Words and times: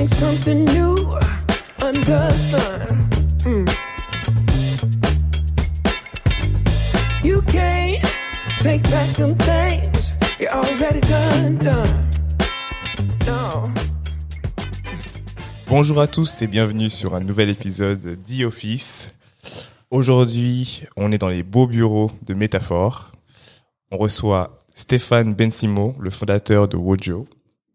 make 0.00 0.08
something 0.08 0.64
new 0.64 0.96
under 1.82 2.28
the 2.28 2.32
sun. 2.32 3.08
Mm. 3.44 3.68
You 7.22 7.42
can't 7.42 8.02
take 8.60 8.82
back 8.84 9.08
them 9.16 9.34
things 9.34 10.14
you 10.38 10.48
already 10.48 11.00
done, 11.00 11.58
done. 11.58 12.08
No. 13.26 13.68
Bonjour 15.68 16.00
à 16.00 16.06
tous 16.06 16.40
et 16.40 16.46
bienvenue 16.46 16.88
sur 16.88 17.14
un 17.14 17.20
nouvel 17.20 17.50
épisode 17.50 18.16
d'e-Office. 18.26 19.14
Aujourd'hui, 19.90 20.84
on 20.96 21.12
est 21.12 21.18
dans 21.18 21.28
les 21.28 21.42
beaux 21.42 21.66
bureaux 21.66 22.10
de 22.26 22.32
Métaphore. 22.32 23.12
On 23.90 23.98
reçoit 23.98 24.58
Stéphane 24.72 25.34
Bensimo, 25.34 25.94
le 26.00 26.08
fondateur 26.08 26.68
de 26.68 26.78
Wojo. 26.78 27.28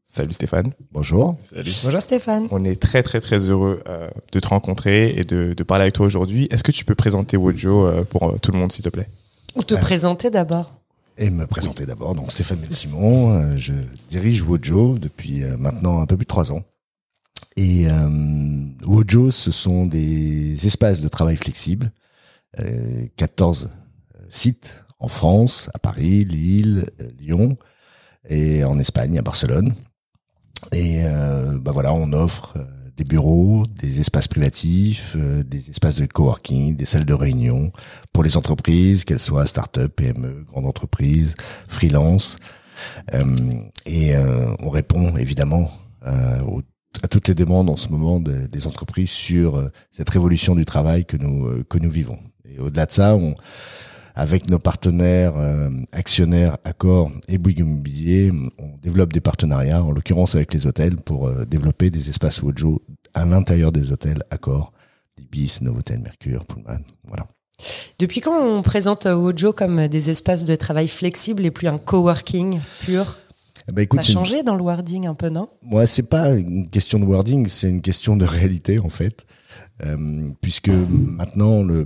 Salut 0.08 0.34
Stéphane. 0.34 0.72
Bonjour. 0.92 1.38
Salut. 1.44 1.72
Bonjour 1.84 2.02
Stéphane. 2.02 2.48
On 2.52 2.64
est 2.64 2.80
très 2.80 3.02
très 3.02 3.20
très 3.20 3.40
heureux 3.50 3.82
euh, 3.88 4.08
de 4.32 4.40
te 4.40 4.48
rencontrer 4.48 5.10
et 5.18 5.24
de, 5.24 5.54
de 5.54 5.64
parler 5.64 5.84
avec 5.84 5.96
toi 5.96 6.06
aujourd'hui. 6.06 6.48
Est-ce 6.52 6.64
que 6.64 6.72
tu 6.72 6.86
peux 6.86 6.94
présenter 6.96 7.38
Wojo 7.38 7.88
euh, 7.88 8.04
pour 8.04 8.24
euh, 8.30 8.38
tout 8.38 8.52
le 8.52 8.60
monde 8.60 8.72
s'il 8.72 8.86
te 8.86 8.90
plaît? 8.90 9.10
Ou 9.56 9.64
te 9.64 9.74
présenter 9.76 10.30
d'abord. 10.30 10.76
Et 11.18 11.30
me 11.32 11.48
présenter 11.48 11.86
d'abord. 11.88 12.14
Donc 12.14 12.32
Stéphane 12.32 12.60
Simon, 12.70 13.32
euh, 13.32 13.58
je 13.58 13.74
dirige 14.08 14.44
Wojo 14.44 14.98
depuis 15.00 15.44
euh, 15.44 15.58
maintenant 15.58 16.00
un 16.02 16.06
peu 16.06 16.16
plus 16.18 16.26
de 16.26 16.30
trois 16.30 16.52
ans. 16.52 16.62
Et 17.58 17.90
euh, 17.90 18.10
Wojo, 18.86 19.32
ce 19.32 19.50
sont 19.50 19.88
des 19.88 20.68
espaces 20.68 21.02
de 21.02 21.08
travail 21.08 21.36
flexibles, 21.38 21.92
euh, 22.60 23.08
14 23.18 23.72
sites 24.30 24.84
en 25.00 25.08
France, 25.08 25.70
à 25.74 25.80
Paris, 25.80 26.26
Lille, 26.26 26.86
Lyon 27.20 27.58
et 28.30 28.64
en 28.64 28.78
Espagne, 28.78 29.18
à 29.18 29.22
Barcelone. 29.22 29.74
Et 30.72 31.02
euh, 31.06 31.58
bah 31.62 31.72
voilà, 31.72 31.94
on 31.94 32.12
offre 32.14 32.54
euh, 32.58 32.64
des 32.98 33.04
bureaux, 33.04 33.64
des 33.82 34.00
espaces 34.00 34.28
privatifs, 34.28 35.14
euh, 35.16 35.44
des 35.44 35.70
espaces 35.70 35.96
de 35.96 36.06
coworking, 36.06 36.76
des 36.76 36.86
salles 36.86 37.06
de 37.06 37.14
réunion 37.14 37.72
pour 38.14 38.24
les 38.24 38.38
entreprises, 38.38 39.04
qu'elles 39.06 39.20
soient 39.20 39.46
start-up, 39.46 39.92
PME, 39.96 40.46
grandes 40.48 40.66
entreprises, 40.66 41.36
freelance. 41.68 42.38
Euh, 43.14 43.24
et 43.86 44.16
euh, 44.16 44.48
on 44.60 44.70
répond 44.70 45.16
évidemment 45.18 45.70
euh, 46.08 46.42
aux- 46.44 46.62
à 47.04 47.08
toutes 47.08 47.28
les 47.28 47.36
demandes 47.36 47.70
en 47.70 47.76
ce 47.78 47.90
moment 47.90 48.20
de- 48.20 48.48
des 48.48 48.68
entreprises 48.68 49.10
sur 49.10 49.70
cette 49.92 50.10
révolution 50.10 50.56
du 50.56 50.64
travail 50.66 51.06
que 51.06 51.18
nous 51.18 51.64
que 51.66 51.78
nous 51.78 51.90
vivons. 51.92 52.20
Et 52.50 52.60
au-delà 52.60 52.86
de 52.86 52.92
ça, 52.92 53.16
on 53.16 53.36
avec 54.16 54.50
nos 54.50 54.60
partenaires 54.60 55.36
euh, 55.36 55.70
actionnaires 55.92 56.58
Accor 56.64 57.12
et 57.28 57.38
Bouygues 57.38 57.60
Immobilier, 57.60 58.32
on 58.58 58.78
développe 58.82 59.12
des 59.12 59.20
partenariats, 59.22 59.84
en 59.84 59.92
l'occurrence 59.92 60.36
avec 60.36 60.54
les 60.54 60.66
hôtels, 60.66 60.96
pour 60.96 61.28
euh, 61.28 61.46
développer 61.46 61.90
des 61.90 62.10
espaces 62.10 62.42
Wojo 62.42 62.82
à 63.14 63.26
l'intérieur 63.26 63.72
des 63.72 63.92
hôtels 63.92 64.24
Accor, 64.32 64.72
Ibis, 65.20 65.60
Novotel, 65.62 66.00
Mercure, 66.00 66.46
Pullman, 66.46 66.80
voilà. 67.06 67.28
Depuis 68.00 68.20
quand 68.22 68.38
on 68.42 68.62
présente 68.62 69.06
Wojo 69.06 69.54
comme 69.54 69.88
des 69.88 70.10
espaces 70.10 70.44
de 70.44 70.56
travail 70.56 70.88
flexibles 70.88 71.46
et 71.46 71.52
plus 71.52 71.68
un 71.68 71.78
coworking 71.78 72.60
pur? 72.82 73.20
Ben, 73.72 73.82
écoute, 73.84 74.02
Ça 74.04 74.12
a 74.12 74.14
changé 74.14 74.44
dans 74.44 74.56
le 74.56 74.62
wording 74.62 75.08
un 75.08 75.14
peu, 75.16 75.30
non? 75.30 75.50
Moi, 75.64 75.88
c'est 75.88 76.04
pas 76.04 76.32
une 76.32 76.70
question 76.70 77.00
de 77.00 77.06
wording, 77.06 77.48
c'est 77.48 77.70
une 77.70 77.82
question 77.82 78.16
de 78.16 78.26
réalité 78.26 78.80
en 78.80 78.90
fait, 78.90 79.26
Euh, 79.86 80.30
puisque 80.40 80.70
maintenant 80.70 81.62
le 81.62 81.86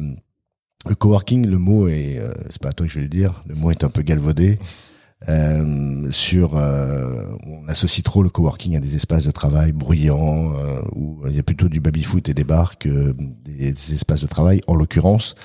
le 0.87 0.95
coworking, 0.95 1.45
le 1.47 1.57
mot 1.57 1.87
est, 1.87 2.19
euh, 2.19 2.31
c'est 2.49 2.61
pas 2.61 2.69
à 2.69 2.73
toi 2.73 2.85
que 2.85 2.91
je 2.91 2.99
vais 2.99 3.03
le 3.03 3.09
dire, 3.09 3.43
le 3.47 3.55
mot 3.55 3.71
est 3.71 3.83
un 3.83 3.89
peu 3.89 4.01
galvaudé. 4.01 4.59
Euh, 5.27 6.09
sur, 6.11 6.55
euh, 6.55 7.25
on 7.45 7.67
associe 7.67 8.01
trop 8.05 8.23
le 8.23 8.29
coworking 8.29 8.77
à 8.77 8.79
des 8.79 8.95
espaces 8.95 9.25
de 9.25 9.31
travail 9.31 9.73
bruyants 9.73 10.53
euh, 10.55 10.79
où 10.95 11.21
il 11.27 11.35
y 11.35 11.39
a 11.39 11.43
plutôt 11.43 11.67
du 11.67 11.81
baby 11.81 12.03
foot 12.03 12.29
et 12.29 12.33
des 12.33 12.45
bars 12.45 12.77
que 12.77 13.13
des, 13.43 13.73
des 13.73 13.93
espaces 13.93 14.21
de 14.21 14.27
travail. 14.27 14.61
En 14.67 14.75
l'occurrence, 14.75 15.35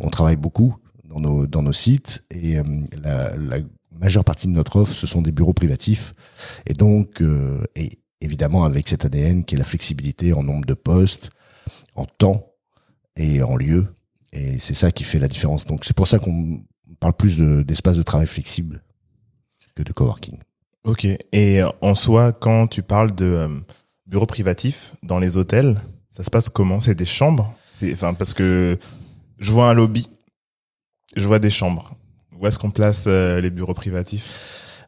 on 0.00 0.10
travaille 0.10 0.36
beaucoup 0.36 0.76
dans 1.08 1.18
nos 1.18 1.46
dans 1.46 1.62
nos 1.62 1.72
sites 1.72 2.24
et 2.30 2.58
euh, 2.58 2.62
la, 3.02 3.34
la 3.36 3.58
majeure 3.98 4.24
partie 4.24 4.48
de 4.48 4.52
notre 4.52 4.76
offre, 4.76 4.94
ce 4.94 5.06
sont 5.06 5.22
des 5.22 5.32
bureaux 5.32 5.54
privatifs 5.54 6.12
et 6.66 6.74
donc, 6.74 7.22
euh, 7.22 7.62
et 7.74 8.00
évidemment 8.20 8.64
avec 8.64 8.88
cet 8.88 9.04
ADN 9.04 9.44
qui 9.44 9.54
est 9.54 9.58
la 9.58 9.64
flexibilité 9.64 10.32
en 10.32 10.42
nombre 10.42 10.66
de 10.66 10.74
postes, 10.74 11.30
en 11.94 12.04
temps 12.04 12.52
et 13.16 13.42
en 13.42 13.56
lieu. 13.56 13.86
Et 14.32 14.58
c'est 14.58 14.74
ça 14.74 14.90
qui 14.90 15.04
fait 15.04 15.18
la 15.18 15.28
différence. 15.28 15.66
Donc 15.66 15.84
c'est 15.84 15.96
pour 15.96 16.08
ça 16.08 16.18
qu'on 16.18 16.62
parle 17.00 17.14
plus 17.14 17.36
de- 17.36 17.62
d'espace 17.62 17.96
de, 17.96 18.02
travail 18.02 18.26
flexible 18.26 18.82
que 19.74 19.82
de 19.82 19.92
coworking. 19.92 20.38
Ok. 20.84 21.06
Et 21.32 21.60
en 21.80 21.94
soi, 21.94 22.32
quand 22.32 22.66
tu 22.66 22.82
parles 22.82 23.14
de 23.14 23.24
euh, 23.24 23.48
bureaux 24.06 24.26
privatifs 24.26 24.94
dans 25.02 25.18
les 25.18 25.36
hôtels, 25.36 25.80
ça 26.08 26.24
se 26.24 26.30
passe 26.30 26.48
comment? 26.48 26.80
C'est 26.80 26.94
des 26.94 27.04
chambres? 27.06 27.54
C'est 27.72 27.92
enfin 27.92 28.14
parce 28.14 28.34
que 28.34 28.78
je 29.38 29.52
vois 29.52 29.70
un 29.70 29.74
lobby, 29.74 30.08
je 31.16 31.26
vois 31.26 31.38
des 31.38 31.50
chambres. 31.50 31.94
Où 32.38 32.46
est-ce 32.46 32.58
qu'on 32.58 32.70
place 32.70 33.04
euh, 33.06 33.40
les 33.40 33.50
bureaux 33.50 33.74
privatifs? 33.74 34.28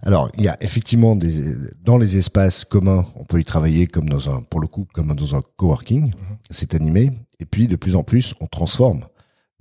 Alors, 0.02 0.30
il 0.36 0.44
y 0.44 0.48
a 0.48 0.56
effectivement 0.62 1.16
des 1.16 1.54
dans 1.82 1.96
les 1.96 2.18
espaces 2.18 2.64
communs, 2.64 3.06
on 3.16 3.24
peut 3.24 3.40
y 3.40 3.44
travailler 3.44 3.86
comme 3.86 4.08
dans 4.08 4.28
un 4.28 4.42
pour 4.42 4.60
le 4.60 4.66
coup 4.66 4.86
comme 4.92 5.14
dans 5.14 5.34
un 5.34 5.42
coworking, 5.56 6.12
c'est 6.50 6.74
animé 6.74 7.10
et 7.40 7.46
puis 7.46 7.68
de 7.68 7.76
plus 7.76 7.96
en 7.96 8.02
plus, 8.02 8.34
on 8.40 8.46
transforme 8.46 9.06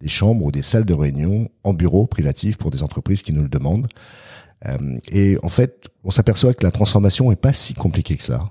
des 0.03 0.09
chambres 0.09 0.45
ou 0.45 0.51
des 0.51 0.61
salles 0.61 0.83
de 0.83 0.93
réunion 0.93 1.49
en 1.63 1.73
bureaux 1.73 2.05
privatifs 2.07 2.57
pour 2.57 2.71
des 2.71 2.83
entreprises 2.83 3.21
qui 3.21 3.31
nous 3.31 3.41
le 3.41 3.47
demandent. 3.47 3.87
Euh, 4.67 4.97
et 5.09 5.37
en 5.43 5.49
fait, 5.49 5.87
on 6.03 6.11
s'aperçoit 6.11 6.53
que 6.53 6.65
la 6.65 6.71
transformation 6.71 7.31
est 7.31 7.37
pas 7.37 7.53
si 7.53 7.73
compliquée 7.73 8.17
que 8.17 8.23
ça. 8.23 8.45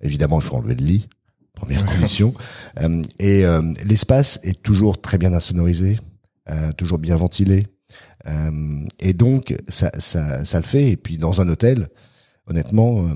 Évidemment, 0.00 0.40
il 0.40 0.44
faut 0.44 0.56
enlever 0.56 0.74
le 0.74 0.84
lit, 0.84 1.08
première 1.54 1.86
condition. 1.86 2.34
Euh, 2.80 3.02
et 3.18 3.44
euh, 3.44 3.60
l'espace 3.84 4.38
est 4.44 4.62
toujours 4.62 5.00
très 5.00 5.18
bien 5.18 5.32
insonorisé, 5.32 5.98
toujours 6.76 6.98
bien 6.98 7.16
ventilé. 7.16 7.66
Et 9.00 9.14
donc, 9.14 9.56
ça, 9.66 9.90
ça, 9.98 10.44
ça 10.44 10.58
le 10.58 10.64
fait. 10.64 10.90
Et 10.90 10.96
puis, 10.96 11.16
dans 11.16 11.40
un 11.40 11.48
hôtel, 11.48 11.88
honnêtement, 12.46 13.08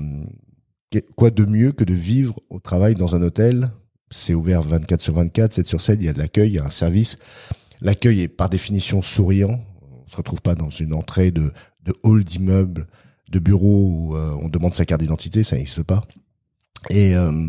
quoi 1.15 1.29
de 1.29 1.45
mieux 1.45 1.71
que 1.71 1.85
de 1.85 1.93
vivre 1.93 2.37
au 2.49 2.59
travail 2.59 2.95
dans 2.95 3.15
un 3.15 3.21
hôtel? 3.21 3.71
C'est 4.11 4.33
ouvert 4.33 4.63
24 4.63 5.01
sur 5.01 5.13
24, 5.13 5.53
7 5.53 5.67
sur 5.67 5.79
7, 5.79 5.99
il 6.01 6.05
y 6.05 6.09
a 6.09 6.13
de 6.13 6.19
l'accueil, 6.19 6.49
il 6.49 6.55
y 6.55 6.59
a 6.59 6.65
un 6.65 6.71
service. 6.71 7.17
L'accueil 7.83 8.21
est 8.21 8.27
par 8.29 8.49
définition 8.49 9.01
souriant. 9.01 9.59
On 10.05 10.09
se 10.09 10.15
retrouve 10.15 10.41
pas 10.41 10.55
dans 10.55 10.69
une 10.69 10.93
entrée 10.93 11.31
de, 11.31 11.51
de 11.85 11.93
hall 12.03 12.23
d'immeuble, 12.23 12.87
de 13.29 13.39
bureau 13.39 13.87
où 13.89 14.15
euh, 14.15 14.35
on 14.41 14.47
demande 14.49 14.73
sa 14.73 14.85
carte 14.85 15.01
d'identité, 15.01 15.43
ça 15.43 15.57
n'existe 15.57 15.83
pas. 15.83 16.01
Et, 16.89 17.15
euh, 17.15 17.47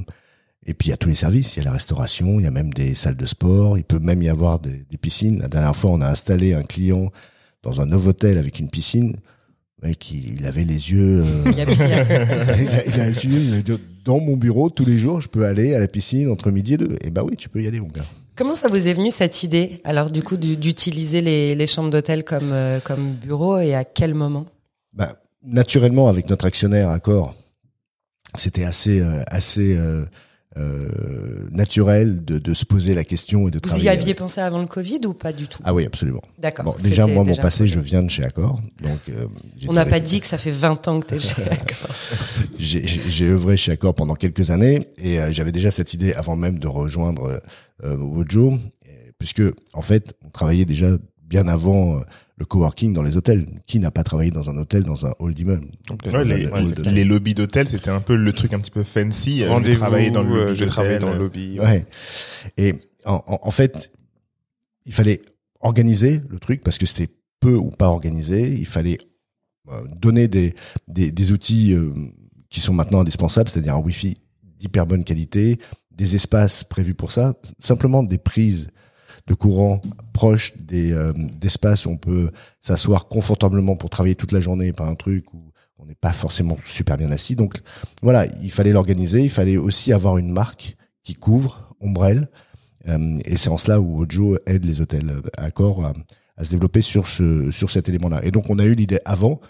et 0.67 0.75
puis 0.75 0.89
il 0.89 0.91
y 0.91 0.95
a 0.95 0.97
tous 0.97 1.09
les 1.09 1.15
services, 1.15 1.55
il 1.55 1.61
y 1.61 1.63
a 1.63 1.67
la 1.67 1.73
restauration, 1.73 2.41
il 2.41 2.43
y 2.43 2.47
a 2.47 2.51
même 2.51 2.73
des 2.73 2.95
salles 2.95 3.17
de 3.17 3.27
sport, 3.27 3.79
il 3.79 3.85
peut 3.85 3.99
même 4.01 4.23
y 4.23 4.29
avoir 4.29 4.59
des, 4.59 4.85
des 4.91 4.99
piscines. 4.99 5.39
La 5.41 5.49
dernière 5.49 5.77
fois, 5.77 5.91
on 5.91 6.01
a 6.01 6.09
installé 6.09 6.53
un 6.55 6.63
client 6.63 7.11
dans 7.63 7.81
un 7.81 7.91
hôtel 7.93 8.37
avec 8.39 8.59
une 8.59 8.69
piscine. 8.71 9.17
Mec, 9.83 10.11
il 10.11 10.35
il 10.35 10.47
avait 10.47 10.65
les 10.65 10.91
yeux. 10.91 11.25
euh, 11.25 11.45
Il 11.47 11.61
a 11.61 11.65
il 11.65 13.01
a, 13.01 13.11
il 13.11 13.55
a 13.55 13.63
dit, 13.63 13.73
dans 14.05 14.19
mon 14.21 14.37
bureau 14.37 14.69
tous 14.71 14.85
les 14.85 14.99
jours, 14.99 15.21
je 15.21 15.29
peux 15.29 15.45
aller 15.47 15.75
à 15.75 15.79
la 15.79 15.89
piscine 15.89 16.29
entre 16.31 16.51
midi 16.51 16.75
et 16.75 16.79
deux. 16.79 16.97
Et 17.03 17.11
bah 17.11 17.23
oui, 17.25 17.37
tu 17.37 17.49
peux 17.49 17.63
y 17.63 17.67
aller, 17.67 17.81
mon 17.81 17.89
gars. 17.89 18.07
Comment 18.37 18.57
ça 18.57 18.69
vous 18.69 18.89
est 18.89 18.93
venu 18.93 19.11
cette 19.13 19.45
idée, 19.45 19.81
alors 19.85 20.11
du 20.11 20.23
coup, 20.23 20.37
du- 20.37 20.57
d'utiliser 20.57 21.21
les, 21.21 21.67
chambres 21.69 21.91
d'hôtel 21.91 22.25
comme, 22.25 22.51
euh, 22.53 22.81
comme 22.81 23.13
bureau 23.13 23.59
et 23.59 23.75
à 23.75 23.85
quel 23.85 24.15
moment? 24.15 24.47
Bah, 24.93 25.17
naturellement, 25.45 26.09
avec 26.09 26.29
notre 26.29 26.45
actionnaire 26.45 26.91
Accor, 26.91 27.35
c'était 28.37 28.65
assez, 28.65 29.01
euh, 29.01 29.23
euh, 29.59 30.05
euh, 30.57 31.49
naturel 31.51 32.25
de, 32.25 32.39
de 32.39 32.55
se 32.55 32.65
poser 32.65 32.95
la 32.95 33.05
question 33.05 33.49
et 33.49 33.51
de 33.51 33.57
Vous 33.57 33.61
travailler. 33.61 33.87
y 33.87 33.89
aviez 33.89 34.15
pensé 34.15 34.41
avant 34.41 34.61
le 34.61 34.67
Covid 34.67 35.01
ou 35.07 35.13
pas 35.13 35.33
du 35.33 35.49
tout? 35.49 35.59
Ah 35.65 35.75
oui, 35.75 35.85
absolument. 35.85 36.23
D'accord. 36.39 36.65
Bon, 36.65 36.75
déjà, 36.83 37.07
moi, 37.07 37.25
mon 37.25 37.37
passé, 37.37 37.67
je 37.69 37.81
viens 37.81 38.03
de 38.03 38.11
chez 38.11 38.23
Accor. 38.25 38.61
Donc, 38.83 38.99
euh, 39.09 39.27
On 39.69 39.73
n'a 39.73 39.85
pas 39.87 40.01
dit 40.01 40.21
que 40.21 40.27
ça 40.27 40.39
fait 40.39 40.51
20 40.53 40.89
ans 40.89 41.01
que 41.01 41.07
t'es 41.07 41.21
chez 41.21 41.43
Accor. 41.51 41.91
j'ai 42.59 43.27
œuvré 43.29 43.57
chez 43.57 43.73
Accor 43.73 43.95
pendant 43.95 44.15
quelques 44.15 44.51
années 44.51 44.89
et 44.99 45.21
euh, 45.21 45.33
j'avais 45.33 45.53
déjà 45.53 45.71
cette 45.71 45.95
idée 45.95 46.13
avant 46.13 46.37
même 46.37 46.59
de 46.59 46.69
rejoindre 46.69 47.41
euh, 47.83 47.97
Wojo, 47.97 48.55
puisque 49.19 49.43
en 49.73 49.83
fait, 49.83 50.15
on 50.25 50.31
travaillait 50.31 50.65
déjà 50.65 50.87
bien 51.23 51.49
avant 51.49 51.97
euh, 51.97 52.01
le 52.37 52.45
coworking 52.45 52.93
dans 52.93 53.03
les 53.03 53.17
hôtels. 53.17 53.47
Qui 53.67 53.79
n'a 53.79 53.91
pas 53.91 54.03
travaillé 54.05 54.31
dans 54.31 54.51
un 54.51 54.57
hôtel, 54.57 54.83
dans 54.83 55.07
un 55.07 55.13
hall 55.19 55.35
d'immeuble 55.35 55.69
Ouais, 56.13 56.25
les, 56.25 56.47
Ouais, 56.47 57.05
lobbies 57.05 57.35
d'hôtel, 57.35 57.69
c'était 57.69 57.91
un 57.91 58.01
peu 58.01 58.17
le 58.17 58.33
truc 58.33 58.53
un 58.53 58.59
petit 58.61 58.71
peu 58.71 58.83
fancy. 58.83 59.43
euh, 59.45 59.51
Rendez-vous, 59.51 59.79
travailler 59.79 60.11
dans 60.11 60.23
le 60.23 60.33
euh, 60.35 60.45
lobby 60.47 60.57
je 60.59 60.65
d'hôtel. 60.65 60.99
dans 61.01 61.13
le 61.13 61.19
lobby. 61.19 61.61
Ouais. 61.61 61.85
Et 62.57 62.75
en, 63.05 63.23
en- 63.27 63.39
en 63.43 63.51
fait, 63.51 63.93
il 64.87 64.93
fallait 64.93 65.23
organiser 65.61 66.21
le 66.29 66.39
truc 66.39 66.63
parce 66.63 66.79
que 66.79 66.87
c'était 66.87 67.09
peu 67.41 67.55
ou 67.55 67.71
pas 67.71 67.89
organisé. 67.89 68.49
Il 68.53 68.67
fallait 68.67 68.99
euh, 69.71 69.81
donner 69.97 70.29
des, 70.29 70.55
des, 70.89 71.11
des 71.13 71.33
outils 71.33 71.73
euh, 71.73 71.91
qui 72.51 72.61
sont 72.61 72.73
maintenant 72.75 73.01
indispensables, 73.01 73.49
c'est-à-dire 73.49 73.75
un 73.75 73.81
Wi-Fi 73.81 74.17
d'hyper 74.59 74.87
bonne 74.87 75.05
qualité, 75.05 75.59
des 75.91 76.15
espaces 76.17 76.65
prévus 76.65 76.95
pour 76.95 77.13
ça, 77.13 77.35
simplement 77.59 78.03
des 78.03 78.19
prises 78.19 78.69
de 79.27 79.35
courant 79.35 79.81
proches 80.13 80.57
des 80.57 80.93
euh, 80.93 81.13
d'espaces 81.13 81.87
où 81.87 81.91
on 81.91 81.97
peut 81.97 82.31
s'asseoir 82.61 83.09
confortablement 83.09 83.77
pour 83.77 83.91
travailler 83.91 84.15
toute 84.15 84.33
la 84.33 84.41
journée, 84.41 84.73
pas 84.73 84.87
un 84.87 84.95
truc 84.95 85.33
où 85.33 85.53
on 85.79 85.87
n'est 85.87 85.95
pas 85.95 86.13
forcément 86.13 86.57
super 86.65 86.97
bien 86.97 87.11
assis. 87.11 87.35
Donc 87.35 87.61
voilà, 88.03 88.27
il 88.43 88.51
fallait 88.51 88.73
l'organiser. 88.73 89.23
Il 89.23 89.31
fallait 89.31 89.57
aussi 89.57 89.93
avoir 89.93 90.19
une 90.19 90.31
marque 90.31 90.77
qui 91.03 91.15
couvre, 91.15 91.75
ombrelle. 91.81 92.29
Euh, 92.89 93.19
et 93.25 93.37
c'est 93.37 93.51
en 93.51 93.59
cela 93.59 93.81
où 93.81 94.03
Ojo 94.03 94.37
aide 94.47 94.65
les 94.65 94.81
hôtels 94.81 95.23
Accor 95.37 95.85
à, 95.85 95.95
à 96.37 96.45
se 96.45 96.51
développer 96.51 96.83
sur 96.83 97.07
ce 97.07 97.51
sur 97.51 97.71
cet 97.71 97.89
élément-là. 97.89 98.25
Et 98.25 98.31
donc 98.31 98.51
on 98.51 98.59
a 98.59 98.65
eu 98.65 98.75
l'idée 98.75 99.01
avant. 99.05 99.41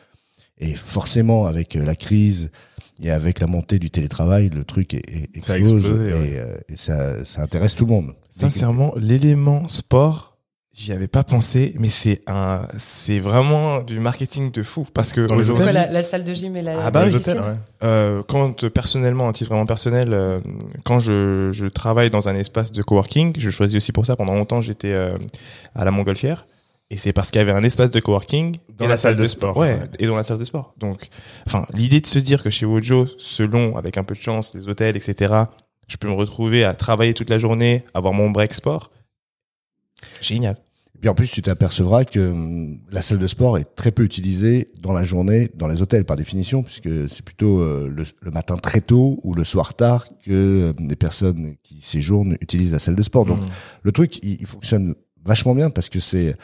Et 0.59 0.75
forcément, 0.75 1.47
avec 1.47 1.75
la 1.75 1.97
crise 1.97 2.53
et 3.03 3.11
avec 3.11 3.41
la 3.41 3.47
montée 3.47 3.79
du 3.79 3.91
télétravail, 3.91 4.51
le 4.51 4.65
truc 4.65 4.95
est, 4.95 5.03
est- 5.11 5.37
explose 5.37 5.73
explosé, 5.87 6.11
et, 6.11 6.13
ouais. 6.15 6.33
euh, 6.39 6.57
et 6.69 6.77
ça, 6.77 7.25
ça 7.25 7.43
intéresse 7.43 7.75
tout 7.75 7.87
le 7.87 7.93
monde. 7.93 8.13
Sincèrement, 8.31 8.93
l'élément 8.97 9.69
sport, 9.69 10.37
j'y 10.73 10.91
avais 10.93 11.07
pas 11.09 11.23
pensé, 11.23 11.75
mais 11.79 11.89
c'est 11.89 12.23
un, 12.27 12.67
c'est 12.77 13.21
vraiment 13.21 13.81
du 13.81 14.01
marketing 14.01 14.51
de 14.51 14.63
fou 14.65 14.85
parce 14.93 15.13
que 15.13 15.27
Dans 15.27 15.35
les 15.37 15.43
aujourd'hui, 15.43 15.63
hôtels 15.65 15.75
Quoi, 15.75 15.87
la, 15.87 15.93
la 15.93 16.03
salle 16.03 16.25
de 16.25 16.35
gym 16.35 16.57
et 16.57 16.63
la. 16.63 16.87
Ah 16.87 16.91
bah 16.91 17.05
oui. 17.07 17.15
Hôtels, 17.15 17.39
ouais. 17.39 17.45
euh, 17.85 18.23
quand 18.27 18.69
personnellement, 18.71 19.29
à 19.29 19.33
titre 19.33 19.51
vraiment 19.51 19.67
personnel, 19.67 20.13
euh, 20.13 20.41
quand 20.85 20.99
je, 20.99 21.51
je 21.53 21.67
travaille 21.67 22.11
dans 22.11 22.29
un 22.29 22.35
espace 22.35 22.73
de 22.73 22.83
coworking, 22.83 23.35
je 23.39 23.51
choisis 23.51 23.77
aussi 23.77 23.93
pour 23.93 24.05
ça. 24.07 24.17
Pendant 24.17 24.35
longtemps, 24.35 24.61
j'étais 24.61 24.93
euh, 24.93 25.17
à 25.77 25.85
la 25.85 25.91
Montgolfière. 25.93 26.47
Et 26.95 26.97
c'est 26.97 27.13
parce 27.13 27.33
qu'il 27.33 27.41
y 27.41 27.43
avait 27.43 27.51
un 27.51 27.65
espace 27.65 27.91
de 27.91 27.99
coworking 27.99 28.57
Dans 28.79 28.85
et 28.85 28.89
la 28.89 28.97
salle 28.97 29.17
de 29.17 29.25
sport. 29.27 29.57
Ouais, 29.57 29.73
Ouais. 29.75 29.89
et 29.99 30.07
dans 30.07 30.15
la 30.15 30.23
salle 30.23 30.39
de 30.39 30.45
sport. 30.45 30.75
Donc, 30.79 31.09
enfin, 31.45 31.67
l'idée 31.75 32.01
de 32.01 32.07
se 32.07 32.21
dire 32.21 32.41
que 32.41 32.51
chez 32.51 32.67
Wojo, 32.67 33.09
selon, 33.19 33.77
avec 33.77 33.99
un 33.99 34.05
peu 34.05 34.15
de 34.15 34.21
chance, 34.21 34.53
les 34.55 34.69
hôtels, 34.69 34.97
etc., 34.97 35.35
je 35.89 35.97
peux 35.97 36.07
me 36.07 36.13
retrouver 36.15 36.63
à 36.65 36.73
travailler 36.75 37.13
toute 37.13 37.31
la 37.31 37.39
journée, 37.39 37.83
avoir 37.95 38.13
mon 38.15 38.31
break 38.31 38.55
sport. 38.55 38.93
Génial. 40.21 40.57
Et 40.95 40.99
puis 41.01 41.09
en 41.09 41.15
plus, 41.15 41.29
tu 41.31 41.43
t'apercevras 41.43 42.05
que 42.05 42.21
hum, 42.31 42.79
la 42.93 43.03
salle 43.03 43.19
de 43.19 43.27
sport 43.27 43.59
est 43.59 43.75
très 43.75 43.91
peu 43.91 44.05
utilisée 44.05 44.69
dans 44.81 44.93
la 44.93 45.03
journée 45.03 45.51
dans 45.57 45.67
les 45.67 45.83
hôtels 45.83 46.05
par 46.05 46.17
définition, 46.17 46.63
puisque 46.63 47.09
c'est 47.09 47.25
plutôt 47.25 47.61
euh, 47.61 47.89
le, 47.93 48.05
le 48.23 48.31
matin 48.31 48.57
très 48.57 48.81
tôt 48.81 49.19
ou 49.25 49.35
le 49.35 49.43
soir 49.45 49.75
tard 49.75 50.05
que 50.25 50.31
euh, 50.71 50.73
les 50.79 50.97
personnes 50.97 51.57
qui 51.65 51.81
séjournent 51.81 52.37
utilisent 52.41 52.73
la 52.73 52.79
salle 52.79 52.95
de 52.95 53.03
sport. 53.03 53.27
Donc 53.27 53.41
Mm. 53.41 53.49
le 53.83 53.93
truc, 53.93 54.19
il, 54.23 54.41
il 54.41 54.47
fonctionne 54.47 54.95
vachement 55.25 55.55
bien 55.55 55.71
parce 55.71 55.89
que 55.89 56.01
c'est 56.01 56.37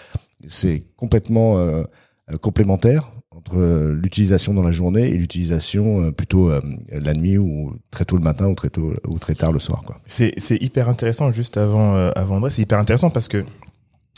c'est 0.48 0.84
complètement 0.96 1.58
euh, 1.58 1.82
euh, 2.30 2.36
complémentaire 2.38 3.12
entre 3.30 3.56
euh, 3.56 3.94
l'utilisation 3.94 4.54
dans 4.54 4.62
la 4.62 4.72
journée 4.72 5.08
et 5.08 5.16
l'utilisation 5.16 6.12
plutôt 6.12 6.50
la 6.90 7.12
nuit 7.14 7.38
ou 7.38 7.76
très 7.90 8.04
tôt 8.04 8.16
le 8.16 8.22
matin 8.22 8.48
ou 8.48 8.54
très 8.54 8.70
tôt 8.70 8.92
ou 9.06 9.18
très 9.18 9.34
tard 9.34 9.52
le 9.52 9.58
soir. 9.58 9.82
C'est 10.06 10.32
c'est 10.36 10.60
hyper 10.62 10.88
intéressant 10.88 11.32
juste 11.32 11.56
avant 11.56 11.94
avant 12.10 12.36
André, 12.36 12.50
c'est 12.50 12.62
hyper 12.62 12.78
intéressant 12.78 13.10
parce 13.10 13.28
que 13.28 13.44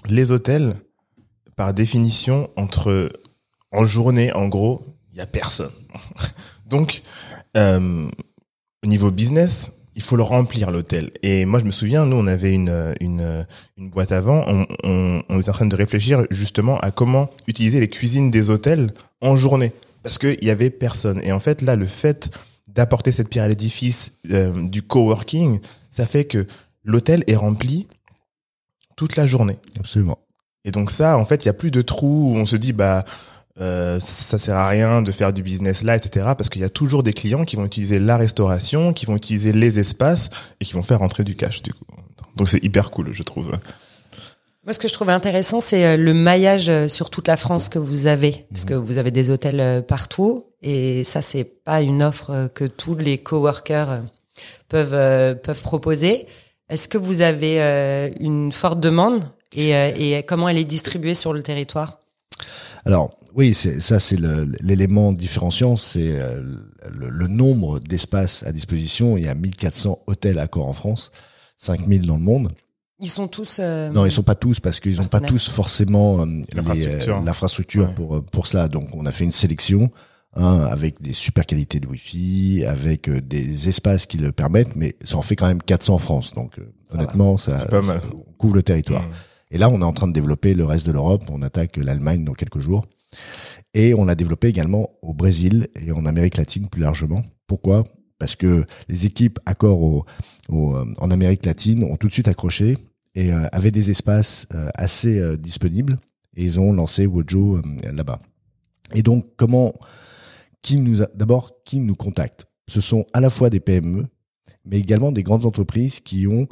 les 0.08 0.32
hôtels 0.32 0.74
par 1.56 1.74
définition 1.74 2.50
entre 2.56 3.10
en 3.70 3.84
journée 3.84 4.32
en 4.32 4.48
gros, 4.48 4.82
il 5.12 5.18
y 5.18 5.20
a 5.20 5.26
personne. 5.26 5.72
Donc 6.66 7.02
au 7.54 8.86
niveau 8.86 9.10
business, 9.10 9.72
il 9.94 10.02
faut 10.02 10.16
le 10.16 10.22
remplir 10.22 10.70
l'hôtel. 10.70 11.10
Et 11.22 11.44
moi 11.44 11.60
je 11.60 11.64
me 11.64 11.70
souviens, 11.70 12.06
nous 12.06 12.16
on 12.16 12.26
avait 12.26 12.52
une 12.52 12.94
une 13.00 13.46
une 13.76 13.90
boîte 13.90 14.12
avant, 14.12 14.44
on, 14.46 14.66
on 14.84 15.22
on 15.28 15.40
était 15.40 15.50
en 15.50 15.54
train 15.54 15.66
de 15.66 15.76
réfléchir 15.76 16.24
justement 16.30 16.78
à 16.78 16.90
comment 16.90 17.30
utiliser 17.46 17.80
les 17.80 17.88
cuisines 17.88 18.30
des 18.30 18.50
hôtels 18.50 18.92
en 19.20 19.36
journée 19.36 19.72
parce 20.02 20.18
qu'il 20.18 20.42
y 20.42 20.50
avait 20.50 20.70
personne. 20.70 21.20
Et 21.22 21.32
en 21.32 21.40
fait 21.40 21.62
là 21.62 21.76
le 21.76 21.86
fait 21.86 22.30
d'apporter 22.68 23.12
cette 23.12 23.28
pierre 23.28 23.44
à 23.44 23.48
l'édifice 23.48 24.18
euh, 24.30 24.68
du 24.68 24.82
coworking, 24.82 25.60
ça 25.90 26.06
fait 26.06 26.24
que 26.24 26.46
l'hôtel 26.84 27.22
est 27.26 27.36
rempli 27.36 27.86
toute 28.96 29.16
la 29.16 29.26
journée. 29.26 29.58
Absolument. 29.78 30.18
Et 30.64 30.70
donc 30.70 30.90
ça, 30.90 31.18
en 31.18 31.24
fait, 31.24 31.44
il 31.44 31.46
y 31.46 31.50
a 31.50 31.54
plus 31.54 31.70
de 31.70 31.82
trous 31.82 32.32
où 32.32 32.36
on 32.36 32.46
se 32.46 32.56
dit 32.56 32.72
bah 32.72 33.04
euh, 33.60 34.00
ça 34.00 34.38
sert 34.38 34.56
à 34.56 34.68
rien 34.68 35.02
de 35.02 35.12
faire 35.12 35.32
du 35.32 35.42
business 35.42 35.82
là, 35.82 35.96
etc. 35.96 36.26
Parce 36.36 36.48
qu'il 36.48 36.62
y 36.62 36.64
a 36.64 36.70
toujours 36.70 37.02
des 37.02 37.12
clients 37.12 37.44
qui 37.44 37.56
vont 37.56 37.64
utiliser 37.64 37.98
la 37.98 38.16
restauration, 38.16 38.92
qui 38.92 39.06
vont 39.06 39.16
utiliser 39.16 39.52
les 39.52 39.78
espaces 39.78 40.30
et 40.60 40.64
qui 40.64 40.72
vont 40.72 40.82
faire 40.82 41.00
rentrer 41.00 41.24
du 41.24 41.36
cash 41.36 41.62
du 41.62 41.72
coup. 41.72 41.84
Donc 42.36 42.48
c'est 42.48 42.64
hyper 42.64 42.90
cool, 42.90 43.12
je 43.12 43.22
trouve. 43.22 43.52
Moi, 44.64 44.72
ce 44.72 44.78
que 44.78 44.86
je 44.86 44.92
trouvais 44.92 45.12
intéressant, 45.12 45.60
c'est 45.60 45.84
euh, 45.84 45.96
le 45.96 46.14
maillage 46.14 46.68
euh, 46.68 46.86
sur 46.86 47.10
toute 47.10 47.26
la 47.26 47.36
France 47.36 47.68
que 47.68 47.80
vous 47.80 48.06
avez, 48.06 48.46
parce 48.52 48.64
que 48.64 48.74
vous 48.74 48.96
avez 48.96 49.10
des 49.10 49.28
hôtels 49.28 49.60
euh, 49.60 49.82
partout, 49.82 50.46
et 50.62 51.02
ça, 51.02 51.20
c'est 51.20 51.42
pas 51.42 51.82
une 51.82 52.00
offre 52.00 52.48
que 52.54 52.64
tous 52.64 52.94
les 52.94 53.18
coworkers 53.18 54.02
peuvent 54.68 54.94
euh, 54.94 55.34
peuvent 55.34 55.60
proposer. 55.60 56.26
Est-ce 56.68 56.88
que 56.88 56.98
vous 56.98 57.20
avez 57.20 57.60
euh, 57.60 58.10
une 58.20 58.52
forte 58.52 58.80
demande 58.80 59.24
et, 59.54 59.74
euh, 59.74 59.90
et 59.96 60.22
comment 60.22 60.48
elle 60.48 60.58
est 60.58 60.64
distribuée 60.64 61.14
sur 61.14 61.32
le 61.32 61.42
territoire? 61.42 61.98
Alors 62.84 63.10
oui, 63.34 63.54
c'est 63.54 63.80
ça, 63.80 63.98
c'est 64.00 64.16
le- 64.16 64.50
l'élément 64.60 65.12
différenciant, 65.12 65.76
c'est 65.76 66.18
euh, 66.20 66.42
le, 66.92 67.08
le 67.08 67.26
nombre 67.28 67.78
d'espaces 67.80 68.42
à 68.44 68.52
disposition. 68.52 69.16
Il 69.16 69.24
y 69.24 69.28
a 69.28 69.34
1400 69.34 70.00
hôtels 70.06 70.38
à 70.38 70.46
corps 70.48 70.68
en 70.68 70.72
France, 70.72 71.10
5000 71.56 72.06
dans 72.06 72.16
le 72.16 72.22
monde. 72.22 72.52
Ils 73.00 73.08
sont 73.10 73.26
tous. 73.28 73.58
euh, 73.60 73.90
Non, 73.90 74.06
ils 74.06 74.12
sont 74.12 74.22
pas 74.22 74.34
tous 74.36 74.60
parce 74.60 74.78
qu'ils 74.78 75.00
ont 75.00 75.06
pas 75.06 75.20
tous 75.20 75.48
forcément 75.50 76.20
euh, 76.24 76.26
L'infrastructure. 76.54 77.84
euh, 77.84 77.88
Ouais. 77.88 77.94
pour 77.94 78.24
pour 78.24 78.46
cela. 78.46 78.68
Donc 78.68 78.94
on 78.94 79.06
a 79.06 79.10
fait 79.10 79.24
une 79.24 79.32
sélection 79.32 79.90
hein, 80.34 80.60
avec 80.70 81.02
des 81.02 81.12
super 81.12 81.44
qualités 81.46 81.80
de 81.80 81.86
Wi-Fi, 81.88 82.64
avec 82.64 83.10
des 83.10 83.68
espaces 83.68 84.06
qui 84.06 84.18
le 84.18 84.30
permettent, 84.32 84.76
mais 84.76 84.94
ça 85.02 85.16
en 85.16 85.22
fait 85.22 85.36
quand 85.36 85.48
même 85.48 85.62
400 85.62 85.94
en 85.94 85.98
France. 85.98 86.32
Donc 86.34 86.58
euh, 86.58 86.72
honnêtement, 86.94 87.36
ça, 87.38 87.58
C'est 87.58 87.68
pas 87.70 87.82
ça- 87.82 87.94
mal. 87.94 88.02
on 88.14 88.32
couvre 88.34 88.54
le 88.54 88.62
territoire. 88.62 89.02
Mm. 89.02 89.10
Et 89.54 89.58
là, 89.58 89.68
on 89.68 89.80
est 89.80 89.84
en 89.84 89.92
train 89.92 90.08
de 90.08 90.12
développer 90.14 90.54
le 90.54 90.64
reste 90.64 90.86
de 90.86 90.92
l'Europe. 90.92 91.24
On 91.30 91.42
attaque 91.42 91.76
l'Allemagne 91.76 92.24
dans 92.24 92.32
quelques 92.32 92.60
jours. 92.60 92.86
Et 93.74 93.94
on 93.94 94.04
l'a 94.04 94.14
développé 94.14 94.48
également 94.48 94.90
au 95.02 95.14
Brésil 95.14 95.68
et 95.80 95.92
en 95.92 96.04
Amérique 96.04 96.36
latine 96.36 96.68
plus 96.68 96.82
largement. 96.82 97.22
Pourquoi? 97.46 97.84
Parce 98.18 98.36
que 98.36 98.64
les 98.88 99.06
équipes 99.06 99.38
accords 99.46 99.82
au, 99.82 100.04
au, 100.48 100.76
euh, 100.76 100.84
en 100.98 101.10
Amérique 101.10 101.46
latine 101.46 101.82
ont 101.84 101.96
tout 101.96 102.08
de 102.08 102.12
suite 102.12 102.28
accroché 102.28 102.76
et 103.14 103.32
euh, 103.32 103.46
avaient 103.50 103.70
des 103.70 103.90
espaces 103.90 104.46
euh, 104.54 104.68
assez 104.74 105.36
disponibles. 105.38 105.98
Et 106.36 106.44
ils 106.44 106.60
ont 106.60 106.72
lancé 106.72 107.06
Wojo 107.06 107.60
là-bas. 107.84 108.20
Et 108.94 109.02
donc, 109.02 109.26
comment 109.36 109.74
qui 110.62 110.78
nous 110.78 110.98
d'abord 111.14 111.50
qui 111.64 111.80
nous 111.80 111.94
contacte? 111.94 112.46
Ce 112.68 112.80
sont 112.80 113.04
à 113.12 113.20
la 113.20 113.28
fois 113.28 113.50
des 113.50 113.60
PME, 113.60 114.06
mais 114.64 114.78
également 114.78 115.12
des 115.12 115.22
grandes 115.22 115.44
entreprises 115.44 116.00
qui 116.00 116.26
ont 116.26 116.46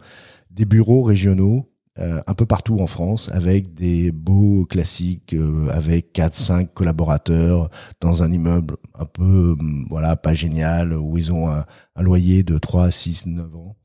des 0.51 0.65
bureaux 0.65 1.03
régionaux 1.03 1.70
euh, 2.01 2.21
un 2.27 2.35
peu 2.35 2.47
partout 2.47 2.81
en 2.81 2.87
France 2.87 3.29
avec 3.33 3.75
des 3.75 4.13
beaux 4.13 4.65
classiques 4.65 5.35
euh, 5.35 5.69
avec 5.71 6.13
4 6.13 6.35
5 6.35 6.75
collaborateurs 6.75 7.71
dans 8.01 8.23
un 8.23 8.33
immeuble 8.33 8.77
un 8.95 9.07
peu 9.07 9.57
hum, 9.59 9.87
voilà 9.91 10.17
pas 10.17 10.35
génial 10.35 10.95
où 10.95 11.19
ils 11.19 11.33
ont 11.33 11.51
un, 11.51 11.65
loyer 11.99 12.43
de 12.43 12.59
3 12.59 12.91
6 12.91 13.27
9 13.27 13.55
ans 13.57 13.77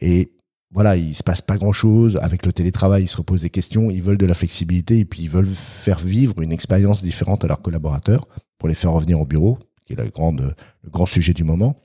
et 0.00 0.32
voilà, 0.74 0.96
il 0.96 1.14
se 1.14 1.22
passe 1.22 1.40
pas 1.40 1.56
grand 1.56 1.72
chose 1.72 2.18
avec 2.20 2.44
le 2.44 2.52
télétravail, 2.52 3.04
ils 3.04 3.08
se 3.08 3.16
reposent 3.16 3.42
des 3.42 3.50
questions, 3.50 3.92
ils 3.92 4.02
veulent 4.02 4.18
de 4.18 4.26
la 4.26 4.34
flexibilité 4.34 4.98
et 4.98 5.04
puis 5.04 5.22
ils 5.22 5.30
veulent 5.30 5.46
faire 5.46 6.00
vivre 6.00 6.42
une 6.42 6.50
expérience 6.50 7.00
différente 7.00 7.44
à 7.44 7.46
leurs 7.46 7.62
collaborateurs 7.62 8.26
pour 8.58 8.68
les 8.68 8.74
faire 8.74 8.90
revenir 8.90 9.20
au 9.20 9.24
bureau, 9.24 9.56
qui 9.86 9.92
est 9.92 9.96
la 9.96 10.08
grande, 10.08 10.56
le 10.82 10.90
grand 10.90 11.06
sujet 11.06 11.32
du 11.32 11.44
moment. 11.44 11.76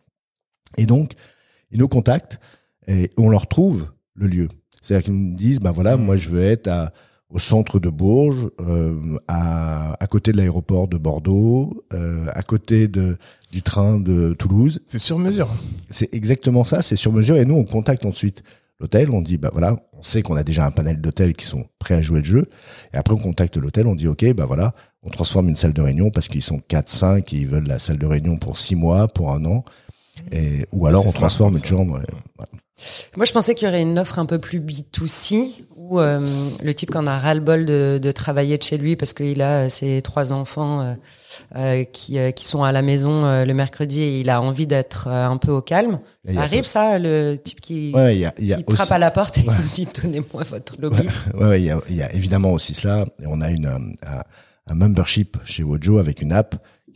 Et 0.77 0.87
donc, 0.87 1.13
ils 1.69 1.79
nous 1.79 1.87
contactent 1.87 2.39
et 2.87 3.11
on 3.15 3.29
leur 3.29 3.47
trouve 3.47 3.91
le 4.15 4.25
lieu. 4.25 4.47
C'est-à-dire 4.81 5.05
qu'ils 5.05 5.13
nous 5.13 5.35
disent, 5.35 5.59
bah 5.59 5.71
voilà, 5.71 5.97
moi 5.97 6.15
je 6.15 6.29
veux 6.29 6.43
être 6.43 6.67
à, 6.67 6.91
au 7.29 7.39
centre 7.39 7.79
de 7.79 7.89
Bourges, 7.89 8.49
euh, 8.59 9.17
à, 9.27 9.95
à 10.03 10.07
côté 10.07 10.31
de 10.31 10.37
l'aéroport 10.37 10.87
de 10.87 10.97
Bordeaux, 10.97 11.83
euh, 11.93 12.25
à 12.33 12.41
côté 12.41 12.87
de, 12.87 13.17
du 13.51 13.61
train 13.61 13.99
de 13.99 14.33
Toulouse. 14.33 14.81
C'est 14.87 14.99
sur 14.99 15.19
mesure. 15.19 15.47
C'est 15.89 16.13
exactement 16.13 16.63
ça, 16.63 16.81
c'est 16.81 16.95
sur 16.95 17.11
mesure. 17.11 17.37
Et 17.37 17.45
nous, 17.45 17.55
on 17.55 17.65
contacte 17.65 18.05
ensuite 18.05 18.43
l'hôtel, 18.79 19.11
on 19.11 19.21
dit, 19.21 19.37
bah 19.37 19.49
voilà, 19.51 19.77
on 19.93 20.03
sait 20.03 20.21
qu'on 20.21 20.35
a 20.35 20.43
déjà 20.43 20.65
un 20.65 20.71
panel 20.71 21.01
d'hôtels 21.01 21.33
qui 21.33 21.45
sont 21.45 21.65
prêts 21.77 21.95
à 21.95 22.01
jouer 22.01 22.19
le 22.19 22.25
jeu. 22.25 22.49
Et 22.93 22.97
après, 22.97 23.13
on 23.13 23.17
contacte 23.17 23.57
l'hôtel, 23.57 23.85
on 23.87 23.95
dit, 23.95 24.07
OK, 24.07 24.25
bah 24.33 24.45
voilà, 24.45 24.73
on 25.03 25.09
transforme 25.09 25.49
une 25.49 25.55
salle 25.55 25.73
de 25.73 25.81
réunion 25.81 26.09
parce 26.09 26.27
qu'ils 26.27 26.41
sont 26.41 26.59
4, 26.67 26.89
5 26.89 27.33
et 27.33 27.37
ils 27.37 27.47
veulent 27.47 27.67
la 27.67 27.79
salle 27.79 27.97
de 27.97 28.05
réunion 28.05 28.37
pour 28.37 28.57
6 28.57 28.75
mois, 28.75 29.07
pour 29.07 29.31
un 29.31 29.45
an. 29.45 29.63
Et, 30.31 30.65
ou 30.71 30.87
alors, 30.87 31.05
on 31.05 31.11
transforme 31.11 31.57
une 31.57 31.63
chambre. 31.63 32.01
voilà. 32.35 32.51
Moi, 33.17 33.25
je 33.25 33.31
pensais 33.31 33.55
qu'il 33.55 33.67
y 33.67 33.69
aurait 33.69 33.81
une 33.81 33.97
offre 33.99 34.19
un 34.19 34.25
peu 34.25 34.39
plus 34.39 34.59
B2C 34.59 35.53
où 35.75 35.99
euh, 35.99 36.19
le 36.63 36.73
type 36.73 36.91
qui 36.91 36.97
en 36.97 37.07
a 37.07 37.17
ras-le-bol 37.17 37.65
de, 37.65 37.99
de 38.01 38.11
travailler 38.11 38.57
de 38.57 38.63
chez 38.63 38.77
lui 38.77 38.95
parce 38.95 39.13
qu'il 39.13 39.41
a 39.41 39.65
euh, 39.65 39.69
ses 39.69 40.01
trois 40.01 40.33
enfants 40.33 40.95
euh, 41.55 41.83
qui, 41.85 42.17
qui 42.35 42.45
sont 42.45 42.63
à 42.63 42.71
la 42.71 42.81
maison 42.81 43.43
le 43.43 43.53
mercredi 43.53 44.01
et 44.01 44.19
il 44.21 44.29
a 44.29 44.41
envie 44.41 44.67
d'être 44.67 45.07
un 45.07 45.37
peu 45.37 45.51
au 45.51 45.61
calme. 45.61 45.99
Ça 46.31 46.41
arrive, 46.41 46.63
ça, 46.65 46.99
le 46.99 47.37
type 47.43 47.59
qui, 47.61 47.91
Ouais, 47.95 48.15
il 48.15 48.19
y 48.21 48.25
a, 48.25 48.33
il 48.37 48.45
y 48.45 48.53
a 48.53 48.57
qui 48.57 48.65
aussi- 48.67 48.75
frappe 48.77 48.91
à 48.91 48.97
la 48.99 49.11
porte 49.11 49.37
et 49.39 49.43
qui 49.43 49.85
dit 49.85 49.87
Donnez-moi 50.03 50.43
votre 50.43 50.73
lobby. 50.79 51.07
Ouais, 51.33 51.45
ouais, 51.47 51.61
il 51.61 51.65
y 51.65 51.71
a, 51.71 51.79
il 51.89 51.95
y 51.95 52.01
a 52.03 52.13
évidemment 52.13 52.51
aussi 52.51 52.73
cela. 52.75 53.05
Et 53.21 53.25
on 53.27 53.41
a 53.41 53.49
une, 53.49 53.65
un, 53.67 54.21
un 54.67 54.75
membership 54.75 55.37
chez 55.45 55.63
Wojo 55.63 55.97
avec 55.97 56.21
une 56.21 56.31
app 56.31 56.55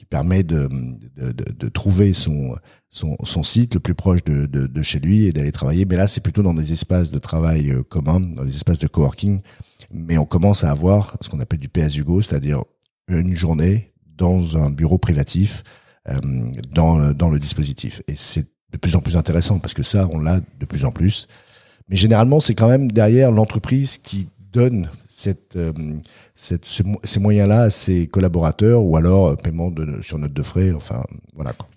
permet 0.10 0.44
de, 0.44 0.70
de, 1.18 1.32
de, 1.32 1.46
de 1.52 1.70
trouver 1.70 2.14
son, 2.14 2.56
son, 2.90 3.16
son 3.24 3.44
site 3.44 3.74
le 3.76 3.80
plus 3.80 3.96
proche 3.96 4.24
de, 4.24 4.46
de, 4.46 4.84
chez 4.84 5.00
lui 5.00 5.26
et 5.26 5.32
d'aller 5.32 5.52
travailler. 5.52 5.86
Mais 5.86 5.96
là, 5.96 6.08
c'est 6.08 6.22
plutôt 6.22 6.42
dans 6.42 6.54
des 6.54 6.72
espaces 6.72 7.12
de 7.12 7.20
travail 7.20 7.72
euh, 7.72 7.84
communs, 7.84 8.20
dans 8.20 8.44
des 8.44 8.56
espaces 8.56 8.80
de 8.80 8.88
coworking. 8.88 9.42
Mais 9.92 10.18
on 10.18 10.26
commence 10.26 10.64
à 10.64 10.72
avoir 10.72 11.18
ce 11.22 11.30
qu'on 11.30 11.40
appelle 11.40 11.60
du 11.60 11.70
PS 11.70 11.96
Hugo, 11.96 12.22
c'est-à-dire 12.22 12.64
une 13.08 13.36
journée 13.36 13.94
dans 14.18 14.58
un 14.58 14.70
bureau 14.70 14.98
privatif 14.98 15.64
euh, 16.10 16.20
dans, 16.72 17.14
dans 17.14 17.30
le 17.30 17.40
dispositif. 17.40 18.02
Et 18.08 18.16
c'est 18.16 18.48
de 18.72 18.78
plus 18.78 18.96
en 18.96 19.02
plus 19.02 19.16
intéressant 19.16 19.60
parce 19.60 19.74
que 19.74 19.84
ça, 19.84 20.08
on 20.12 20.20
l'a 20.20 20.40
de 20.60 20.66
plus 20.66 20.86
en 20.86 20.92
plus. 20.92 21.28
Mais 21.90 21.96
généralement, 21.96 22.40
c'est 22.40 22.56
quand 22.56 22.68
même 22.68 22.92
derrière 22.92 23.32
l'entreprise 23.32 23.98
qui 23.98 24.30
donne 24.52 24.90
cette, 25.16 25.56
euh, 25.56 25.74
cette, 26.36 26.66
ce 26.66 26.84
mo- 26.84 27.00
ces 27.04 27.20
moyens-là 27.20 27.62
à 27.64 27.70
ses 27.70 28.08
collaborateurs 28.08 28.82
ou 28.84 28.98
alors 28.98 29.30
euh, 29.30 29.36
paiement 29.36 29.70
de, 29.72 30.02
sur 30.02 30.18
note 30.18 30.34
de 30.34 30.44
frais. 30.44 30.72
Enfin, 30.72 31.04
voilà. 31.34 31.54
quoi. 31.54 31.68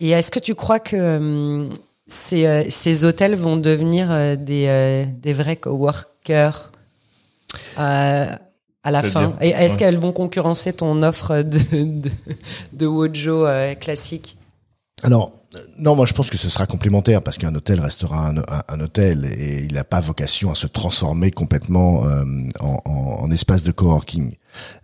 Et 0.00 0.10
est-ce 0.10 0.30
que 0.30 0.38
tu 0.40 0.54
crois 0.54 0.78
que 0.78 0.96
euh, 0.96 1.68
ces, 2.06 2.46
euh, 2.46 2.64
ces 2.70 3.04
hôtels 3.04 3.34
vont 3.34 3.56
devenir 3.56 4.08
euh, 4.10 4.36
des, 4.36 4.66
euh, 4.68 5.04
des 5.22 5.32
vrais 5.32 5.56
coworkers 5.56 6.72
euh, 7.78 8.26
à 8.84 8.90
la 8.90 9.02
fin? 9.02 9.34
Est-ce 9.40 9.72
Ouais. 9.72 9.78
qu'elles 9.78 9.96
vont 9.98 10.12
concurrencer 10.12 10.72
ton 10.74 11.02
offre 11.02 11.42
de, 11.42 11.58
de, 11.82 12.10
de 12.72 12.86
Wojo 12.86 13.46
euh, 13.46 13.74
classique? 13.74 14.36
Alors, 15.02 15.32
non, 15.78 15.94
moi 15.96 16.06
je 16.06 16.12
pense 16.14 16.30
que 16.30 16.36
ce 16.38 16.48
sera 16.48 16.66
complémentaire 16.66 17.22
parce 17.22 17.38
qu'un 17.38 17.54
hôtel 17.54 17.80
restera 17.80 18.28
un, 18.28 18.38
un- 18.38 18.62
un 18.68 18.80
hôtel 18.80 19.24
et 19.26 19.64
il 19.64 19.74
n'a 19.74 19.84
pas 19.84 20.00
vocation 20.00 20.50
à 20.50 20.54
se 20.54 20.66
transformer 20.66 21.30
complètement 21.30 22.06
euh, 22.06 22.24
en, 22.60 22.78
en- 22.84 22.90
en 23.24 23.30
espace 23.30 23.62
de 23.62 23.72
coworking. 23.72 24.34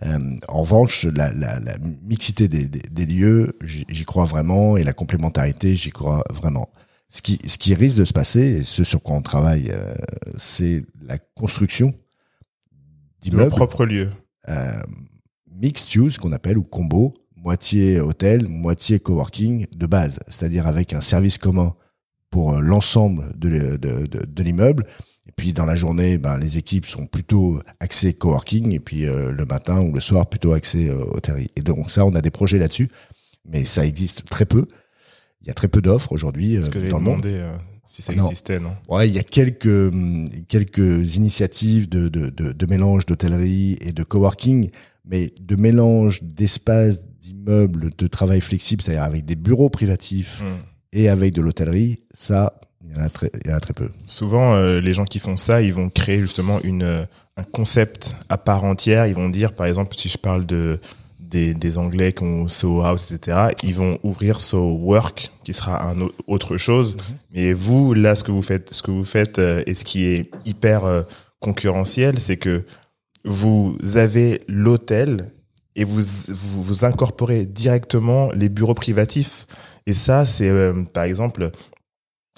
Euh, 0.05 0.19
en 0.49 0.63
revanche, 0.63 1.05
la, 1.05 1.33
la- 1.33 1.61
la 1.61 1.77
mixité 2.03 2.49
des, 2.49 2.69
des- 2.69 2.81
des 2.91 3.07
lieux, 3.07 3.59
j'y 3.65 4.05
crois 4.05 4.25
vraiment 4.27 4.77
et 4.77 4.85
la 4.85 4.93
complémentarité, 4.93 5.75
j'y 5.77 5.91
crois 5.91 6.25
vraiment. 6.31 6.69
Ce 7.09 7.21
qui, 7.23 7.39
ce 7.47 7.59
qui 7.59 7.75
risque 7.75 7.97
de 7.99 8.05
se 8.07 8.13
passer, 8.15 8.41
et 8.41 8.65
ce 8.65 8.85
sur 8.85 9.03
quoi 9.03 9.17
on 9.17 9.23
travaille, 9.23 9.71
euh, 9.71 9.95
c'est 10.37 10.85
la 11.03 11.19
construction 11.19 11.89
De 11.89 11.93
vos 11.93 13.21
d'immeubles 13.23 13.51
propres 13.51 13.85
lieux. 13.85 14.11
euh, 14.49 14.73
mixed 15.51 15.95
use 15.95 16.19
qu'on 16.19 16.33
appelle 16.33 16.59
ou 16.59 16.63
combo, 16.63 17.15
moitié 17.43 18.01
hôtel, 18.01 18.47
moitié 18.49 19.01
coworking 19.01 19.67
de 19.77 19.87
base, 19.87 20.21
c'est-à-dire 20.29 20.67
avec 20.67 20.93
un 20.93 21.01
service 21.01 21.39
commun 21.39 21.75
pour 22.31 22.55
euh, 22.55 22.61
l'ensemble 22.61 23.33
de, 23.37 23.77
de, 23.77 24.07
de, 24.07 24.25
de 24.27 24.43
l'immeuble. 24.43 24.87
Et 25.29 25.33
puis 25.37 25.53
dans 25.53 25.65
la 25.67 25.77
journée, 25.77 26.19
ben, 26.19 26.37
les 26.39 26.59
équipes 26.59 26.87
sont 26.87 27.07
plutôt 27.07 27.61
axées 27.81 28.15
coworking 28.15 28.73
et 28.73 28.81
puis 28.81 29.07
euh, 29.07 29.33
le 29.33 29.45
matin 29.45 29.81
ou 29.81 29.93
le 29.93 30.01
soir 30.01 30.29
plutôt 30.29 30.53
axées 30.53 30.89
euh, 30.91 31.05
hôtellerie. 31.13 31.49
Et 31.57 31.61
donc 31.63 31.91
ça, 31.91 32.05
on 32.07 32.15
a 32.15 32.21
des 32.21 32.31
projets 32.31 32.59
là-dessus, 32.59 32.89
mais 33.49 33.65
ça 33.65 33.85
existe 33.87 34.25
très 34.29 34.47
peu. 34.47 34.67
Il 35.43 35.49
y 35.49 35.51
a 35.51 35.55
très 35.55 35.69
peu 35.69 35.81
d'offres 35.83 36.13
aujourd'hui 36.13 36.57
euh, 36.57 36.63
dans 36.91 36.99
le 36.99 37.05
monde. 37.05 37.23
demandé 37.23 37.43
si 37.85 38.01
ça 38.03 38.15
Non. 38.15 38.27
existait, 38.27 38.61
non? 38.61 38.75
Ouais, 38.89 39.09
il 39.09 39.15
y 39.15 39.19
a 39.19 39.25
quelques 39.25 39.67
hum, 39.67 40.25
quelques 40.49 41.17
initiatives 41.17 41.89
de 41.89 42.09
de, 42.09 42.31
de, 42.31 42.53
de 42.53 42.67
mélange 42.67 43.07
d'hôtellerie 43.07 43.77
et 43.81 43.93
de 43.93 44.03
coworking, 44.05 44.71
mais 45.05 45.33
de 45.41 45.57
mélange 45.57 46.23
d'espaces, 46.23 47.01
d'immeubles, 47.33 47.91
de 47.97 48.07
travail 48.07 48.41
flexible, 48.41 48.83
c'est-à-dire 48.83 49.03
avec 49.05 49.25
des 49.25 49.37
bureaux 49.37 49.71
privatifs 49.71 50.43
Hmm. 50.43 50.59
et 50.93 51.09
avec 51.09 51.35
de 51.35 51.41
l'hôtellerie, 51.41 52.01
ça, 52.13 52.55
il 52.85 52.93
y 52.93 52.97
en 53.01 53.05
a 53.05 53.09
très, 53.09 53.31
il 53.45 53.51
y 53.51 53.53
en 53.53 53.57
a 53.57 53.61
très 53.61 53.73
peu. 53.75 53.89
Souvent, 54.07 54.55
euh, 54.55 54.81
les 54.81 54.93
gens 54.95 55.05
qui 55.05 55.19
font 55.19 55.37
ça, 55.37 55.63
ils 55.63 55.73
vont 55.73 55.89
créer 55.89 56.21
justement 56.21 56.61
une 56.63 56.83
euh, 56.83 57.05
un 57.39 57.45
concept 57.45 58.15
à 58.29 58.37
part 58.37 58.65
entière. 58.65 59.07
Ils 59.07 59.15
vont 59.15 59.31
dire, 59.31 59.55
par 59.55 59.65
exemple, 59.67 59.95
si 59.97 60.09
je 60.11 60.19
parle 60.19 60.45
de 60.45 60.79
des, 61.19 61.55
des 61.55 61.79
Anglais 61.79 62.13
qui 62.13 62.25
ont 62.25 62.47
Soho 62.47 62.83
House, 62.83 63.11
etc., 63.11 63.39
ils 63.63 63.75
vont 63.75 63.99
ouvrir 64.03 64.39
Soho 64.39 64.77
Work, 64.83 65.31
qui 65.45 65.55
sera 65.55 65.83
un 65.89 65.99
au- 66.03 66.13
autre 66.27 66.59
chose. 66.59 66.99
Mais 67.33 67.55
vous, 67.55 67.95
là, 67.95 68.15
ce 68.17 68.23
que 68.23 68.31
vous 68.33 68.43
faites, 68.43 68.75
ce 68.75 68.83
que 68.83 68.91
vous 68.91 69.05
faites, 69.05 69.39
euh, 69.39 69.63
et 69.67 69.73
ce 69.73 69.83
qui 69.85 70.05
est 70.05 70.31
hyper 70.45 70.85
concurrentiel, 71.41 72.19
c'est 72.19 72.37
que 72.37 72.65
vous 73.25 73.79
avez 73.95 74.43
l'hôtel 74.47 75.31
et 75.77 75.85
vous, 75.85 76.01
vous 76.29 76.63
vous 76.63 76.85
incorporez 76.85 77.47
directement 77.47 78.31
les 78.33 78.49
bureaux 78.49 78.75
privatifs. 78.75 79.47
Et 79.87 79.95
ça, 79.95 80.27
c'est 80.27 80.49
euh, 80.49 80.85
par 80.93 81.05
exemple, 81.05 81.51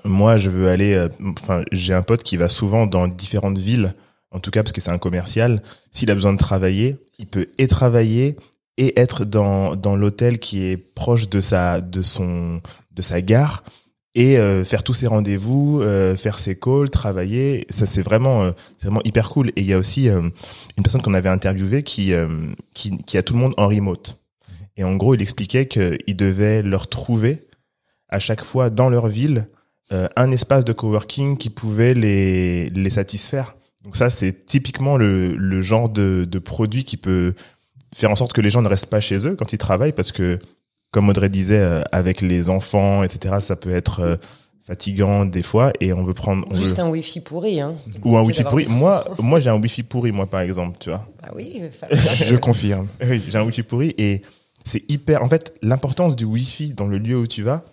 moi, 0.04 0.36
je 0.36 0.50
veux 0.50 0.68
aller. 0.68 0.94
euh, 0.94 1.08
Enfin, 1.38 1.62
j'ai 1.72 1.94
un 1.94 2.02
pote 2.02 2.22
qui 2.22 2.36
va 2.36 2.48
souvent 2.48 2.86
dans 2.86 3.08
différentes 3.08 3.58
villes, 3.58 3.94
en 4.30 4.38
tout 4.40 4.50
cas 4.50 4.62
parce 4.62 4.72
que 4.72 4.80
c'est 4.80 4.90
un 4.90 4.98
commercial. 4.98 5.62
S'il 5.90 6.10
a 6.10 6.14
besoin 6.14 6.32
de 6.32 6.38
travailler, 6.38 6.96
il 7.18 7.26
peut 7.26 7.46
et 7.58 7.66
travailler 7.66 8.36
et 8.76 8.98
être 9.00 9.24
dans 9.24 9.76
dans 9.76 9.96
l'hôtel 9.96 10.38
qui 10.38 10.64
est 10.64 10.76
proche 10.76 11.28
de 11.28 11.40
sa 11.40 11.80
de 11.80 12.02
son 12.02 12.60
de 12.92 13.02
sa 13.02 13.22
gare 13.22 13.62
et 14.14 14.38
euh, 14.38 14.64
faire 14.64 14.84
tous 14.84 14.94
ses 14.94 15.06
rendez-vous, 15.06 15.80
euh, 15.82 16.16
faire 16.16 16.38
ses 16.38 16.56
calls, 16.56 16.90
travailler. 16.90 17.66
Ça 17.70 17.86
c'est 17.86 18.02
vraiment 18.02 18.44
euh, 18.44 18.52
c'est 18.78 18.86
vraiment 18.86 19.02
hyper 19.04 19.28
cool. 19.30 19.48
Et 19.50 19.60
il 19.62 19.66
y 19.66 19.72
a 19.72 19.78
aussi 19.78 20.08
euh, 20.08 20.22
une 20.76 20.82
personne 20.82 21.02
qu'on 21.02 21.14
avait 21.14 21.28
interviewée 21.28 21.82
qui 21.82 22.12
euh, 22.12 22.28
qui 22.74 22.96
qui 23.04 23.18
a 23.18 23.22
tout 23.22 23.34
le 23.34 23.40
monde 23.40 23.54
en 23.56 23.68
remote. 23.68 24.20
Et 24.76 24.82
en 24.82 24.96
gros, 24.96 25.14
il 25.14 25.22
expliquait 25.22 25.66
qu'il 25.66 26.16
devait 26.16 26.62
leur 26.62 26.88
trouver 26.88 27.44
à 28.08 28.18
chaque 28.18 28.42
fois 28.42 28.70
dans 28.70 28.88
leur 28.88 29.06
ville 29.06 29.48
euh, 29.92 30.08
un 30.16 30.32
espace 30.32 30.64
de 30.64 30.72
coworking 30.72 31.36
qui 31.36 31.48
pouvait 31.48 31.94
les, 31.94 32.70
les 32.70 32.90
satisfaire. 32.90 33.56
Donc 33.84 33.94
ça, 33.96 34.10
c'est 34.10 34.46
typiquement 34.46 34.96
le, 34.96 35.36
le 35.36 35.60
genre 35.60 35.88
de, 35.88 36.26
de 36.28 36.38
produit 36.40 36.84
qui 36.84 36.96
peut 36.96 37.34
faire 37.94 38.10
en 38.10 38.16
sorte 38.16 38.32
que 38.32 38.40
les 38.40 38.50
gens 38.50 38.62
ne 38.62 38.68
restent 38.68 38.86
pas 38.86 39.00
chez 39.00 39.28
eux 39.28 39.36
quand 39.36 39.52
ils 39.52 39.58
travaillent 39.58 39.92
parce 39.92 40.10
que, 40.10 40.40
comme 40.94 41.08
Audrey 41.08 41.28
disait, 41.28 41.58
euh, 41.58 41.82
avec 41.90 42.20
les 42.20 42.48
enfants, 42.48 43.02
etc., 43.02 43.34
ça 43.40 43.56
peut 43.56 43.74
être 43.74 44.00
euh, 44.00 44.16
fatigant 44.64 45.24
des 45.24 45.42
fois 45.42 45.72
et 45.80 45.92
on 45.92 46.04
veut 46.04 46.14
prendre... 46.14 46.46
on 46.48 46.54
Juste 46.54 46.76
veut- 46.78 46.84
un 46.84 46.88
wifi 46.88 47.20
pourri, 47.20 47.60
hein 47.60 47.74
Ou 48.04 48.16
un 48.16 48.22
wifi 48.22 48.44
pourri. 48.44 48.64
Moi, 48.68 49.04
moi 49.18 49.40
j'ai 49.40 49.50
un 49.50 49.60
wifi 49.60 49.82
pourri, 49.82 50.12
moi, 50.12 50.26
par 50.26 50.40
exemple, 50.40 50.78
tu 50.78 50.90
vois. 50.90 51.04
Ah 51.24 51.30
oui, 51.34 51.60
Je 52.24 52.36
confirme. 52.48 52.86
Oui, 53.04 53.20
j'ai 53.28 53.36
un 53.36 53.42
wifi 53.44 53.64
pourri 53.64 53.92
et 53.98 54.22
c'est 54.64 54.88
hyper. 54.88 55.22
En 55.24 55.28
fait, 55.28 55.52
l'importance 55.62 56.14
du 56.14 56.24
wifi 56.24 56.72
dans 56.74 56.86
le 56.86 56.98
lieu 56.98 57.18
où 57.18 57.26
tu 57.26 57.42
vas, 57.42 57.64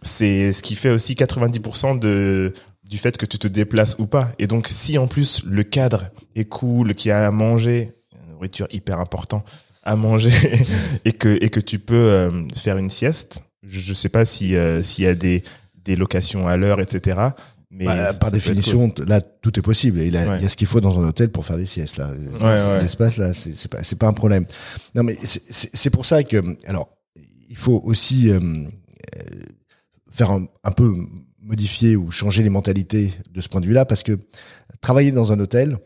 c'est 0.00 0.54
ce 0.54 0.62
qui 0.62 0.74
fait 0.74 0.90
aussi 0.90 1.14
90% 1.14 1.98
de 1.98 2.54
du 2.88 2.98
fait 2.98 3.16
que 3.16 3.26
tu 3.26 3.38
te 3.38 3.46
déplaces 3.48 3.96
ou 3.98 4.06
pas. 4.06 4.28
Et 4.38 4.46
donc, 4.46 4.68
si 4.68 4.96
en 4.98 5.06
plus 5.06 5.42
le 5.46 5.64
cadre 5.64 6.04
est 6.34 6.44
cool, 6.46 6.94
qu'il 6.94 7.10
y 7.10 7.12
a 7.12 7.26
à 7.26 7.30
manger, 7.30 7.92
une 8.12 8.32
nourriture 8.32 8.66
hyper 8.72 9.00
important 9.00 9.42
à 9.84 9.96
manger, 9.96 10.32
et 11.04 11.12
que 11.12 11.38
et 11.42 11.50
que 11.50 11.60
tu 11.60 11.78
peux 11.78 11.94
euh, 11.94 12.48
faire 12.54 12.76
une 12.78 12.90
sieste. 12.90 13.42
Je, 13.62 13.80
je 13.80 13.94
sais 13.94 14.08
pas 14.08 14.24
si 14.24 14.56
euh, 14.56 14.82
s'il 14.82 15.04
y 15.04 15.06
a 15.06 15.14
des 15.14 15.42
des 15.84 15.96
locations 15.96 16.48
à 16.48 16.56
l'heure, 16.56 16.80
etc. 16.80 17.20
Mais 17.70 17.86
Bah, 17.86 18.12
par 18.14 18.30
définition, 18.30 18.92
là, 19.06 19.20
tout 19.20 19.58
est 19.58 19.62
possible. 19.62 20.00
Il, 20.00 20.16
a- 20.16 20.28
Ouais. 20.30 20.36
il 20.38 20.42
y 20.42 20.46
a 20.46 20.48
ce 20.48 20.56
qu'il 20.56 20.66
faut 20.68 20.80
dans 20.80 20.98
un 21.00 21.08
hôtel 21.08 21.30
pour 21.30 21.44
faire 21.44 21.56
des 21.56 21.66
siestes. 21.66 21.96
Là, 21.96 22.08
ouais. 22.40 22.80
l'espace 22.82 23.16
là, 23.16 23.34
c'est 23.34 23.68
pas, 23.68 23.82
c'est 23.82 23.98
pas 23.98 24.06
un 24.06 24.12
problème. 24.12 24.46
Non, 24.94 25.02
mais 25.02 25.18
c'est- 25.24 25.90
pour 25.90 26.06
ça 26.06 26.22
que, 26.22 26.40
alors, 26.68 26.88
il 27.50 27.56
faut 27.56 27.80
aussi 27.84 28.30
euh, 28.30 28.38
euh, 28.38 29.20
faire 30.10 30.30
un, 30.30 30.46
un 30.62 30.70
peu 30.70 30.94
modifier 31.42 31.96
ou 31.96 32.10
changer 32.12 32.42
les 32.44 32.48
mentalités 32.48 33.12
de 33.30 33.40
ce 33.40 33.48
point 33.48 33.60
de 33.60 33.66
vue-là, 33.66 33.84
parce 33.84 34.02
que 34.04 34.18
travailler 34.80 35.10
dans 35.10 35.32
un 35.32 35.40
hôtel, 35.40 35.76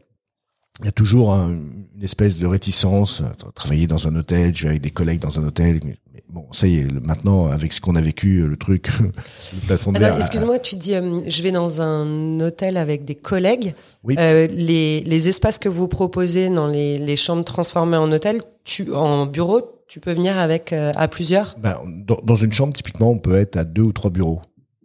il 0.80 0.84
y 0.84 0.88
a 0.88 0.92
toujours 0.92 1.32
un- 1.32 1.50
une 1.96 2.02
espèce 2.04 2.38
de 2.38 2.46
réticence. 2.46 3.22
Attends, 3.28 3.50
Travailler 3.54 3.86
dans 3.86 4.06
un 4.06 4.14
hôtel, 4.14 4.54
je 4.54 4.62
vais 4.64 4.68
avec 4.70 4.82
des 4.82 4.90
collègues 4.90 5.18
dans 5.20 5.38
un 5.40 5.44
hôtel. 5.44 5.80
Mais 5.84 5.96
bon, 6.30 6.46
ça 6.52 6.66
y 6.68 6.78
est, 6.78 6.84
maintenant, 7.04 7.46
avec 7.48 7.72
ce 7.72 7.80
qu'on 7.80 7.96
a 7.96 8.00
vécu, 8.00 8.46
le 8.46 8.56
truc, 8.56 8.88
le 9.00 9.60
plafond 9.66 9.92
de. 9.92 9.98
Ah 10.02 10.16
excuse-moi, 10.16 10.58
tu 10.60 10.76
dis 10.76 10.94
euh, 10.94 11.20
je 11.26 11.42
vais 11.42 11.50
dans 11.50 11.80
un 11.80 12.38
hôtel 12.40 12.76
avec 12.76 13.04
des 13.04 13.14
collègues. 13.16 13.74
Oui. 14.04 14.14
Euh, 14.18 14.46
les, 14.48 15.00
les 15.00 15.28
espaces 15.28 15.58
que 15.58 15.68
vous 15.68 15.88
proposez 15.88 16.48
dans 16.48 16.68
les, 16.68 16.98
les 16.98 17.16
chambres 17.16 17.44
transformées 17.44 17.96
en 17.96 18.10
hôtel, 18.12 18.40
tu, 18.64 18.92
en 18.92 19.26
bureau, 19.26 19.62
tu 19.88 19.98
peux 20.00 20.12
venir 20.12 20.38
avec 20.38 20.72
euh, 20.72 20.92
à 20.96 21.08
plusieurs? 21.08 21.56
Ben, 21.58 21.76
dans, 22.06 22.18
dans 22.22 22.34
une 22.36 22.52
chambre, 22.52 22.72
typiquement, 22.74 23.10
on 23.10 23.18
peut 23.18 23.34
être 23.36 23.56
à 23.56 23.64
deux 23.64 23.82
ou 23.82 23.92
trois 23.92 24.10
bureaux. 24.10 24.42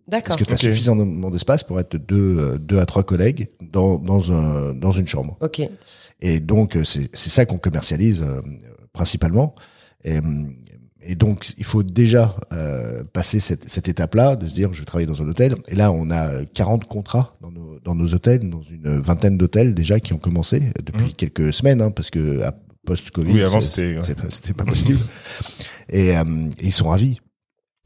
D'accord. 0.08 0.36
Parce 0.36 0.40
que 0.40 0.44
tu 0.46 0.54
as 0.54 0.58
suffisamment 0.58 1.32
d'espace 1.32 1.64
pour 1.64 1.80
être 1.80 1.96
deux, 1.98 2.38
euh, 2.40 2.58
deux 2.58 2.80
à 2.80 2.86
trois 2.86 3.04
collègues 3.04 3.48
dans, 3.62 3.98
dans, 3.98 4.32
un, 4.34 4.74
dans 4.74 4.92
une 4.92 5.08
chambre. 5.08 5.38
Ok. 5.42 5.62
Et 6.22 6.40
donc, 6.40 6.76
euh, 6.76 6.84
c'est 6.84 7.10
c'est 7.16 7.30
ça 7.30 7.46
qu'on 7.46 7.58
commercialise 7.58 8.22
euh, 8.22 8.42
principalement. 8.92 9.56
Et, 10.04 10.18
euh, 10.18 10.22
et 11.06 11.16
donc, 11.16 11.52
il 11.58 11.66
faut 11.66 11.84
déjà 11.84 12.36
euh, 12.54 13.04
passer 13.12 13.40
cette, 13.42 13.68
cette 13.70 13.90
étape-là, 13.90 14.36
de 14.38 14.48
se 14.48 14.54
dire, 14.54 14.72
je 14.74 14.80
vais 14.80 14.86
travailler 14.86 15.08
dans 15.08 15.22
un 15.22 15.28
hôtel. 15.28 15.56
Et 15.68 15.76
là, 15.76 15.92
on 15.92 16.10
a 16.12 16.46
40 16.46 16.86
contrats 16.86 17.36
dans 17.42 17.52
nos, 17.52 17.80
dans 17.80 17.96
nos 17.96 18.14
hôtels, 18.14 18.50
dans 18.50 18.62
une 18.62 19.00
vingtaine 19.02 19.38
d'hôtels 19.38 19.74
déjà 19.74 20.00
qui 20.00 20.14
ont 20.14 20.18
commencé 20.18 20.62
depuis 20.86 21.06
Mhm. 21.08 21.14
quelques 21.14 21.54
semaines, 21.54 21.82
hein, 21.82 21.92
parce 21.92 22.10
que 22.10 22.42
à- 22.42 22.54
post-Covid, 22.86 23.32
Oui, 23.34 23.42
avant, 23.42 23.62
c'était- 23.62 23.98
ouais. 23.98 24.16
pas- 24.16 24.30
c'était 24.30 24.54
pas 24.54 24.66
possible. 24.66 25.00
et, 25.90 26.18
euh, 26.18 26.24
et 26.60 26.66
ils 26.66 26.72
sont 26.74 26.90
ravis. 26.90 27.20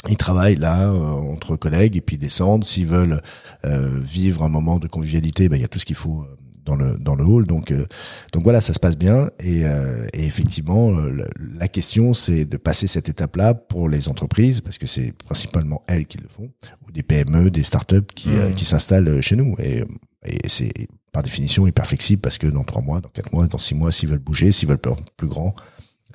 Ils 0.08 0.18
travaillent 0.18 0.56
là 0.56 0.89
euh, 0.92 0.96
entre 0.98 1.56
collègues 1.56 1.98
et 1.98 2.01
puis 2.01 2.16
ils 2.18 2.20
descendent. 2.20 2.63
S'ils 2.63 2.88
veulent 2.88 3.22
euh, 3.66 4.00
vivre 4.01 4.44
un 4.44 4.50
moment 4.50 4.77
de 4.77 4.88
convivialité, 4.88 5.50
ben, 5.50 5.56
il 5.58 5.62
y 5.62 5.66
a 5.66 5.68
tout 5.68 5.80
ce 5.80 5.86
qu'il 5.86 5.96
faut 5.96 6.22
euh, 6.22 6.36
dans 6.66 6.75
le 6.75 6.98
dans 7.00 7.16
le 7.16 7.25
hall. 7.25 7.46
Donc 7.48 7.72
euh, 7.72 7.86
donc 8.32 8.44
voilà, 8.44 8.62
ça 8.62 8.74
se 8.74 8.80
passe 8.80 8.96
bien. 8.98 9.30
Et, 9.39 9.66
euh, 9.66 10.06
et 10.13 10.25
effectivement, 10.25 10.92
euh, 10.92 11.25
la 11.58 11.68
question 11.68 12.13
c'est 12.13 12.46
de 12.46 12.58
passer 12.58 12.86
cette 12.88 13.10
étape-là 13.10 13.56
pour 13.56 13.89
les 13.89 14.08
entreprises 14.08 14.62
parce 14.62 14.77
que 14.77 14.86
c'est 14.86 15.13
principalement 15.25 15.82
elles 15.88 16.06
qui 16.06 16.20
le 16.20 16.27
font, 16.30 16.51
ou 16.88 16.92
des 16.92 17.04
PME, 17.04 17.50
des 17.50 17.63
startups 17.63 18.01
qui 18.16 18.30
euh, 18.30 18.50
Mhm. 18.50 18.54
qui 18.56 18.66
s'installent 18.66 19.20
chez 19.22 19.36
nous. 19.36 19.56
Et, 19.60 19.84
et 20.25 20.48
c'est 20.48 20.72
par 21.12 21.24
définition 21.24 21.66
hyper 21.66 21.88
flexible 21.88 22.22
parce 22.22 22.38
que 22.38 22.46
dans 22.48 22.63
trois 22.63 22.84
mois, 22.84 23.01
dans 23.01 23.10
quatre 23.10 23.34
mois, 23.34 23.48
dans 23.48 23.58
six 23.58 23.74
mois, 23.74 23.92
s'ils 23.92 24.10
veulent 24.10 24.20
bouger, 24.20 24.51
s'ils 24.51 24.70
veulent 24.70 24.77
plus 25.18 25.27
grand, 25.27 25.56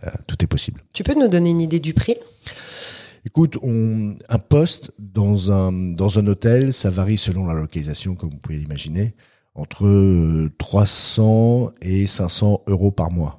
euh, 0.06 0.10
tout 0.28 0.36
est 0.44 0.46
possible. 0.46 0.80
Tu 0.92 1.02
peux 1.02 1.14
nous 1.14 1.28
donner 1.28 1.50
une 1.50 1.60
idée 1.60 1.80
du 1.80 1.94
prix? 1.94 2.14
Écoute, 3.24 3.56
on, 3.62 4.16
un 4.28 4.38
poste 4.38 4.90
dans 4.98 5.52
un 5.52 5.72
dans 5.72 6.18
un 6.18 6.26
hôtel, 6.26 6.72
ça 6.72 6.90
varie 6.90 7.18
selon 7.18 7.46
la 7.46 7.54
localisation, 7.54 8.14
comme 8.16 8.30
vous 8.30 8.38
pouvez 8.38 8.58
l'imaginer, 8.58 9.14
entre 9.54 9.86
euh, 9.86 10.50
300 10.58 11.70
et 11.82 12.06
500 12.06 12.62
euros 12.66 12.90
par 12.90 13.10
mois. 13.12 13.38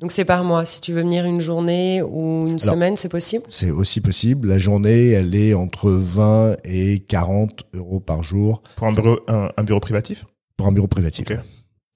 Donc 0.00 0.10
c'est 0.10 0.24
par 0.24 0.42
mois. 0.42 0.64
Si 0.64 0.80
tu 0.80 0.92
veux 0.92 1.02
venir 1.02 1.24
une 1.24 1.40
journée 1.40 2.02
ou 2.02 2.46
une 2.46 2.58
Alors- 2.62 2.74
semaine, 2.74 2.96
c'est 2.96 3.08
possible? 3.08 3.44
C'est 3.48 3.70
aussi 3.70 4.00
possible. 4.00 4.48
La 4.48 4.58
journée, 4.58 5.10
elle 5.10 5.34
est 5.34 5.54
entre 5.54 5.90
20 5.90 6.56
et 6.64 7.00
40 7.00 7.64
euros 7.74 8.00
par 8.00 8.22
jour 8.22 8.62
Pour 8.76 8.86
un 8.88 8.92
bureau, 8.92 9.18
un, 9.28 9.50
un 9.56 9.64
bureau 9.64 9.80
privatif? 9.80 10.24
Pour 10.56 10.66
un 10.66 10.72
bureau 10.72 10.88
privatif. 10.88 11.26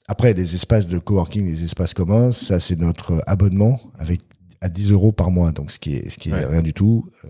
Après, 0.07 0.33
les 0.33 0.55
espaces 0.55 0.89
de 0.89 0.99
coworking, 0.99 1.45
les 1.47 1.65
espaces 1.65 1.93
communs, 1.95 2.33
ça 2.33 2.61
c'est 2.61 2.79
notre 2.79 3.23
abonnement 3.27 3.79
avec 3.99 4.21
à 4.61 4.69
10 4.69 4.93
euros 4.93 5.13
par 5.13 5.31
mois, 5.31 5.53
donc 5.53 5.71
ce 5.71 5.79
qui 5.79 5.95
est 5.95 6.09
ce 6.09 6.19
qui 6.19 6.31
est 6.31 6.35
Ouais. 6.35 6.45
rien 6.45 6.63
du 6.63 6.73
tout, 6.75 7.09
euh, 7.25 7.29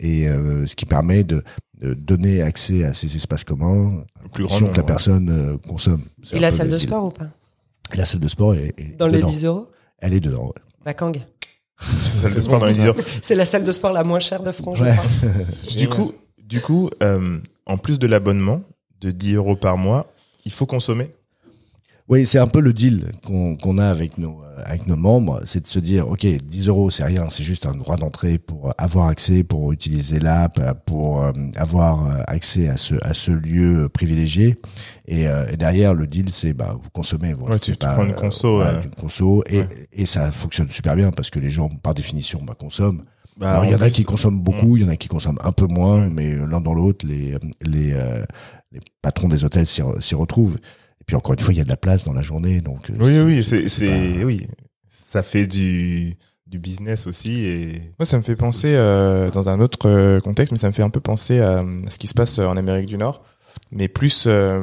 et 0.00 0.28
euh, 0.28 0.66
ce 0.66 0.74
qui 0.76 0.86
permet 0.86 1.24
de, 1.24 1.42
de 1.80 1.94
donner 1.94 2.42
accès 2.42 2.84
à 2.84 2.92
ces 2.94 3.14
espaces 3.16 3.44
communs, 3.44 4.04
Le 4.22 4.28
plus 4.28 4.44
grand 4.44 4.56
si 4.58 4.64
que 4.64 4.70
la 4.70 4.78
ouais. 4.78 4.82
personne 4.86 5.30
euh, 5.30 5.56
consomme. 5.68 6.02
Et 6.32 6.38
la 6.38 6.50
salle 6.50 6.66
le 6.68 6.74
de 6.74 6.78
sport 6.78 7.04
ou 7.06 7.10
pas? 7.10 7.28
Et 7.92 7.96
la 7.96 8.04
salle 8.04 8.20
de 8.20 8.28
sport 8.28 8.54
est, 8.54 8.74
est 8.78 8.96
Dans 8.98 9.06
les 9.08 9.18
dedans. 9.18 9.28
10 9.30 9.44
euros? 9.46 9.66
Elle 9.98 10.14
est 10.14 10.20
dedans. 10.20 10.46
ouais. 10.46 10.62
Bah 10.84 10.94
Kang. 10.94 11.18
10 11.80 12.84
heures. 12.84 12.96
C'est 13.22 13.34
la 13.34 13.44
salle 13.46 13.64
de 13.64 13.72
sport 13.72 13.92
la 13.92 14.04
moins 14.04 14.20
chère 14.20 14.42
de 14.42 14.52
France, 14.52 14.80
Ouais. 14.80 14.96
Du 15.76 15.88
coup, 15.88 16.12
du 16.38 16.60
coup 16.60 16.90
euh, 17.02 17.38
en 17.66 17.78
plus 17.78 17.98
de 17.98 18.06
l'abonnement 18.06 18.62
de 19.00 19.10
10 19.10 19.34
euros 19.34 19.56
par 19.56 19.76
mois, 19.78 20.12
il 20.44 20.52
faut 20.52 20.66
consommer? 20.66 21.10
Oui, 22.10 22.26
c'est 22.26 22.38
un 22.40 22.48
peu 22.48 22.60
le 22.60 22.72
deal 22.72 23.12
qu'on 23.24 23.56
qu'on 23.56 23.78
a 23.78 23.86
avec 23.88 24.18
nos 24.18 24.42
euh, 24.42 24.62
avec 24.64 24.86
nos 24.88 24.96
membres, 24.96 25.40
c'est 25.44 25.62
de 25.62 25.66
se 25.68 25.78
dire, 25.78 26.08
ok, 26.08 26.26
10 26.26 26.66
euros, 26.68 26.90
c'est 26.90 27.04
rien, 27.04 27.28
c'est 27.30 27.44
juste 27.44 27.66
un 27.66 27.72
droit 27.72 27.96
d'entrée 27.96 28.38
pour 28.38 28.74
avoir 28.78 29.06
accès, 29.06 29.44
pour 29.44 29.70
utiliser 29.72 30.18
l'app, 30.18 30.58
euh, 30.58 30.74
pour 30.84 31.22
euh, 31.22 31.30
avoir 31.56 32.08
accès 32.28 32.68
à 32.68 32.76
ce 32.76 32.96
à 33.02 33.14
ce 33.14 33.30
lieu 33.30 33.88
privilégié. 33.88 34.56
Et, 35.06 35.28
euh, 35.28 35.46
et 35.52 35.56
derrière, 35.56 35.94
le 35.94 36.06
deal, 36.08 36.30
c'est 36.30 36.52
bah 36.52 36.76
vous 36.82 36.90
consommez, 36.90 37.32
vous 37.32 37.46
Ouais, 37.46 37.58
tu- 37.60 37.72
tu 37.72 37.78
prends 37.78 38.04
une 38.04 38.14
conso, 38.14 38.56
voilà, 38.56 38.82
une 38.82 38.90
conso, 38.90 39.42
et 39.48 39.60
ouais. 39.60 39.88
et 39.92 40.04
ça 40.06 40.32
fonctionne 40.32 40.68
super 40.68 40.96
bien 40.96 41.12
parce 41.12 41.30
que 41.30 41.38
les 41.38 41.50
gens, 41.52 41.68
par 41.68 41.94
définition, 41.94 42.40
bah, 42.44 42.54
consomment. 42.58 43.04
Bah, 43.38 43.52
Alors 43.52 43.64
il 43.66 43.70
y 43.70 43.74
en 43.74 43.80
a 43.80 43.88
qui 43.88 44.02
consomment 44.04 44.40
beaucoup, 44.40 44.76
il 44.76 44.82
y 44.82 44.84
en 44.84 44.88
a 44.90 44.96
qui 44.96 45.08
consomment 45.08 45.38
un 45.44 45.52
peu 45.52 45.66
moins, 45.66 46.08
mais 46.10 46.34
l'un 46.34 46.60
dans 46.60 46.74
l'autre, 46.74 47.06
les 47.06 47.36
les 47.62 47.92
euh, 47.92 48.22
les 48.72 48.80
patrons 49.00 49.28
des 49.28 49.44
hôtels 49.44 49.66
s'y 49.66 49.80
re- 49.80 50.00
s'y 50.00 50.14
retrouvent. 50.16 50.58
Et 51.10 51.12
puis 51.12 51.16
encore 51.16 51.32
une 51.32 51.40
fois, 51.40 51.52
il 51.52 51.56
y 51.56 51.60
a 51.60 51.64
de 51.64 51.68
la 51.68 51.76
place 51.76 52.04
dans 52.04 52.12
la 52.12 52.22
journée, 52.22 52.60
donc. 52.60 52.88
euh, 52.88 52.94
Oui, 53.00 53.18
oui, 53.20 53.42
c'est, 53.42 53.62
pas- 53.64 54.24
oui, 54.24 54.46
ça 54.86 55.24
fait 55.24 55.48
du, 55.48 56.16
du 56.46 56.58
business 56.60 57.08
aussi 57.08 57.44
et 57.46 57.82
Moi, 57.98 58.06
ça 58.06 58.16
me 58.16 58.22
fait 58.22 58.36
penser, 58.36 58.74
euh, 58.76 59.28
dans 59.32 59.48
un 59.48 59.58
autre 59.58 59.88
euh, 59.88 60.20
contexte, 60.20 60.52
mais 60.52 60.58
ça 60.58 60.68
me 60.68 60.72
fait 60.72 60.84
un 60.84 60.90
peu 60.90 61.00
penser 61.00 61.40
à, 61.40 61.54
à 61.56 61.90
ce 61.90 61.98
qui 61.98 62.06
se 62.06 62.14
passe 62.14 62.38
en 62.38 62.56
Amérique 62.56 62.86
du 62.86 62.96
Nord, 62.96 63.24
mais 63.72 63.88
plus 63.88 64.24
euh, 64.28 64.62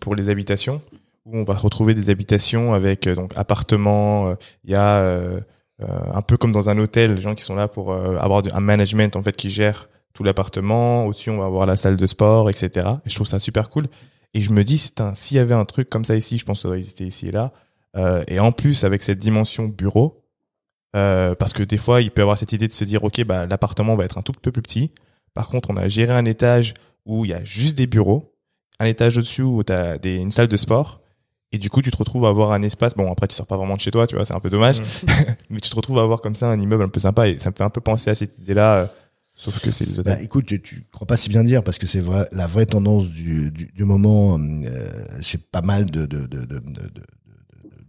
pour 0.00 0.16
les 0.16 0.30
habitations, 0.30 0.80
où 1.26 1.38
on 1.38 1.44
va 1.44 1.54
retrouver 1.54 1.94
des 1.94 2.10
habitations 2.10 2.74
avec 2.74 3.08
donc 3.08 3.32
appartements. 3.36 4.30
euh, 4.30 4.34
Il 4.64 4.72
y 4.72 4.74
a 4.74 5.00
un 5.80 6.22
peu 6.22 6.36
comme 6.36 6.50
dans 6.52 6.68
un 6.70 6.78
hôtel, 6.78 7.14
les 7.14 7.20
gens 7.22 7.34
qui 7.36 7.44
sont 7.44 7.54
là 7.54 7.68
pour 7.68 7.92
euh, 7.92 8.16
avoir 8.18 8.42
un 8.52 8.60
management 8.60 9.14
en 9.16 9.22
fait 9.22 9.36
qui 9.36 9.48
gère 9.48 9.88
tout 10.12 10.22
l'appartement. 10.24 11.06
Au-dessus, 11.06 11.30
on 11.30 11.38
va 11.38 11.46
avoir 11.46 11.66
la 11.66 11.76
salle 11.76 11.96
de 11.96 12.06
sport, 12.06 12.48
etc. 12.50 12.70
Et 13.06 13.10
je 13.10 13.14
trouve 13.14 13.26
ça 13.26 13.38
super 13.38 13.68
cool. 13.70 13.86
Et 14.34 14.40
je 14.40 14.52
me 14.52 14.64
dis, 14.64 14.78
s'il 15.14 15.36
y 15.36 15.40
avait 15.40 15.54
un 15.54 15.64
truc 15.64 15.88
comme 15.88 16.04
ça 16.04 16.16
ici, 16.16 16.38
je 16.38 16.44
pense 16.44 16.58
que 16.58 16.62
ça 16.62 16.68
doit 16.68 16.76
exister 16.76 17.06
ici 17.06 17.28
et 17.28 17.30
là. 17.30 17.52
Euh, 17.96 18.24
et 18.26 18.40
en 18.40 18.50
plus, 18.50 18.82
avec 18.82 19.02
cette 19.02 19.20
dimension 19.20 19.66
bureau, 19.68 20.24
euh, 20.96 21.36
parce 21.36 21.52
que 21.52 21.62
des 21.62 21.76
fois, 21.76 22.02
il 22.02 22.10
peut 22.10 22.22
avoir 22.22 22.36
cette 22.36 22.52
idée 22.52 22.66
de 22.66 22.72
se 22.72 22.84
dire, 22.84 23.04
ok, 23.04 23.24
bah, 23.24 23.46
l'appartement 23.46 23.94
va 23.94 24.04
être 24.04 24.18
un 24.18 24.22
tout 24.22 24.32
peu 24.32 24.50
plus 24.50 24.62
petit. 24.62 24.90
Par 25.34 25.48
contre, 25.48 25.70
on 25.70 25.76
a 25.76 25.88
géré 25.88 26.12
un 26.12 26.24
étage 26.24 26.74
où 27.06 27.24
il 27.24 27.30
y 27.30 27.34
a 27.34 27.44
juste 27.44 27.76
des 27.78 27.86
bureaux, 27.86 28.34
un 28.80 28.86
étage 28.86 29.18
au-dessus 29.18 29.42
où 29.42 29.62
tu 29.62 29.72
as 29.72 29.98
des, 29.98 30.16
une 30.16 30.32
salle 30.32 30.48
de 30.48 30.56
sport. 30.56 31.00
Et 31.52 31.58
du 31.58 31.70
coup, 31.70 31.82
tu 31.82 31.92
te 31.92 31.96
retrouves 31.96 32.24
à 32.24 32.28
avoir 32.28 32.50
un 32.50 32.62
espace. 32.62 32.94
Bon, 32.94 33.10
après, 33.12 33.28
tu 33.28 33.36
sors 33.36 33.46
pas 33.46 33.56
vraiment 33.56 33.76
de 33.76 33.80
chez 33.80 33.92
toi, 33.92 34.08
tu 34.08 34.16
vois, 34.16 34.24
c'est 34.24 34.34
un 34.34 34.40
peu 34.40 34.50
dommage. 34.50 34.80
mais 35.50 35.60
tu 35.60 35.70
te 35.70 35.76
retrouves 35.76 35.98
à 36.00 36.02
avoir 36.02 36.20
comme 36.20 36.34
ça 36.34 36.48
un 36.48 36.58
immeuble 36.58 36.82
un 36.82 36.88
peu 36.88 36.98
sympa. 36.98 37.28
Et 37.28 37.38
ça 37.38 37.50
me 37.50 37.54
fait 37.54 37.62
un 37.62 37.70
peu 37.70 37.80
penser 37.80 38.10
à 38.10 38.16
cette 38.16 38.38
idée-là. 38.38 38.90
Sauf 39.34 39.58
que 39.60 39.70
c'est 39.70 39.84
les 39.86 39.98
hôtels. 39.98 40.14
Bah, 40.16 40.22
écoute, 40.22 40.46
tu, 40.46 40.60
tu 40.62 40.84
crois 40.92 41.06
pas 41.06 41.16
si 41.16 41.28
bien 41.28 41.44
dire 41.44 41.62
parce 41.62 41.78
que 41.78 41.86
c'est 41.86 42.00
vrai, 42.00 42.28
la 42.32 42.46
vraie 42.46 42.66
tendance 42.66 43.08
du, 43.08 43.50
du, 43.50 43.66
du 43.74 43.84
moment 43.84 44.38
euh, 44.38 44.88
chez 45.20 45.38
pas 45.38 45.62
mal 45.62 45.86
de, 45.90 46.06
de, 46.06 46.26
de, 46.26 46.26
de, 46.26 46.44
de- 46.44 46.58
de- 46.58 46.60
de- 46.88 47.02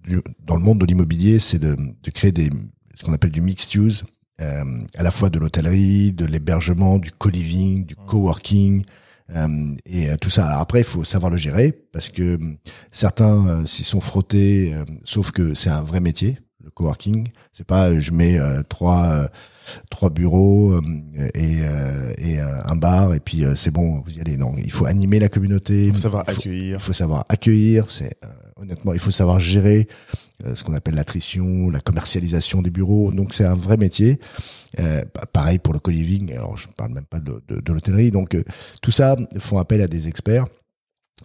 du- 0.04 0.22
dans 0.46 0.56
le 0.56 0.62
monde 0.62 0.80
de 0.80 0.86
l'immobilier, 0.86 1.40
c'est 1.40 1.60
de, 1.60 1.76
de 1.76 2.12
créer 2.12 2.32
des 2.32 2.50
ce 2.94 3.04
qu'on 3.04 3.14
appelle 3.14 3.32
du 3.32 3.42
mixed 3.42 3.76
use, 3.76 4.06
euh, 4.42 4.64
à 4.96 5.04
la 5.04 5.12
fois 5.12 5.30
de 5.30 5.38
l'hôtellerie, 5.40 6.14
de 6.14 6.26
l'hébergement, 6.26 6.98
du 6.98 7.12
co-living, 7.12 7.86
du 7.86 7.96
coworking. 7.96 8.84
Euh, 9.36 9.76
et 9.88 10.12
euh, 10.12 10.18
tout 10.18 10.30
ça. 10.30 10.46
Alors 10.48 10.62
après, 10.62 10.82
il 10.82 10.86
faut 10.86 11.04
savoir 11.04 11.32
le 11.32 11.38
gérer 11.38 11.72
parce 11.92 12.10
que 12.10 12.22
euh, 12.40 12.54
certains 12.92 13.48
euh, 13.48 13.66
s'y 13.66 13.84
sont 13.84 14.00
frottés, 14.00 14.74
euh, 14.74 14.86
sauf 15.04 15.32
que 15.32 15.56
c'est 15.56 15.72
un 15.72 15.82
vrai 15.84 16.00
métier, 16.00 16.38
le 16.64 16.70
coworking. 16.70 17.28
C'est 17.52 17.66
pas 17.66 18.00
je 18.00 18.12
mets 18.12 18.38
euh, 18.40 18.62
trois 18.70 19.06
euh, 19.06 19.28
trois 19.90 20.10
bureaux 20.10 20.74
euh, 20.74 20.82
et, 21.34 21.58
euh, 21.62 22.14
et 22.18 22.40
euh, 22.40 22.64
un 22.66 22.76
bar 22.76 23.14
et 23.14 23.20
puis 23.20 23.44
euh, 23.46 23.56
c'est 23.56 23.72
bon, 23.72 24.02
vous 24.06 24.18
y 24.18 24.22
allez. 24.22 24.38
Non, 24.38 24.54
il 24.58 24.72
faut 24.72 24.86
animer 24.86 25.20
la 25.20 25.30
communauté. 25.30 25.86
il 25.88 25.94
faut 25.94 26.00
savoir 26.00 26.24
il 26.28 26.34
faut, 26.34 26.40
accueillir. 26.42 26.76
il 26.78 26.82
faut 26.82 26.94
savoir 26.94 27.26
accueillir. 27.30 27.90
C'est 27.90 28.16
euh, 28.24 28.28
honnêtement, 28.58 28.94
il 28.94 29.00
faut 29.00 29.12
savoir 29.12 29.40
gérer 29.40 29.88
euh, 30.46 30.56
ce 30.56 30.64
qu'on 30.64 30.74
appelle 30.74 30.96
l'attrition, 30.96 31.70
la 31.70 31.80
commercialisation 31.80 32.62
des 32.62 32.70
bureaux. 32.70 33.12
Donc 33.12 33.34
c'est 33.34 33.46
un 33.46 33.56
vrai 33.56 33.78
métier. 33.78 34.20
Euh, 34.80 35.04
pa- 35.14 35.26
pareil 35.26 35.60
pour 35.60 35.74
le 35.74 35.80
co-living. 35.80 36.32
Alors 36.34 36.58
je 36.58 36.68
parle 36.76 36.92
même 36.94 37.06
pas 37.06 37.20
de, 37.20 37.42
de, 37.48 37.60
de 37.62 37.74
l'hôtellerie. 37.74 38.12
Donc 38.12 38.36
euh, 38.36 38.44
tout 38.82 38.92
ça 38.92 39.16
font 39.40 39.58
appel 39.58 39.82
à 39.82 39.88
des 39.88 40.08
experts. 40.08 40.46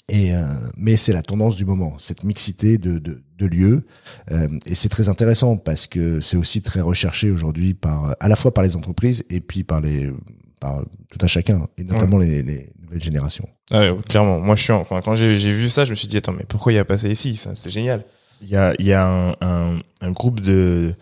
Et 0.08 0.34
euh, 0.34 0.42
mais 0.76 0.96
c'est 0.96 1.12
la 1.12 1.22
tendance 1.22 1.56
du 1.56 1.64
moment, 1.64 1.98
cette 1.98 2.22
mixité 2.24 2.78
de, 2.78 2.98
de, 2.98 3.22
de 3.38 3.46
lieux, 3.46 3.84
Euh, 4.30 4.48
et 4.66 4.74
c'est 4.74 4.88
très 4.88 5.08
intéressant 5.08 5.56
parce 5.56 5.86
que 5.86 6.20
c'est 6.20 6.36
aussi 6.36 6.62
très 6.62 6.80
recherché 6.80 7.30
aujourd'hui 7.30 7.74
par 7.74 8.14
à 8.20 8.28
la 8.28 8.36
fois 8.36 8.52
par 8.54 8.62
les 8.62 8.76
entreprises 8.76 9.24
et 9.30 9.40
puis 9.40 9.64
par 9.64 9.80
les 9.80 10.12
par 10.60 10.84
tout 11.10 11.18
un 11.22 11.26
chacun, 11.26 11.68
et 11.78 11.84
notamment 11.84 12.18
les, 12.18 12.42
les 12.42 12.68
nouvelles 12.82 13.02
générations. 13.02 13.48
Ah 13.70 13.80
ouais, 13.80 13.96
clairement. 14.08 14.38
Moi, 14.40 14.56
je 14.56 14.62
suis 14.62 14.72
en- 14.72 14.84
quand, 14.84 15.14
j'ai 15.16 15.28
vu 15.54 15.68
ça, 15.70 15.84
je 15.86 15.90
me 15.90 15.94
suis 15.94 16.06
dit, 16.06 16.18
attends, 16.18 16.32
mais 16.34 16.44
pourquoi 16.46 16.70
il 16.72 16.76
y 16.76 16.78
a 16.78 16.84
pas 16.84 16.98
ça 16.98 17.08
ici? 17.08 17.34
C'est 17.36 17.70
génial. 17.70 18.04
Il 18.42 18.48
y 18.48 18.56
a, 18.56 18.74
il 18.78 18.84
y 18.86 18.92
a 18.92 19.06
un, 19.08 19.30
un, 19.40 19.78
un 20.02 20.10
groupe 20.12 20.40
de 20.40 20.92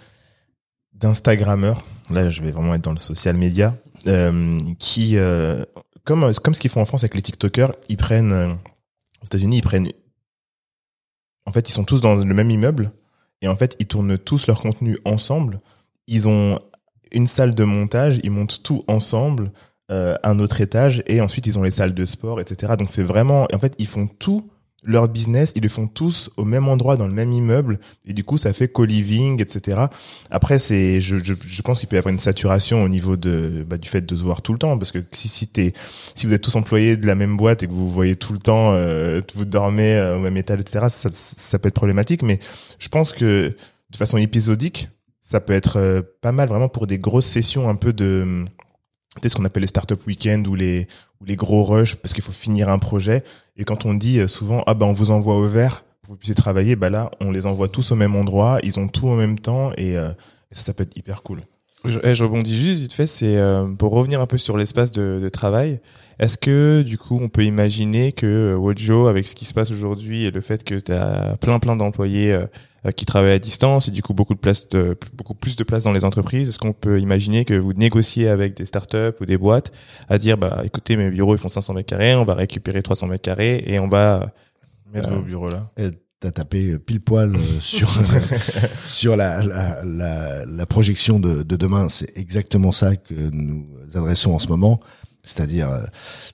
d'Instagrammeurs, 0.94 1.84
là 2.10 2.28
je 2.28 2.42
vais 2.42 2.50
vraiment 2.50 2.74
être 2.74 2.82
dans 2.84 2.92
le 2.92 2.98
social 2.98 3.36
media, 3.36 3.76
euh, 4.06 4.58
qui, 4.78 5.16
euh, 5.16 5.64
comme, 6.04 6.32
comme 6.42 6.54
ce 6.54 6.60
qu'ils 6.60 6.70
font 6.70 6.80
en 6.80 6.86
France 6.86 7.02
avec 7.02 7.14
les 7.14 7.22
TikTokers, 7.22 7.72
ils 7.88 7.96
prennent, 7.96 8.32
euh, 8.32 8.48
aux 9.22 9.26
États-Unis, 9.26 9.58
ils 9.58 9.62
prennent, 9.62 9.88
en 11.46 11.52
fait, 11.52 11.68
ils 11.68 11.72
sont 11.72 11.84
tous 11.84 12.00
dans 12.00 12.14
le 12.14 12.34
même 12.34 12.50
immeuble, 12.50 12.92
et 13.40 13.48
en 13.48 13.56
fait, 13.56 13.76
ils 13.78 13.86
tournent 13.86 14.18
tous 14.18 14.46
leur 14.46 14.60
contenu 14.60 14.98
ensemble. 15.04 15.60
Ils 16.06 16.28
ont 16.28 16.58
une 17.12 17.26
salle 17.26 17.54
de 17.54 17.64
montage, 17.64 18.20
ils 18.22 18.30
montent 18.30 18.62
tout 18.62 18.84
ensemble, 18.88 19.52
euh, 19.90 20.16
un 20.22 20.38
autre 20.38 20.60
étage, 20.60 21.02
et 21.06 21.20
ensuite 21.20 21.46
ils 21.46 21.58
ont 21.58 21.62
les 21.62 21.70
salles 21.70 21.94
de 21.94 22.04
sport, 22.04 22.40
etc. 22.40 22.74
Donc 22.78 22.90
c'est 22.90 23.02
vraiment, 23.02 23.46
en 23.52 23.58
fait, 23.58 23.74
ils 23.78 23.86
font 23.86 24.06
tout 24.06 24.50
leur 24.84 25.08
business, 25.08 25.52
ils 25.56 25.62
le 25.62 25.68
font 25.68 25.88
tous 25.88 26.30
au 26.36 26.44
même 26.44 26.68
endroit 26.68 26.96
dans 26.96 27.06
le 27.06 27.12
même 27.12 27.32
immeuble 27.32 27.80
et 28.06 28.12
du 28.12 28.22
coup 28.22 28.38
ça 28.38 28.52
fait 28.52 28.68
co-living 28.68 29.42
etc. 29.42 29.86
Après 30.30 30.58
c'est 30.58 31.00
je, 31.00 31.18
je, 31.18 31.34
je 31.40 31.62
pense 31.62 31.80
qu'il 31.80 31.88
peut 31.88 31.96
y 31.96 31.98
avoir 31.98 32.12
une 32.12 32.20
saturation 32.20 32.84
au 32.84 32.88
niveau 32.88 33.16
de 33.16 33.66
bah, 33.68 33.76
du 33.76 33.88
fait 33.88 34.02
de 34.02 34.14
se 34.14 34.22
voir 34.22 34.40
tout 34.40 34.52
le 34.52 34.58
temps 34.58 34.78
parce 34.78 34.92
que 34.92 35.00
si 35.12 35.28
si 35.28 35.48
t'es 35.48 35.72
si 36.14 36.26
vous 36.26 36.32
êtes 36.32 36.42
tous 36.42 36.54
employés 36.54 36.96
de 36.96 37.06
la 37.06 37.16
même 37.16 37.36
boîte 37.36 37.64
et 37.64 37.66
que 37.66 37.72
vous 37.72 37.88
vous 37.88 37.92
voyez 37.92 38.14
tout 38.14 38.32
le 38.32 38.38
temps 38.38 38.72
euh, 38.72 39.20
vous 39.34 39.44
dormez 39.44 39.96
euh, 39.96 40.16
au 40.16 40.20
même 40.20 40.36
étage 40.36 40.60
etc. 40.60 40.86
Ça, 40.88 41.08
ça 41.12 41.58
peut 41.58 41.68
être 41.68 41.74
problématique 41.74 42.22
mais 42.22 42.38
je 42.78 42.88
pense 42.88 43.12
que 43.12 43.48
de 43.90 43.96
façon 43.96 44.16
épisodique 44.16 44.90
ça 45.20 45.40
peut 45.40 45.54
être 45.54 45.78
euh, 45.78 46.02
pas 46.22 46.32
mal 46.32 46.48
vraiment 46.48 46.68
pour 46.68 46.86
des 46.86 46.98
grosses 46.98 47.26
sessions 47.26 47.68
un 47.68 47.74
peu 47.74 47.92
de 47.92 48.44
ce 49.22 49.34
qu'on 49.34 49.44
appelle 49.44 49.62
les 49.62 49.68
startup 49.68 50.06
week-end 50.06 50.42
ou 50.46 50.54
les 50.54 50.86
ou 51.20 51.24
les 51.24 51.36
gros 51.36 51.64
rushs 51.64 51.96
parce 51.96 52.14
qu'il 52.14 52.22
faut 52.22 52.32
finir 52.32 52.68
un 52.68 52.78
projet. 52.78 53.24
Et 53.56 53.64
quand 53.64 53.86
on 53.86 53.94
dit 53.94 54.20
euh, 54.20 54.28
souvent 54.28 54.62
ah 54.66 54.74
ben 54.74 54.86
on 54.86 54.92
vous 54.92 55.10
envoie 55.10 55.36
au 55.36 55.48
vert 55.48 55.84
pour 56.02 56.08
que 56.08 56.12
vous 56.14 56.18
puissiez 56.18 56.34
travailler 56.34 56.76
bah 56.76 56.90
là 56.90 57.10
on 57.20 57.30
les 57.30 57.46
envoie 57.46 57.68
tous 57.68 57.90
au 57.92 57.96
même 57.96 58.16
endroit 58.16 58.58
ils 58.62 58.78
ont 58.78 58.88
tout 58.88 59.08
en 59.08 59.16
même 59.16 59.38
temps 59.38 59.72
et, 59.76 59.96
euh, 59.96 60.10
et 60.50 60.54
ça 60.54 60.62
ça 60.62 60.74
peut 60.74 60.84
être 60.84 60.96
hyper 60.96 61.22
cool 61.22 61.42
Je, 61.88 61.98
eh, 62.02 62.14
je 62.14 62.24
rebondis 62.24 62.56
juste 62.56 62.80
vite 62.82 62.92
fait, 62.92 63.06
c'est 63.06 63.36
euh, 63.36 63.66
pour 63.66 63.92
revenir 63.92 64.20
un 64.20 64.26
peu 64.26 64.38
sur 64.38 64.56
l'espace 64.56 64.92
de, 64.92 65.18
de 65.22 65.28
travail. 65.28 65.80
Est-ce 66.18 66.36
que 66.36 66.82
du 66.82 66.98
coup 66.98 67.18
on 67.20 67.28
peut 67.28 67.44
imaginer 67.44 68.12
que 68.12 68.26
euh, 68.26 68.56
Wojo, 68.56 69.06
avec 69.06 69.26
ce 69.26 69.34
qui 69.34 69.44
se 69.44 69.54
passe 69.54 69.70
aujourd'hui 69.70 70.24
et 70.24 70.30
le 70.30 70.40
fait 70.40 70.64
que 70.64 70.74
tu 70.74 70.92
as 70.92 71.36
plein 71.40 71.58
plein 71.60 71.76
d'employés 71.76 72.32
euh, 72.32 72.46
euh, 72.86 72.90
qui 72.90 73.06
travaillent 73.06 73.32
à 73.32 73.38
distance 73.38 73.88
et 73.88 73.90
du 73.92 74.02
coup 74.02 74.14
beaucoup 74.14 74.34
de 74.34 74.40
place 74.40 74.68
de 74.68 74.96
beaucoup 75.14 75.34
plus 75.34 75.54
de 75.56 75.64
place 75.64 75.84
dans 75.84 75.92
les 75.92 76.04
entreprises, 76.04 76.48
est-ce 76.48 76.58
qu'on 76.58 76.72
peut 76.72 77.00
imaginer 77.00 77.44
que 77.44 77.54
vous 77.54 77.72
négociez 77.72 78.28
avec 78.28 78.54
des 78.54 78.66
startups 78.66 79.14
ou 79.20 79.26
des 79.26 79.38
boîtes 79.38 79.72
à 80.08 80.18
dire 80.18 80.36
bah 80.36 80.62
écoutez 80.64 80.96
mes 80.96 81.10
bureaux 81.10 81.36
ils 81.36 81.38
font 81.38 81.48
500 81.48 81.74
mètres 81.74 81.88
carrés, 81.88 82.16
on 82.16 82.24
va 82.24 82.34
récupérer 82.34 82.82
300 82.82 83.06
mètres 83.06 83.22
carrés 83.22 83.62
et 83.66 83.78
on 83.80 83.88
va 83.88 84.32
mettre 84.92 85.10
Euh, 85.10 85.16
vos 85.16 85.22
bureaux 85.22 85.48
là 85.48 85.70
t'as 86.20 86.30
tapé 86.32 86.78
pile 86.78 87.00
poil 87.00 87.36
euh, 87.36 87.38
sur 87.60 87.88
sur 88.86 89.16
la, 89.16 89.42
la, 89.42 89.84
la, 89.84 90.44
la 90.44 90.66
projection 90.66 91.20
de, 91.20 91.42
de 91.42 91.56
demain. 91.56 91.88
C'est 91.88 92.16
exactement 92.16 92.72
ça 92.72 92.96
que 92.96 93.14
nous 93.14 93.66
adressons 93.94 94.32
en 94.32 94.38
ce 94.38 94.48
moment. 94.48 94.80
C'est-à-dire, 95.24 95.70
euh, 95.70 95.84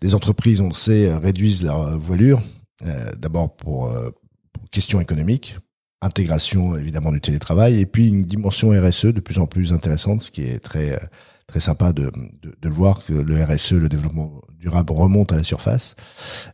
les 0.03 0.15
entreprises, 0.15 0.61
on 0.61 0.69
le 0.69 0.73
sait, 0.73 1.09
euh, 1.09 1.19
réduisent 1.19 1.63
leur 1.65 1.99
voilure. 1.99 2.41
euh, 2.87 3.11
D'abord 3.19 3.57
pour, 3.57 3.87
euh, 3.91 4.11
pour 4.53 4.69
questions 4.71 5.01
économiques, 5.01 5.57
intégration 6.01 6.77
évidemment 6.77 7.11
du 7.13 7.21
télétravail, 7.21 7.81
et 7.81 7.87
puis 7.87 8.09
une 8.09 8.25
dimension 8.25 8.71
RSE 8.71 9.07
de 9.07 9.21
plus 9.21 9.39
en 9.39 9.47
plus 9.47 9.73
intéressante, 9.73 10.23
ce 10.23 10.31
qui 10.31 10.43
est 10.43 10.59
très 10.59 10.99
très 11.47 11.61
sympa 11.61 11.93
de, 11.93 12.11
de, 12.43 12.53
le 12.63 12.75
voir 12.75 13.05
que 13.05 13.13
le 13.13 13.43
RSE, 13.43 13.73
le 13.73 13.89
développement 13.89 14.41
durable, 14.59 14.93
remonte 14.93 15.33
à 15.33 15.37
la 15.37 15.45
surface. 15.45 15.97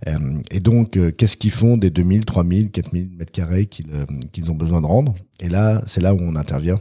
Euh, 0.09 0.41
et 0.51 0.61
donc, 0.61 0.97
euh, 0.97 1.13
qu'est-ce 1.13 1.37
qu'ils 1.37 1.53
font 1.53 1.77
des 1.77 1.91
2000, 1.91 2.25
3000, 2.25 2.71
4000 2.71 3.11
mètres 3.17 3.33
carrés 3.33 3.67
qu'ils 3.67 3.93
euh, 3.93 4.05
qu'ils 4.33 4.51
ont 4.51 4.55
besoin 4.55 4.81
de 4.81 4.87
rendre? 4.87 5.15
Et 5.39 5.49
là, 5.49 5.83
c'est 5.87 6.01
là 6.01 6.15
où 6.15 6.19
on 6.21 6.35
intervient 6.35 6.81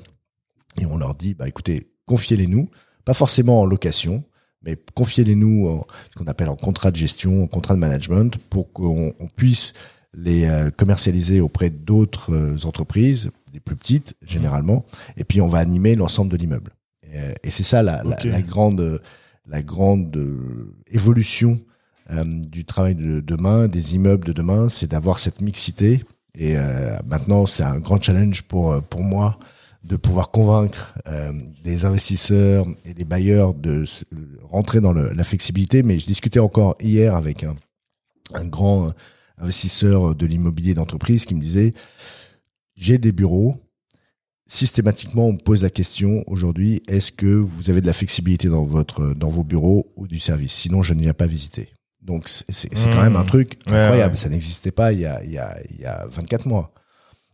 et 0.79 0.85
on 0.85 0.97
leur 0.97 1.15
dit, 1.15 1.33
bah 1.33 1.47
écoutez, 1.47 1.91
confiez-les 2.05 2.47
nous, 2.47 2.69
pas 3.05 3.13
forcément 3.13 3.61
en 3.61 3.65
location, 3.65 4.23
mais 4.63 4.77
confiez-les 4.95 5.35
nous 5.35 5.67
en 5.67 5.87
ce 6.11 6.17
qu'on 6.17 6.27
appelle 6.27 6.49
en 6.49 6.55
contrat 6.55 6.91
de 6.91 6.97
gestion, 6.97 7.43
en 7.43 7.47
contrat 7.47 7.75
de 7.75 7.79
management, 7.79 8.37
pour 8.49 8.71
qu'on 8.73 9.13
on 9.19 9.27
puisse 9.27 9.73
les 10.13 10.49
commercialiser 10.75 11.39
auprès 11.39 11.69
d'autres 11.69 12.65
entreprises, 12.65 13.31
des 13.53 13.59
plus 13.59 13.75
petites 13.75 14.15
généralement, 14.21 14.85
et 15.17 15.23
puis 15.23 15.41
on 15.41 15.47
va 15.47 15.59
animer 15.59 15.95
l'ensemble 15.95 16.31
de 16.31 16.37
l'immeuble. 16.37 16.73
Et, 17.13 17.19
euh, 17.19 17.33
et 17.43 17.51
c'est 17.51 17.63
ça 17.63 17.83
la, 17.83 18.03
la- 18.03 18.15
la 18.31 18.41
grande, 18.41 19.01
la 19.47 19.61
grande 19.63 20.15
euh, 20.17 20.75
évolution 20.91 21.59
euh, 22.11 22.23
du 22.25 22.65
travail 22.65 22.95
de 22.95 23.19
demain, 23.19 23.67
des 23.67 23.95
immeubles 23.95 24.25
de 24.25 24.33
demain, 24.33 24.69
c'est 24.69 24.87
d'avoir 24.91 25.19
cette 25.19 25.41
mixité. 25.41 26.03
Et 26.37 26.57
euh, 26.57 26.97
maintenant, 27.05 27.45
c'est 27.45 27.63
un 27.63 27.79
grand 27.79 28.01
challenge 28.01 28.43
pour 28.43 28.71
euh, 28.71 28.81
pour 28.81 29.01
moi 29.03 29.39
de 29.83 29.95
pouvoir 29.95 30.29
convaincre 30.29 30.93
euh, 31.07 31.31
les 31.63 31.85
investisseurs 31.85 32.65
et 32.85 32.93
les 32.93 33.05
bailleurs 33.05 33.53
de 33.53 33.85
rentrer 34.43 34.81
dans 34.81 34.91
le- 34.91 35.11
la 35.13 35.23
flexibilité. 35.23 35.83
Mais 35.83 35.97
je 35.99 36.05
discutais 36.05 36.39
encore 36.39 36.75
hier 36.81 37.15
avec 37.15 37.43
un, 37.43 37.55
un 38.33 38.45
grand 38.45 38.91
investisseur 39.37 40.15
de 40.15 40.25
l'immobilier 40.25 40.73
d'entreprise 40.73 41.25
qui 41.25 41.33
me 41.33 41.41
disait 41.41 41.73
j'ai 42.75 42.97
des 42.97 43.11
bureaux. 43.11 43.55
Systématiquement, 44.51 45.27
on 45.27 45.33
me 45.33 45.37
pose 45.37 45.61
la 45.61 45.69
question 45.69 46.23
aujourd'hui 46.25 46.81
est-ce 46.87 47.11
que 47.11 47.27
vous 47.27 47.69
avez 47.69 47.81
de 47.81 47.85
la 47.85 47.93
flexibilité 47.93 48.47
dans 48.47 48.63
votre 48.65 49.13
dans 49.13 49.29
vos 49.29 49.43
bureaux 49.43 49.91
ou 49.95 50.07
du 50.07 50.17
service? 50.17 50.51
Sinon, 50.51 50.81
je 50.81 50.95
ne 50.95 51.01
viens 51.01 51.13
pas 51.13 51.27
visiter. 51.27 51.69
Donc, 52.01 52.27
c'est 52.27 52.67
quand 52.85 52.95
Mmh. 52.99 53.03
même 53.03 53.15
un 53.15 53.23
truc 53.25 53.59
Ouais, 53.67 53.73
incroyable. 53.75 54.13
ouais. 54.13 54.19
Ça 54.19 54.27
n'existait 54.27 54.71
pas 54.71 54.91
il 54.91 55.01
y 55.01 55.05
a 55.05 55.23
il 55.23 55.31
y 55.31 55.37
a 55.37 55.55
il 55.69 55.79
y 55.81 55.85
a 55.85 56.07
24 56.09 56.47
mois. 56.47 56.73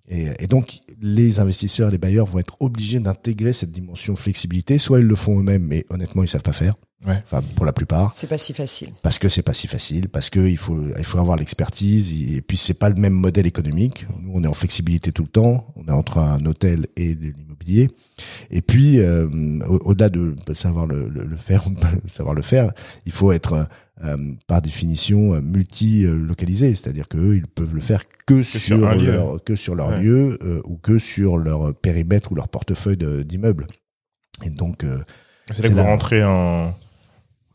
Et, 0.08 0.28
et 0.40 0.48
donc, 0.48 0.82
les 1.02 1.40
investisseurs, 1.40 1.90
les 1.90 1.98
bailleurs 1.98 2.28
vont 2.28 2.40
être 2.40 2.58
obligés 2.60 3.00
d'intégrer 3.00 3.54
cette 3.54 3.72
dimension 3.72 4.16
flexibilité. 4.16 4.78
Soit 4.78 5.00
ils 5.00 5.06
le 5.08 5.16
font 5.16 5.40
eux-mêmes, 5.40 5.64
mais 5.66 5.86
honnêtement, 5.90 6.22
ils 6.24 6.28
savent 6.28 6.44
pas 6.44 6.54
faire. 6.54 6.76
Ouais. 7.06 7.22
Enfin, 7.24 7.42
pour 7.56 7.66
la 7.66 7.74
plupart 7.74 8.14
C'est 8.14 8.26
pas 8.26 8.38
si 8.38 8.52
facile. 8.54 8.90
parce 9.04 9.20
que 9.20 9.28
c'est 9.28 9.44
pas 9.44 9.54
si 9.54 9.68
facile, 9.68 10.10
parce 10.10 10.32
que 10.32 10.40
il 10.40 10.58
faut 10.58 10.80
il 10.98 11.04
faut 11.04 11.20
avoir 11.20 11.38
l'expertise 11.38 12.12
et 12.32 12.42
puis 12.42 12.58
c'est 12.58 12.74
pas 12.74 12.90
le 12.90 12.96
même 12.96 13.14
modèle 13.14 13.46
économique. 13.46 14.08
Nous 14.22 14.32
on 14.34 14.44
est 14.44 14.48
en 14.48 14.54
flexibilité 14.56 15.12
tout 15.12 15.22
le 15.22 15.28
temps, 15.30 15.68
on 15.76 15.86
est 15.86 15.92
entre 15.92 16.18
un 16.18 16.44
hôtel 16.48 16.88
et 16.96 17.14
de 17.14 17.28
l'immobilier. 17.28 17.92
Et 18.50 18.62
puis 18.64 19.00
euh, 19.02 19.28
au- 19.68 19.90
au-delà 19.92 20.10
de 20.10 20.36
savoir 20.54 20.88
le, 20.88 21.08
le, 21.10 21.26
le 21.26 21.38
faire 21.38 21.64
savoir 22.08 22.34
le 22.34 22.42
faire, 22.42 22.72
il 23.06 23.12
faut 23.12 23.32
être 23.32 23.54
euh, 23.54 23.64
par 24.48 24.62
définition 24.62 25.42
multi-localisé, 25.42 26.76
c'est-à-dire 26.76 27.08
que 27.08 27.18
eux, 27.18 27.36
ils 27.38 27.48
peuvent 27.48 27.74
le 27.74 27.82
faire 27.82 28.04
que, 28.26 28.44
sur 28.44 28.78
leur 28.78 29.44
que 29.44 29.56
sur 29.56 29.74
leur 29.76 29.90
Ouais. 29.90 30.02
lieu 30.02 30.38
euh, 30.44 30.62
ou 30.66 30.76
que 30.78 31.00
sur 31.00 31.38
leur 31.38 31.74
périmètre 31.76 32.32
ou 32.32 32.36
leur 32.36 32.50
portefeuille 32.50 32.98
d'immeubles. 33.26 33.68
Et 34.44 34.50
donc 34.50 34.84
euh, 34.84 35.00
C'est 35.52 35.62
là 35.64 35.70
que 35.70 35.74
vous 35.76 35.84
rentrez 35.84 36.24
en. 36.24 36.74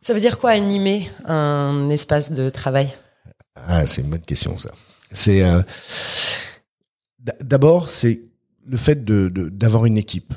Ça 0.01 0.15
veut 0.15 0.21
dire 0.21 0.39
quoi 0.39 0.51
animer 0.53 1.11
un 1.27 1.91
espace 1.91 2.33
de 2.33 2.49
travail? 2.49 2.89
Ah, 3.55 3.85
c'est 3.85 4.01
une 4.01 4.09
bonne 4.09 4.21
question 4.23 4.57
ça. 4.57 4.71
C'est 5.13 5.43
euh, 5.45 5.61
d'abord 7.43 7.89
c'est 7.91 8.23
le 8.67 8.77
fait 8.77 9.05
de 9.05 9.29
d'avoir 9.51 9.85
une 9.87 9.99
équipe. 9.99 10.33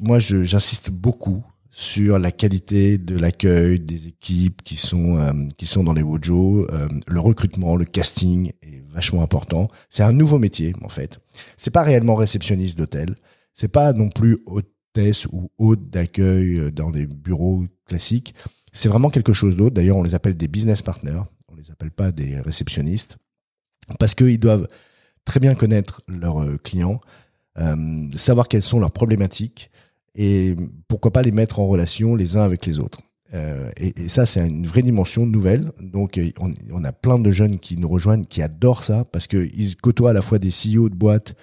Moi, 0.00 0.18
j'insiste 0.18 0.90
beaucoup 0.90 1.44
sur 1.78 2.18
la 2.18 2.32
qualité 2.32 2.98
de 2.98 3.16
l'accueil 3.16 3.78
des 3.78 4.08
équipes 4.08 4.64
qui 4.64 4.74
sont 4.74 5.16
euh, 5.16 5.32
qui 5.56 5.64
sont 5.64 5.84
dans 5.84 5.92
les 5.92 6.02
Wojo. 6.02 6.66
Euh, 6.72 6.88
le 7.06 7.20
recrutement, 7.20 7.76
le 7.76 7.84
casting 7.84 8.50
est 8.62 8.82
vachement 8.90 9.22
important. 9.22 9.68
C'est 9.88 10.02
un 10.02 10.12
nouveau 10.12 10.40
métier 10.40 10.74
en 10.82 10.88
fait. 10.88 11.20
C'est 11.56 11.70
pas 11.70 11.84
réellement 11.84 12.16
réceptionniste 12.16 12.76
d'hôtel. 12.76 13.14
C'est 13.54 13.68
pas 13.68 13.92
non 13.92 14.08
plus 14.08 14.38
hôtesse 14.46 15.26
ou 15.26 15.50
hôte 15.56 15.88
d'accueil 15.88 16.58
euh, 16.58 16.72
dans 16.72 16.90
les 16.90 17.06
bureaux 17.06 17.64
classiques. 17.86 18.34
C'est 18.72 18.88
vraiment 18.88 19.08
quelque 19.08 19.32
chose 19.32 19.54
d'autre. 19.54 19.74
D'ailleurs, 19.76 19.98
on 19.98 20.02
les 20.02 20.16
appelle 20.16 20.36
des 20.36 20.48
business 20.48 20.82
partners. 20.82 21.22
On 21.46 21.54
les 21.54 21.70
appelle 21.70 21.92
pas 21.92 22.10
des 22.10 22.40
réceptionnistes 22.40 23.18
parce 24.00 24.16
qu'ils 24.16 24.40
doivent 24.40 24.66
très 25.24 25.38
bien 25.38 25.54
connaître 25.54 26.02
leurs 26.08 26.42
euh, 26.42 26.56
clients, 26.56 27.00
euh, 27.58 28.08
savoir 28.16 28.48
quelles 28.48 28.62
sont 28.62 28.80
leurs 28.80 28.90
problématiques 28.90 29.70
et 30.18 30.54
pourquoi 30.88 31.10
pas 31.12 31.22
les 31.22 31.32
mettre 31.32 31.58
en 31.60 31.66
relation 31.66 32.14
les 32.14 32.36
uns 32.36 32.42
avec 32.42 32.66
les 32.66 32.78
autres. 32.80 32.98
Euh, 33.34 33.68
et, 33.76 33.92
et 34.04 34.08
ça, 34.08 34.24
c'est 34.24 34.40
une 34.46 34.66
vraie 34.66 34.80
dimension 34.80 35.26
nouvelle. 35.26 35.70
Donc, 35.82 36.16
euh, 36.16 36.30
on, 36.40 36.50
on 36.72 36.82
a 36.82 36.92
plein 36.92 37.18
de 37.18 37.30
jeunes 37.30 37.58
qui 37.58 37.76
nous 37.76 37.88
rejoignent, 37.88 38.24
qui 38.24 38.40
adorent 38.40 38.82
ça, 38.82 39.04
parce 39.12 39.26
qu'ils 39.26 39.76
côtoient 39.76 40.10
à 40.10 40.12
la 40.14 40.22
fois 40.22 40.38
des 40.38 40.48
CEO 40.48 40.88
de 40.88 40.94
boîtes, 40.94 41.34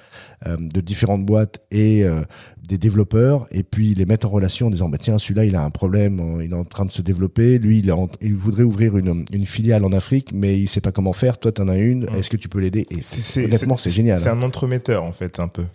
euh, 0.47 0.57
de 0.59 0.81
différentes 0.81 1.27
boîtes, 1.27 1.59
et 1.69 2.03
euh, 2.03 2.21
des 2.67 2.79
développeurs, 2.79 3.45
et 3.51 3.61
puis 3.61 3.91
ils 3.91 3.99
les 3.99 4.07
mettent 4.07 4.25
en 4.25 4.29
relation 4.31 4.65
en 4.65 4.69
disant, 4.71 4.89
bah, 4.89 4.97
tiens, 4.99 5.19
celui-là, 5.19 5.45
il 5.45 5.55
a 5.55 5.61
un 5.63 5.69
problème, 5.69 6.39
il 6.43 6.51
est 6.51 6.55
en 6.55 6.63
train 6.65 6.85
de 6.85 6.91
se 6.91 7.03
développer, 7.03 7.59
lui, 7.59 7.77
il, 7.77 7.89
est 7.89 7.91
en- 7.91 8.09
il 8.19 8.33
voudrait 8.33 8.63
ouvrir 8.63 8.97
une, 8.97 9.23
une 9.31 9.45
filiale 9.45 9.85
en 9.85 9.91
Afrique, 9.91 10.31
mais 10.33 10.57
il 10.59 10.67
sait 10.67 10.81
pas 10.81 10.91
comment 10.91 11.13
faire, 11.13 11.37
toi, 11.37 11.51
tu 11.51 11.61
en 11.61 11.67
as 11.67 11.77
une, 11.77 12.05
Mm. 12.05 12.15
est-ce 12.15 12.31
que 12.31 12.37
tu 12.37 12.49
peux 12.49 12.59
l'aider? 12.61 12.87
Et 12.89 13.43
honnêtement, 13.45 13.77
c'est 13.77 13.91
génial. 13.91 14.19
C'est 14.19 14.29
hein. 14.29 14.39
un 14.39 14.41
entremetteur 14.41 15.03
en 15.03 15.11
fait 15.11 15.39
un 15.39 15.47
peu. 15.49 15.65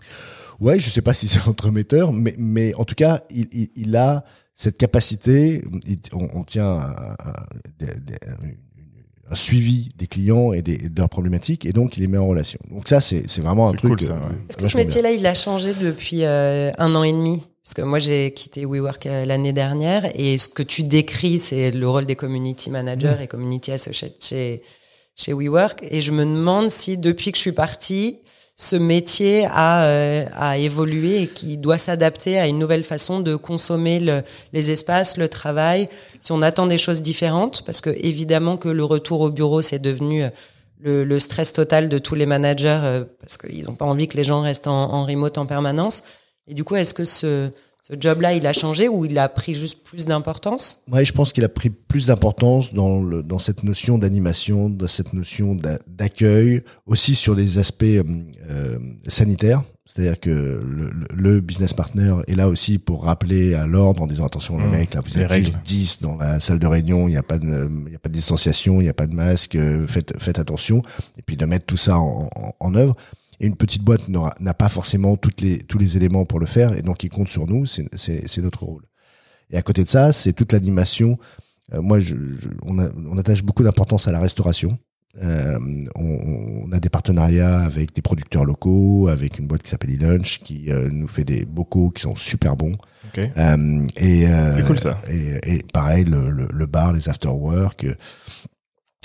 Ouais, 0.60 0.78
je 0.78 0.90
sais 0.90 1.02
pas 1.02 1.14
si 1.14 1.26
c'est 1.28 1.46
entremetteur, 1.48 2.12
mais 2.12 2.34
mais 2.38 2.74
en 2.74 2.84
tout 2.84 2.94
cas, 2.94 3.22
il, 3.30 3.48
il, 3.52 3.70
il 3.76 3.96
a 3.96 4.24
cette 4.54 4.76
capacité. 4.76 5.62
il- 5.86 5.98
on, 6.12 6.28
on 6.34 6.44
tient 6.44 6.66
un, 6.68 7.14
un- 7.18 7.46
un 9.30 9.34
suivi 9.36 9.90
des 9.96 10.08
clients 10.08 10.52
et 10.52 10.60
des, 10.60 10.76
de 10.76 10.98
leurs 10.98 11.08
problématiques, 11.08 11.64
et 11.64 11.72
donc 11.72 11.96
il 11.96 12.00
les 12.00 12.08
met 12.08 12.18
en 12.18 12.26
relation. 12.26 12.58
Donc 12.70 12.88
ça, 12.88 13.00
c'est 13.00 13.28
c'est 13.28 13.40
vraiment 13.40 13.68
un 13.68 13.72
truc. 13.74 13.90
cool, 13.92 14.00
ça, 14.00 14.14
ouais. 14.14 14.20
Est-ce 14.48 14.56
que 14.58 14.66
ce 14.66 14.76
métier-là, 14.76 15.12
il 15.12 15.24
a 15.26 15.34
changé 15.34 15.72
depuis 15.74 16.24
euh, 16.24 16.72
un 16.78 16.94
an 16.96 17.04
et 17.04 17.12
demi 17.12 17.42
Parce 17.62 17.74
que 17.74 17.82
moi, 17.82 18.00
j'ai 18.00 18.32
quitté 18.34 18.66
WeWork 18.66 19.06
euh, 19.06 19.24
l'année 19.24 19.52
dernière 19.52 20.10
et 20.18 20.36
ce 20.36 20.48
que 20.48 20.64
tu 20.64 20.82
décris, 20.82 21.38
c'est 21.38 21.70
le 21.70 21.88
rôle 21.88 22.06
des 22.06 22.16
community 22.16 22.70
managers 22.70 23.16
et 23.22 23.28
community 23.28 23.70
associates 23.70 24.16
chez, 24.24 24.62
chez 25.14 25.32
WeWork. 25.32 25.84
Et 25.88 26.02
je 26.02 26.10
me 26.10 26.24
demande 26.24 26.68
si, 26.68 26.98
depuis 26.98 27.30
que 27.30 27.36
je 27.38 27.42
suis 27.42 27.52
partie, 27.52 28.18
ce 28.62 28.76
métier 28.76 29.46
a, 29.50 29.84
euh, 29.84 30.52
évolué 30.52 31.22
et 31.22 31.26
qui 31.28 31.56
doit 31.56 31.78
s'adapter 31.78 32.38
à 32.38 32.46
une 32.46 32.58
nouvelle 32.58 32.84
façon 32.84 33.20
de 33.20 33.34
consommer 33.34 33.98
le- 34.00 34.20
les 34.52 34.70
espaces, 34.70 35.16
le 35.16 35.28
travail. 35.30 35.88
Si 36.20 36.30
on 36.32 36.42
attend 36.42 36.66
des 36.66 36.76
choses 36.76 37.00
différentes, 37.00 37.62
parce 37.64 37.80
que 37.80 37.88
évidemment 37.88 38.58
que 38.58 38.68
le 38.68 38.84
retour 38.84 39.22
au 39.22 39.30
bureau, 39.30 39.62
c'est 39.62 39.78
devenu 39.78 40.24
euh, 40.24 40.28
le, 40.78 41.04
le 41.04 41.18
stress 41.18 41.54
total 41.54 41.88
de 41.88 41.96
tous 41.96 42.14
les 42.14 42.26
managers 42.26 42.80
euh, 42.82 43.04
parce 43.20 43.38
qu'ils 43.38 43.64
n'ont 43.64 43.76
pas 43.76 43.86
envie 43.86 44.08
que 44.08 44.18
les 44.18 44.24
gens 44.24 44.42
restent 44.42 44.66
en, 44.66 44.92
en 44.92 45.06
remote 45.06 45.38
en 45.38 45.46
permanence. 45.46 46.02
Et 46.46 46.52
du 46.52 46.62
coup, 46.62 46.76
est-ce 46.76 46.92
que 46.92 47.04
ce, 47.04 47.48
ce 47.90 47.96
job-là, 47.98 48.34
il 48.34 48.46
a 48.46 48.52
changé 48.52 48.88
ou 48.88 49.04
il 49.04 49.18
a 49.18 49.28
pris 49.28 49.54
juste 49.54 49.82
plus 49.84 50.06
d'importance? 50.06 50.80
Ouais, 50.90 51.04
je 51.04 51.12
pense 51.12 51.32
qu'il 51.32 51.44
a 51.44 51.48
pris 51.48 51.70
plus 51.70 52.06
d'importance 52.06 52.72
dans 52.72 53.00
le 53.02 53.22
dans 53.22 53.38
cette 53.38 53.64
notion 53.64 53.98
d'animation, 53.98 54.70
dans 54.70 54.86
cette 54.88 55.12
notion 55.12 55.54
d'a- 55.54 55.78
d'accueil, 55.86 56.62
aussi 56.86 57.14
sur 57.14 57.34
les 57.34 57.58
aspects 57.58 57.82
euh, 57.82 58.02
euh, 58.50 58.78
sanitaires. 59.06 59.62
C'est-à-dire 59.86 60.20
que 60.20 60.30
le, 60.30 60.90
le- 60.90 61.08
le 61.12 61.40
business 61.40 61.72
partner 61.74 62.14
est 62.28 62.36
là 62.36 62.48
aussi 62.48 62.78
pour 62.78 63.04
rappeler 63.04 63.54
à 63.54 63.66
l'ordre 63.66 64.02
en 64.02 64.06
disant 64.06 64.24
attention 64.26 64.56
les 64.58 64.66
Mmh, 64.66 64.70
mecs 64.70 64.94
là 64.94 65.00
vous 65.04 65.18
êtes 65.18 65.22
juste 65.22 65.30
règles. 65.30 65.58
10 65.64 66.00
dans 66.02 66.16
la 66.16 66.38
salle 66.38 66.60
de 66.60 66.66
réunion, 66.68 67.08
il 67.08 67.12
n'y 67.12 67.16
a 67.16 67.24
pas 67.24 67.38
de 67.40 67.68
il 67.88 67.92
y 67.92 67.96
a 67.96 67.98
pas 67.98 68.08
de 68.08 68.14
distanciation, 68.14 68.80
il 68.80 68.84
n'y 68.84 68.88
a 68.90 68.94
pas 68.94 69.08
de 69.08 69.14
masque, 69.14 69.56
euh, 69.56 69.86
faites 69.88 70.14
faites 70.22 70.38
attention 70.38 70.82
et 71.18 71.22
puis 71.22 71.36
de 71.36 71.44
mettre 71.44 71.66
tout 71.66 71.76
ça 71.76 71.98
en, 71.98 72.30
en, 72.36 72.52
en 72.60 72.74
œuvre. 72.76 72.94
Et 73.40 73.46
une 73.46 73.56
petite 73.56 73.82
boîte 73.82 74.08
n'a 74.08 74.54
pas 74.54 74.68
forcément 74.68 75.16
toutes 75.16 75.40
les 75.40 75.58
tous 75.58 75.78
les 75.78 75.96
éléments 75.96 76.24
pour 76.26 76.38
le 76.40 76.46
faire 76.46 76.76
et 76.76 76.82
donc 76.82 77.02
il 77.04 77.08
compte 77.08 77.28
sur 77.28 77.46
nous, 77.46 77.64
c'est 77.66 78.38
notre 78.42 78.64
rôle. 78.64 78.84
Et 79.50 79.56
à 79.56 79.62
côté 79.62 79.82
de 79.82 79.88
ça, 79.88 80.12
c'est 80.12 80.32
toute 80.32 80.52
l'animation. 80.52 81.18
Euh, 81.72 81.80
moi, 81.82 81.98
je, 82.00 82.14
je- 82.14 82.48
on, 82.62 82.78
a- 82.78 82.90
on 83.10 83.16
attache 83.18 83.42
beaucoup 83.42 83.62
d'importance 83.64 84.06
à 84.08 84.12
la 84.12 84.20
restauration. 84.20 84.78
Euh, 85.20 85.58
on, 85.96 86.66
on 86.68 86.72
a 86.72 86.78
des 86.78 86.88
partenariats 86.88 87.58
avec 87.62 87.92
des 87.94 88.02
producteurs 88.02 88.44
locaux, 88.44 89.08
avec 89.08 89.38
une 89.40 89.48
boîte 89.48 89.62
qui 89.62 89.68
s'appelle 89.70 89.90
E-Lunch, 89.96 90.38
qui 90.44 90.70
euh, 90.70 90.88
nous 90.92 91.08
fait 91.08 91.24
des 91.24 91.44
bocaux 91.46 91.90
qui 91.90 92.02
sont 92.02 92.14
super 92.14 92.54
bons. 92.56 92.76
Ok. 93.08 93.18
Euh, 93.36 93.84
et, 93.96 94.28
euh, 94.28 94.54
C'est 94.56 94.66
cool, 94.66 94.78
ça. 94.78 95.00
Et, 95.10 95.54
et 95.54 95.64
pareil, 95.72 96.04
le, 96.04 96.30
le, 96.30 96.46
le 96.52 96.66
bar, 96.66 96.92
les 96.92 97.08
after-work. 97.08 97.86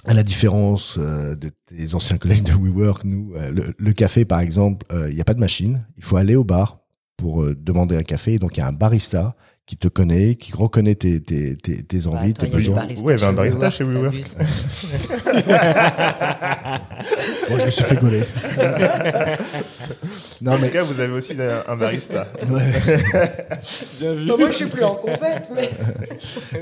À 0.06 0.13
la 0.13 0.24
différence 0.24 0.98
euh, 1.00 1.36
de 1.36 1.52
tes 1.65 1.94
anciens 1.96 2.18
collègues 2.18 2.44
de 2.44 2.54
WeWork, 2.54 3.04
nous, 3.04 3.34
euh, 3.36 3.72
le, 3.78 3.94
café 3.94 4.26
par 4.26 4.39
exemple, 4.39 4.86
euh, 4.91 5.10
il 5.10 5.15
n'y 5.15 5.22
a 5.22 5.26
pas 5.26 5.34
de 5.34 5.39
machine. 5.39 5.86
Il 5.98 6.04
faut 6.04 6.18
aller 6.18 6.36
au 6.36 6.44
bar 6.44 6.80
pour 7.18 7.44
euh, 7.44 7.56
demander 7.56 7.98
un 7.98 8.04
café. 8.04 8.38
Donc 8.39 8.58
il 8.58 8.60
y 8.60 8.63
a 8.63 8.68
un 8.68 8.74
barista 8.74 9.36
qui 9.67 9.78
te 9.78 9.88
connaît, 9.88 10.36
qui 10.36 10.51
reconnaît 10.54 10.93
tes, 10.93 11.19
tes, 11.21 11.56
tes, 11.58 11.82
tes 11.82 11.97
Bah, 12.01 12.10
envies, 12.12 12.30
attends, 12.32 12.45
tes 12.45 12.51
besoins. 12.51 12.86
Ouais, 12.86 12.95
il 12.97 13.06
y 13.08 13.12
avait 13.13 13.23
un 13.25 13.34
barista 13.34 13.69
WeWork, 13.69 13.73
chez 13.73 13.84
WeWork. 13.84 14.15
Bon, 17.49 17.60
je 17.60 17.65
me 17.65 17.71
suis 17.71 17.84
fait 17.84 17.95
gauler. 17.99 18.23
non 20.41 20.54
En 20.54 20.58
mais 20.60 20.67
tout 20.67 20.73
cas, 20.73 20.84
vous 20.84 20.99
avez 20.99 21.13
aussi 21.13 21.34
un, 21.67 21.75
barista. 21.78 22.28
ouais. 22.49 22.71
Bien 23.99 24.13
vu. 24.13 24.25
Bah, 24.28 24.36
moi, 24.39 24.49
je 24.49 24.56
suis 24.56 24.65
plus 24.65 24.84
en 24.84 24.95
compète, 24.95 25.49
mais. 25.56 25.69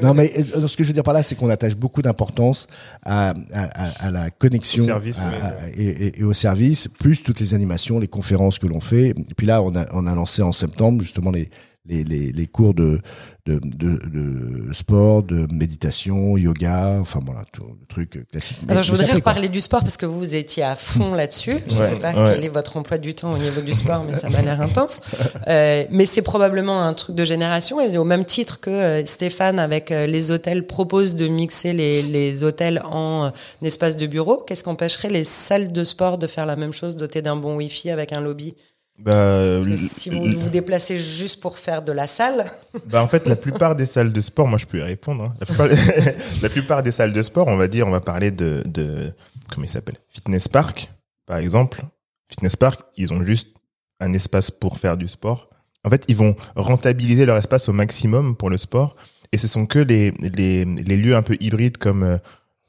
non 0.02 0.14
mais 0.14 0.32
euh, 0.56 0.68
ce 0.68 0.76
que 0.78 0.84
je 0.84 0.90
veux 0.90 0.94
dire 0.94 1.04
par 1.04 1.14
là, 1.14 1.24
c'est 1.24 1.36
qu'on 1.36 1.50
attache 1.50 1.76
beaucoup 1.76 2.02
d'importance 2.02 2.68
à, 3.04 3.30
à, 3.30 3.34
à, 3.54 4.08
à 4.08 4.12
la 4.12 4.30
connexion 4.30 4.84
Au 4.84 4.88
service, 4.88 5.20
à- 5.20 5.30
ouais. 5.30 5.42
à- 5.42 5.70
et, 5.78 5.84
et- 6.08 6.20
et 6.20 6.24
au 6.24 6.34
service, 6.34 6.88
plus 6.88 7.22
toutes 7.24 7.40
les 7.40 7.54
animations, 7.54 8.00
les 8.00 8.08
conférences 8.08 8.60
que 8.60 8.68
l'on 8.68 8.82
fait. 8.82 9.10
Et 9.10 9.34
puis 9.36 9.48
là, 9.48 9.62
on 9.62 9.76
a, 9.76 9.86
on 9.94 10.06
a 10.06 10.14
lancé 10.16 10.42
en 10.42 10.52
septembre 10.52 11.02
justement 11.02 11.32
les 11.32 11.50
les, 11.86 12.04
les, 12.06 12.32
les 12.32 12.48
cours 12.48 12.74
de, 12.74 13.02
de, 13.46 13.60
de, 13.62 14.00
de 14.08 14.74
sport, 14.74 15.22
de 15.22 15.48
méditation, 15.54 16.38
yoga, 16.38 16.98
enfin 17.02 17.20
voilà, 17.26 17.44
tout 17.52 17.64
le 17.64 17.86
truc 17.88 18.26
classique. 18.32 18.58
Alors, 18.70 18.84
je 18.84 18.92
mais 18.94 18.98
voudrais 19.00 19.14
reparler 19.16 19.50
du 19.50 19.60
sport 19.60 19.82
parce 19.82 19.98
que 19.98 20.06
vous, 20.06 20.34
étiez 20.36 20.64
à 20.64 20.78
fond 20.78 21.14
là-dessus. 21.14 21.56
Je 21.68 21.74
Ouais, 21.78 21.90
sais 21.90 21.96
pas 21.98 22.14
ouais. 22.14 22.36
quel 22.36 22.46
est 22.46 22.50
votre 22.50 22.78
emploi 22.78 22.98
du 22.98 23.14
temps 23.16 23.34
au 23.34 23.38
niveau 23.38 23.60
du 23.60 23.74
sport, 23.74 24.06
mais 24.10 24.16
ça 24.16 24.30
m'a 24.30 24.42
l'air 24.42 24.62
intense. 24.62 25.02
Euh, 25.48 25.84
mais 25.92 26.06
c'est 26.06 26.22
probablement 26.22 26.84
un 26.84 26.94
truc 26.94 27.16
de 27.16 27.26
génération 27.26 27.82
et 27.82 27.98
au 27.98 28.06
même 28.06 28.24
titre 28.24 28.60
que 28.62 28.70
euh, 28.70 29.06
Stéphane 29.06 29.60
avec 29.60 29.92
euh, 29.92 30.06
les 30.08 30.32
hôtels 30.32 30.66
propose 30.66 31.16
de 31.16 31.28
mixer 31.28 31.74
les, 31.74 32.02
les 32.02 32.44
hôtels 32.44 32.82
en 32.86 33.32
espace 33.62 33.98
de 33.98 34.08
bureau. 34.08 34.38
Qu'est-ce 34.38 34.64
qu'empêcherait 34.64 35.10
les 35.10 35.24
salles 35.26 35.72
de 35.74 35.84
sport 35.84 36.18
de 36.18 36.28
faire 36.28 36.46
la 36.46 36.56
même 36.56 36.72
chose, 36.74 36.96
dotées 36.96 37.22
d'un 37.22 37.36
bon 37.36 37.58
wifi 37.58 37.90
avec 37.90 38.14
un 38.14 38.22
lobby? 38.22 38.56
Bah, 39.04 39.56
Parce 39.56 39.66
que 39.66 39.72
l- 39.72 39.78
si 39.78 40.10
vous 40.10 40.24
vous 40.24 40.50
déplacez 40.50 40.98
juste 40.98 41.42
pour 41.42 41.58
faire 41.58 41.82
de 41.82 41.92
la 41.92 42.08
salle, 42.08 42.46
Bah 42.88 43.04
en 43.04 43.08
fait, 43.08 43.28
la 43.28 43.36
plupart 43.36 43.76
des 43.76 43.86
salles 43.86 44.14
de 44.14 44.22
sport, 44.22 44.48
moi 44.48 44.58
je 44.58 44.66
peux 44.66 44.80
y 44.80 44.82
répondre. 44.84 45.26
hein. 45.26 45.34
La, 45.40 45.46
plupart, 45.46 45.68
la 46.42 46.50
plupart 46.50 46.84
des 46.84 46.92
salles 46.92 47.12
de 47.14 47.22
sport, 47.22 47.48
on 47.48 47.58
va 47.58 47.68
dire, 47.68 47.86
on 47.88 47.92
va 47.92 48.00
parler 48.02 48.32
de, 48.32 48.64
de 48.66 49.12
comment 49.52 49.66
il 49.66 49.70
s'appelle, 49.70 49.98
Fitness 50.10 50.48
Park, 50.48 50.92
par 51.26 51.38
exemple. 51.38 51.82
Fitness 52.30 52.56
Park, 52.56 52.82
ils 52.98 53.12
ont 53.14 53.24
juste 53.24 53.58
un 54.00 54.14
espace 54.14 54.50
pour 54.52 54.78
faire 54.80 54.96
du 54.98 55.08
sport. 55.08 55.50
En 55.84 55.90
fait, 55.90 56.06
ils 56.08 56.16
vont 56.16 56.36
rentabiliser 56.56 57.26
leur 57.26 57.36
espace 57.38 57.68
au 57.68 57.74
maximum 57.74 58.36
pour 58.38 58.50
le 58.50 58.58
sport, 58.58 58.96
et 59.34 59.38
ce 59.38 59.48
sont 59.50 59.66
que 59.66 59.80
les 59.80 60.12
les, 60.22 60.64
les 60.64 60.96
lieux 60.98 61.16
un 61.16 61.22
peu 61.24 61.36
hybrides 61.42 61.78
comme 61.78 62.04
euh, 62.04 62.18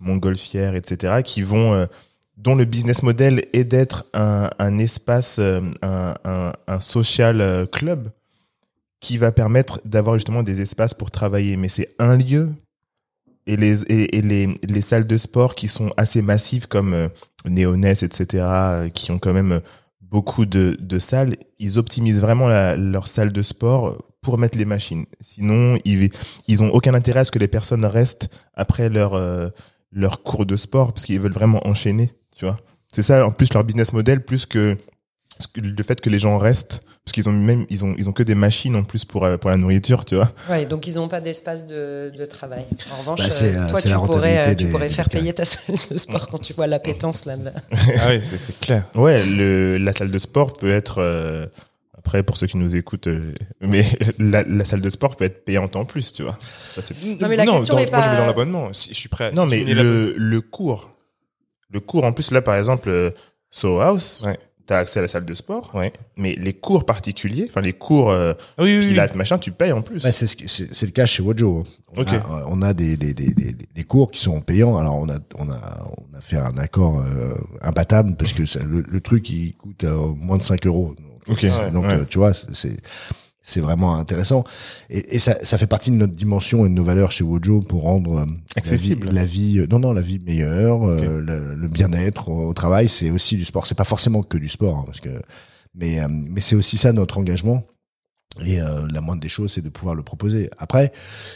Montgolfière, 0.01 0.75
etc., 0.75 1.23
qui 1.25 1.43
vont 1.43 1.75
euh, 1.75 1.87
dont 2.37 2.55
le 2.55 2.65
business 2.65 3.03
model 3.03 3.43
est 3.53 3.65
d'être 3.65 4.07
un, 4.13 4.79
espace, 4.79 5.37
euh, 5.39 5.61
un, 5.83 6.81
social 6.81 7.41
euh, 7.41 7.67
club 7.67 8.11
qui 9.01 9.19
va 9.19 9.33
permettre 9.33 9.81
d'avoir 9.85 10.17
justement 10.17 10.43
des 10.43 10.61
espaces 10.61 10.95
pour 10.95 11.11
travailler. 11.11 11.57
Mais 11.57 11.69
c'est 11.69 11.95
un 11.99 12.17
lieu. 12.17 12.51
Et 13.47 13.57
les, 13.57 13.77
les, 13.87 14.59
les 14.63 14.81
salles 14.81 15.07
de 15.07 15.17
sport 15.19 15.55
qui 15.55 15.69
sont 15.69 15.93
assez 15.97 16.23
massives 16.23 16.67
comme 16.67 16.95
euh, 16.95 17.09
Néonès, 17.47 18.03
etc., 18.03 18.47
qui 18.95 19.11
ont 19.11 19.19
quand 19.19 19.35
même 19.35 19.61
beaucoup 20.01 20.47
de, 20.47 20.99
salles, 20.99 21.37
ils 21.59 21.79
optimisent 21.79 22.21
vraiment 22.21 22.49
la, 22.49 22.77
leur 22.77 23.07
salle 23.07 23.33
de 23.33 23.43
sport 23.43 23.99
pour 24.23 24.39
mettre 24.39 24.57
les 24.57 24.65
machines. 24.65 25.05
Sinon, 25.21 25.77
ils, 25.85 26.11
ils 26.49 26.63
aucun 26.63 26.95
intérêt 26.95 27.21
à 27.21 27.25
ce 27.25 27.33
que 27.33 27.39
les 27.39 27.49
personnes 27.49 27.85
restent 27.85 28.29
après 28.55 28.89
leur, 28.89 29.21
leur 29.93 30.23
cours 30.23 30.47
de 30.47 30.57
sport 30.57 30.93
parce 30.93 31.05
qu'ils 31.05 31.21
veulent 31.21 31.33
vraiment 31.33 31.67
enchaîner, 31.67 32.13
tu 32.37 32.45
vois. 32.45 32.59
C'est 32.93 33.03
ça, 33.03 33.27
en 33.27 33.31
plus, 33.33 33.53
leur 33.53 33.65
business 33.65 33.93
model, 33.93 34.25
plus 34.25 34.47
que 34.47 34.77
le 35.57 35.83
fait 35.83 36.01
que 36.01 36.09
les 36.11 36.21
gens 36.21 36.39
restent, 36.39 36.81
parce 37.05 37.13
qu'ils 37.13 37.29
ont 37.29 37.33
même, 37.33 37.67
ils 37.69 37.85
ont, 37.85 37.95
ils 37.99 38.09
ont 38.09 38.13
que 38.13 38.23
des 38.23 38.37
machines 38.37 38.77
en 38.77 38.85
plus 38.85 39.05
pour, 39.05 39.25
euh, 39.25 39.37
pour 39.37 39.51
la 39.51 39.57
nourriture, 39.57 40.05
tu 40.05 40.15
vois. 40.15 40.31
ouais, 40.49 40.65
donc 40.65 40.87
ils 40.87 40.95
n'ont 40.95 41.09
pas 41.09 41.21
d'espace 41.21 41.67
de, 41.67 42.13
de 42.17 42.25
travail. 42.25 42.65
En 42.93 42.97
revanche, 42.99 43.19
Bah, 43.19 43.25
euh, 43.43 43.45
euh, 43.67 43.71
toi, 43.71 43.83
tu 43.83 43.89
la 43.89 43.99
pourrais, 43.99 44.55
tu 44.55 44.69
pourrais 44.69 44.89
faire 44.89 45.09
payer 45.09 45.33
ta 45.33 45.45
salle 45.45 45.75
de 45.91 45.99
sport 45.99 46.29
quand 46.29 46.39
tu 46.39 46.53
vois 46.53 46.69
l'appétence 46.69 47.25
là. 47.25 47.37
de- 47.37 47.51
Ah 47.99 48.11
oui, 48.11 48.21
c'est 48.23 48.39
c'est 48.39 48.59
clair. 48.61 48.85
Ouais, 48.95 49.25
le, 49.27 49.77
la 49.77 49.93
salle 49.93 50.13
de 50.13 50.19
sport 50.21 50.53
peut 50.53 50.71
être, 50.73 50.99
euh, 50.99 51.47
après, 51.99 52.23
pour 52.23 52.37
ceux 52.37 52.47
qui 52.47 52.57
nous 52.57 52.77
écoutent, 52.77 53.09
euh, 53.09 53.35
mais 53.61 53.85
la, 54.21 54.45
la 54.45 54.65
salle 54.65 54.83
de 54.83 54.91
sport 54.91 55.17
peut 55.17 55.25
être 55.25 55.45
payante 55.45 55.75
en 55.75 55.85
plus, 55.85 56.13
tu 56.13 56.23
vois. 56.23 56.39
Ça, 56.77 56.81
c'est- 56.81 56.95
Non, 57.21 57.29
mais 57.29 57.35
la 57.37 57.45
question 57.45 57.75
dans- 57.75 57.83
est 57.83 57.91
moi 57.91 58.03
je 58.03 58.09
vais 58.09 58.17
dans 58.19 58.27
l'abonnement. 58.27 58.73
Si, 58.73 58.91
je 58.91 58.95
suis 58.99 59.09
prêt. 59.09 59.33
non, 59.33 59.51
si 59.51 59.59
tu 59.59 59.65
mais 59.65 59.75
le 59.75 60.41
cours, 60.41 60.94
le 61.75 61.81
cours, 61.81 62.05
en 62.05 62.13
plus, 62.13 62.31
là, 62.31 62.41
par 62.41 62.55
exemple, 62.55 62.89
euh, 62.89 63.11
Soho 63.51 63.81
House, 63.81 64.23
Ouais. 64.25 64.39
t'as 64.67 64.79
accès 64.79 65.01
à 65.01 65.03
la 65.03 65.09
salle 65.09 65.25
de 65.25 65.35
sport, 65.35 65.73
Ouais. 65.75 65.93
mais 66.17 66.35
les 66.39 66.55
cours 66.55 66.87
particuliers, 66.87 67.47
enfin, 67.49 67.61
les 67.61 67.73
cours, 67.73 68.11
euh, 68.11 68.33
Ah 68.57 68.63
Oui, 68.63 68.79
pilates, 68.81 69.15
machin, 69.17 69.39
tu 69.39 69.51
payes 69.53 69.73
en 69.73 69.83
plus. 69.83 70.03
Bah, 70.03 70.13
c'est, 70.13 70.27
ce 70.29 70.37
qui- 70.37 70.49
c'est, 70.49 70.73
c'est 70.73 70.87
le 70.87 70.93
cas 70.93 71.05
chez 71.05 71.23
Wojo. 71.23 71.65
On 71.97 72.03
a, 72.05 72.15
euh, 72.15 72.45
on 72.49 72.63
a 72.63 72.73
des, 72.73 72.97
des, 72.97 73.13
des, 73.13 73.35
des, 73.35 73.55
des 73.75 73.85
cours 73.85 74.11
qui 74.13 74.21
sont 74.21 74.41
payants. 74.41 74.79
Alors 74.79 74.95
on 74.97 75.09
a, 75.09 75.19
on 75.37 75.51
a, 75.51 75.85
on 76.13 76.17
a 76.17 76.21
fait 76.21 76.37
un 76.39 76.57
accord 76.59 77.01
euh, 77.01 77.35
imbattable 77.61 78.15
parce 78.17 78.33
que 78.33 78.47
ça- 78.47 78.63
le, 78.65 78.83
le 78.89 79.01
truc 79.01 79.29
il 79.31 79.55
coûte 79.55 79.85
euh, 79.85 79.97
moins 80.17 80.39
de 80.39 80.43
5 80.43 80.67
euros. 80.67 80.95
Donc, 81.27 81.39
Ouais, 81.43 81.95
euh, 81.95 82.05
tu 82.09 82.19
vois, 82.19 82.33
c'est- 82.35 82.77
c'est 83.47 83.61
vraiment 83.61 83.97
intéressant 83.97 84.43
et, 84.89 85.15
et 85.17 85.19
ça, 85.19 85.37
ça 85.43 85.59
fait 85.59 85.67
partie 85.67 85.91
de 85.91 85.97
notre 85.97 86.15
dimension 86.15 86.65
et 86.65 86.69
de 86.71 86.75
nos 86.75 86.83
valeurs 86.83 87.13
chez 87.13 87.23
Wojo 87.23 87.61
pour 87.61 87.83
rendre 87.83 88.21
euh, 88.21 88.25
Accessible. 88.57 89.05
la 89.05 89.11
vie, 89.11 89.17
la 89.17 89.25
vie 89.27 89.59
euh, 89.61 89.67
non 89.71 89.79
non 89.79 89.93
la 89.93 90.01
vie 90.01 90.19
meilleure, 90.19 90.83
euh, 90.89 91.21
le, 91.21 91.55
le 91.55 91.69
bien-être 91.69 92.31
au, 92.31 92.49
au 92.49 92.55
travail, 92.55 92.89
c'est 92.89 93.11
aussi 93.11 93.37
du 93.37 93.45
sport. 93.45 93.67
C'est 93.67 93.75
pas 93.77 93.85
forcément 93.85 94.23
que 94.23 94.39
du 94.39 94.49
sport 94.49 94.79
hein, 94.79 94.83
parce 94.87 95.01
que 95.01 95.11
mais 95.75 95.99
mais 96.09 96.41
c'est 96.41 96.57
aussi 96.57 96.79
ça 96.79 96.93
notre 96.93 97.19
engagement. 97.19 97.63
Et 98.45 98.61
euh, 98.61 98.87
la 98.93 99.01
moindre 99.01 99.21
des 99.21 99.29
choses, 99.29 99.53
c'est 99.53 99.61
de 99.63 99.69
pouvoir 99.69 99.95
le 99.95 100.03
proposer. 100.03 100.51
Après, 100.59 100.93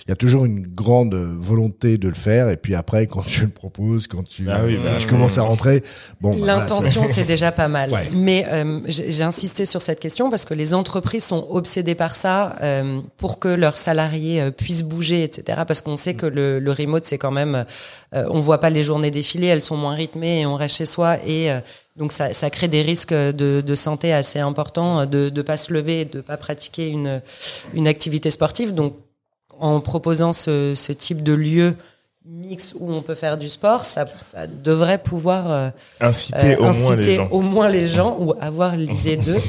il 0.07 0.11
y 0.11 0.13
a 0.13 0.17
toujours 0.17 0.45
une 0.45 0.67
grande 0.67 1.15
volonté 1.15 1.97
de 1.97 2.09
le 2.09 2.15
faire. 2.15 2.49
Et 2.49 2.57
puis 2.57 2.75
après, 2.75 3.07
quand 3.07 3.25
tu 3.25 3.43
le 3.43 3.51
proposes, 3.51 4.07
quand 4.09 4.25
tu, 4.27 4.49
Ah 4.51 4.63
oui, 4.65 4.79
bah, 4.83 4.97
tu 4.99 5.07
commences 5.07 5.39
à 5.39 5.43
rentrer, 5.43 5.85
bon, 6.21 6.39
bah, 6.39 6.47
L'intention, 6.47 7.07
c'est 7.07 7.25
déjà 7.25 7.53
pas 7.53 7.69
mal. 7.69 7.93
Ouais. 7.93 8.09
Mais 8.13 8.47
euh, 8.49 8.81
j'ai 8.87 9.19
j'ai 9.19 9.25
insisté 9.25 9.65
sur 9.65 9.83
cette 9.83 10.01
question 10.01 10.31
parce 10.31 10.45
que 10.45 10.55
les 10.55 10.75
entreprises 10.75 11.25
sont 11.25 11.47
obsédées 11.51 11.95
par 11.95 12.15
ça 12.17 12.57
euh, 12.63 13.01
pour 13.17 13.39
que 13.39 13.49
leurs 13.49 13.77
salariés 13.77 14.41
euh, 14.41 14.51
puissent 14.51 14.83
bouger, 14.83 15.25
etc. 15.25 15.63
Parce 15.67 15.83
qu'on 15.83 15.97
sait 15.97 16.15
que 16.15 16.27
le, 16.27 16.59
le 16.61 16.73
remote, 16.73 17.05
c'est 17.05 17.19
quand 17.19 17.31
même, 17.31 17.65
euh, 18.15 18.25
on 18.31 18.41
voit 18.41 18.61
pas 18.61 18.71
les 18.71 18.85
journées 18.85 19.11
défiler, 19.11 19.49
elles 19.49 19.63
sont 19.63 19.77
moins 19.77 19.95
rythmées 19.95 20.41
et 20.41 20.47
on 20.47 20.55
reste 20.55 20.77
chez 20.77 20.87
soi 20.87 21.17
et 21.27 21.51
euh, 21.51 21.61
donc 21.99 22.13
ça, 22.13 22.33
ça 22.33 22.49
crée 22.49 22.69
des 22.69 22.83
risques 22.83 23.13
de, 23.13 23.61
de 23.61 23.75
santé 23.75 24.13
assez 24.13 24.39
importants, 24.39 25.05
de 25.05 25.31
ne 25.35 25.43
pas 25.43 25.57
se 25.57 25.73
lever, 25.73 26.05
de 26.05 26.21
pas 26.21 26.37
pratiquer 26.37 26.89
une, 26.89 27.21
une 27.75 27.89
activité 27.89 28.31
sportive. 28.31 28.73
Donc 28.73 28.95
en 29.59 29.81
proposant 29.81 30.33
ce, 30.33 30.75
ce 30.77 30.93
type 30.93 31.23
de 31.23 31.33
lieu 31.33 31.73
mix 32.25 32.75
où 32.79 32.93
on 32.93 33.03
peut 33.03 33.15
faire 33.15 33.39
du 33.39 33.49
sport, 33.49 33.85
ça, 33.85 34.05
ça 34.21 34.47
devrait 34.47 34.99
pouvoir 34.99 35.51
euh, 35.51 35.71
Inciter 36.01 36.55
euh, 36.55 36.69
au 36.69 36.73
moins 36.73 36.97
les 36.97 37.15
gens. 37.17 37.29
au 37.31 37.41
moins 37.41 37.69
les 37.69 37.89
gens 37.89 38.17
ou 38.21 38.35
avoir 38.41 38.77
l'idée 38.77 39.17
d'eux. 39.17 39.41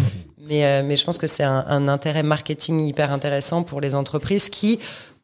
Mais, 0.48 0.66
euh, 0.66 0.82
mais 0.84 0.96
je 0.96 1.06
pense 1.06 1.20
que 1.20 1.28
c'est 1.28 1.44
un, 1.44 1.64
un 1.68 1.88
intérêt 1.88 2.24
marketing 2.24 2.80
hyper 2.80 3.12
intéressant 3.12 3.62
pour 3.64 3.82
les 3.82 3.94
entreprises 3.94 4.50
qui, 4.50 4.80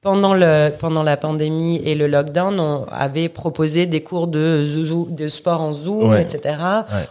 pendant, 0.06 0.36
le, 0.36 0.70
pendant 0.78 1.02
la 1.04 1.18
pandémie 1.18 1.78
et 1.84 1.96
le 1.96 2.06
lockdown, 2.06 2.60
on 2.60 2.86
avait 2.92 3.28
proposé 3.28 3.88
des 3.88 4.04
cours 4.04 4.28
de, 4.28 4.64
zou- 4.64 5.08
de 5.10 5.28
sport 5.28 5.62
en 5.62 5.74
Zoom, 5.74 6.12
Ouais. 6.12 6.22
etc. 6.22 6.58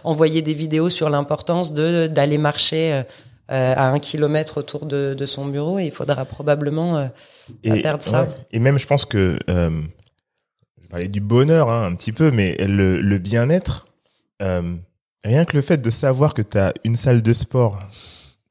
Envoyer 0.05 0.41
des 0.41 0.53
vidéos 0.53 0.89
sur 0.89 1.09
l'importance 1.09 1.73
de 1.73 2.07
d'aller 2.07 2.37
marcher 2.37 3.03
euh, 3.51 3.73
à 3.75 3.89
un 3.89 3.99
kilomètre 3.99 4.57
autour 4.59 4.85
de, 4.85 5.13
de 5.13 5.25
son 5.25 5.45
bureau. 5.45 5.77
Et 5.77 5.85
il 5.85 5.91
faudra 5.91 6.23
probablement 6.23 6.97
euh, 6.97 7.07
perdre 7.83 8.01
ça. 8.01 8.23
ouais. 8.23 8.29
Et 8.53 8.59
même, 8.59 8.79
je 8.79 8.87
pense 8.87 9.03
que, 9.05 9.37
euh, 9.49 9.69
je 10.81 10.87
parler 10.87 11.07
du 11.09 11.19
bonheur 11.19 11.69
hein, 11.69 11.85
un 11.85 11.95
petit 11.95 12.13
peu, 12.13 12.31
mais 12.31 12.55
le, 12.65 13.01
le 13.01 13.17
bien-être, 13.17 13.85
euh, 14.41 14.73
rien 15.25 15.43
que 15.43 15.57
le 15.57 15.61
fait 15.61 15.81
de 15.81 15.89
savoir 15.91 16.33
que 16.33 16.41
tu 16.41 16.57
as 16.57 16.73
une 16.85 16.95
salle 16.95 17.21
de 17.21 17.33
sport 17.33 17.77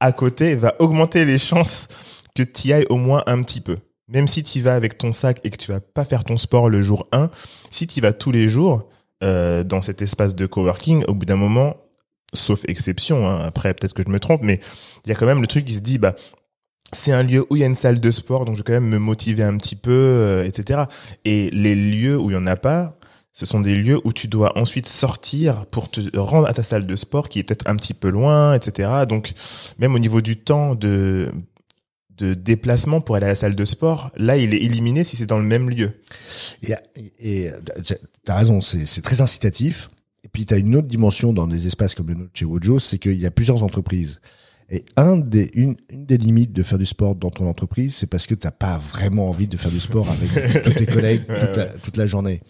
à 0.00 0.12
côté 0.12 0.54
va 0.54 0.74
augmenter 0.80 1.24
les 1.24 1.38
chances 1.38 1.88
que 2.34 2.42
tu 2.42 2.68
y 2.68 2.72
ailles 2.74 2.86
au 2.90 2.96
moins 2.96 3.22
un 3.26 3.42
petit 3.42 3.62
peu. 3.62 3.76
Même 4.08 4.28
si 4.28 4.42
tu 4.42 4.60
vas 4.60 4.74
avec 4.74 4.98
ton 4.98 5.12
sac 5.12 5.40
et 5.44 5.50
que 5.50 5.56
tu 5.56 5.72
vas 5.72 5.80
pas 5.80 6.04
faire 6.04 6.24
ton 6.24 6.36
sport 6.36 6.68
le 6.68 6.82
jour 6.82 7.08
1, 7.12 7.30
si 7.70 7.86
tu 7.86 8.00
vas 8.00 8.12
tous 8.12 8.32
les 8.32 8.48
jours 8.48 8.88
euh, 9.22 9.64
dans 9.64 9.80
cet 9.80 10.02
espace 10.02 10.34
de 10.34 10.46
coworking, 10.46 11.04
au 11.08 11.14
bout 11.14 11.24
d'un 11.24 11.36
moment, 11.36 11.76
sauf 12.34 12.64
exception, 12.68 13.26
hein, 13.26 13.40
après 13.40 13.72
peut-être 13.72 13.94
que 13.94 14.02
je 14.06 14.10
me 14.10 14.20
trompe, 14.20 14.42
mais 14.42 14.60
il 15.04 15.08
y 15.08 15.12
a 15.12 15.14
quand 15.14 15.26
même 15.26 15.40
le 15.40 15.46
truc 15.46 15.64
qui 15.64 15.74
se 15.74 15.80
dit, 15.80 15.98
bah, 15.98 16.14
c'est 16.92 17.12
un 17.12 17.22
lieu 17.22 17.46
où 17.48 17.56
il 17.56 17.60
y 17.60 17.62
a 17.62 17.66
une 17.66 17.74
salle 17.74 18.00
de 18.00 18.10
sport, 18.10 18.44
donc 18.44 18.56
je 18.56 18.60
vais 18.60 18.64
quand 18.64 18.72
même 18.72 18.88
me 18.88 18.98
motiver 18.98 19.42
un 19.42 19.56
petit 19.56 19.76
peu, 19.76 19.90
euh, 19.90 20.44
etc. 20.44 20.82
Et 21.24 21.50
les 21.50 21.74
lieux 21.74 22.18
où 22.18 22.30
il 22.30 22.34
y 22.34 22.36
en 22.36 22.46
a 22.46 22.56
pas, 22.56 22.98
ce 23.32 23.46
sont 23.46 23.60
des 23.60 23.74
lieux 23.74 24.00
où 24.04 24.12
tu 24.12 24.28
dois 24.28 24.56
ensuite 24.56 24.86
sortir 24.86 25.66
pour 25.66 25.90
te 25.90 26.16
rendre 26.16 26.46
à 26.46 26.54
ta 26.54 26.62
salle 26.62 26.86
de 26.86 26.94
sport 26.94 27.28
qui 27.28 27.40
est 27.40 27.42
peut-être 27.42 27.68
un 27.68 27.74
petit 27.74 27.94
peu 27.94 28.08
loin, 28.08 28.54
etc. 28.54 28.88
Donc 29.08 29.32
même 29.78 29.94
au 29.94 29.98
niveau 29.98 30.20
du 30.20 30.36
temps 30.36 30.76
de 30.76 31.30
de 32.18 32.34
déplacement 32.34 33.00
pour 33.00 33.16
aller 33.16 33.26
à 33.26 33.30
la 33.30 33.34
salle 33.34 33.54
de 33.54 33.64
sport. 33.64 34.10
Là, 34.16 34.36
il 34.36 34.54
est 34.54 34.62
éliminé 34.62 35.04
si 35.04 35.16
c'est 35.16 35.26
dans 35.26 35.38
le 35.38 35.44
même 35.44 35.70
lieu. 35.70 35.92
Et, 37.18 37.50
t'as 38.24 38.36
raison, 38.36 38.60
c'est 38.60 39.02
très 39.02 39.20
incitatif. 39.20 39.90
Et 40.24 40.28
puis 40.28 40.46
t'as 40.46 40.58
une 40.58 40.74
autre 40.76 40.88
dimension 40.88 41.32
dans 41.32 41.46
des 41.46 41.66
espaces 41.66 41.94
comme 41.94 42.08
le 42.08 42.14
nôtre 42.14 42.30
chez 42.34 42.44
Wojo, 42.44 42.78
c'est 42.78 42.98
qu'il 42.98 43.20
y 43.20 43.26
a 43.26 43.30
plusieurs 43.30 43.62
entreprises. 43.62 44.20
Et 44.70 44.84
un 44.96 45.18
des, 45.18 45.50
une, 45.54 45.76
une 45.90 46.06
des 46.06 46.16
limites 46.16 46.52
de 46.52 46.62
faire 46.62 46.78
du 46.78 46.86
sport 46.86 47.14
dans 47.14 47.30
ton 47.30 47.46
entreprise, 47.46 47.94
c'est 47.96 48.06
parce 48.06 48.26
que 48.26 48.34
t'as 48.34 48.50
pas 48.50 48.78
vraiment 48.78 49.28
envie 49.28 49.46
de 49.46 49.56
faire 49.58 49.70
du 49.70 49.78
sport 49.80 50.08
avec 50.08 50.62
tous 50.64 50.70
tes 50.72 50.86
collègues 50.86 51.22
toute 51.26 51.56
la, 51.56 51.66
toute 51.66 51.96
la 51.98 52.06
journée. 52.06 52.40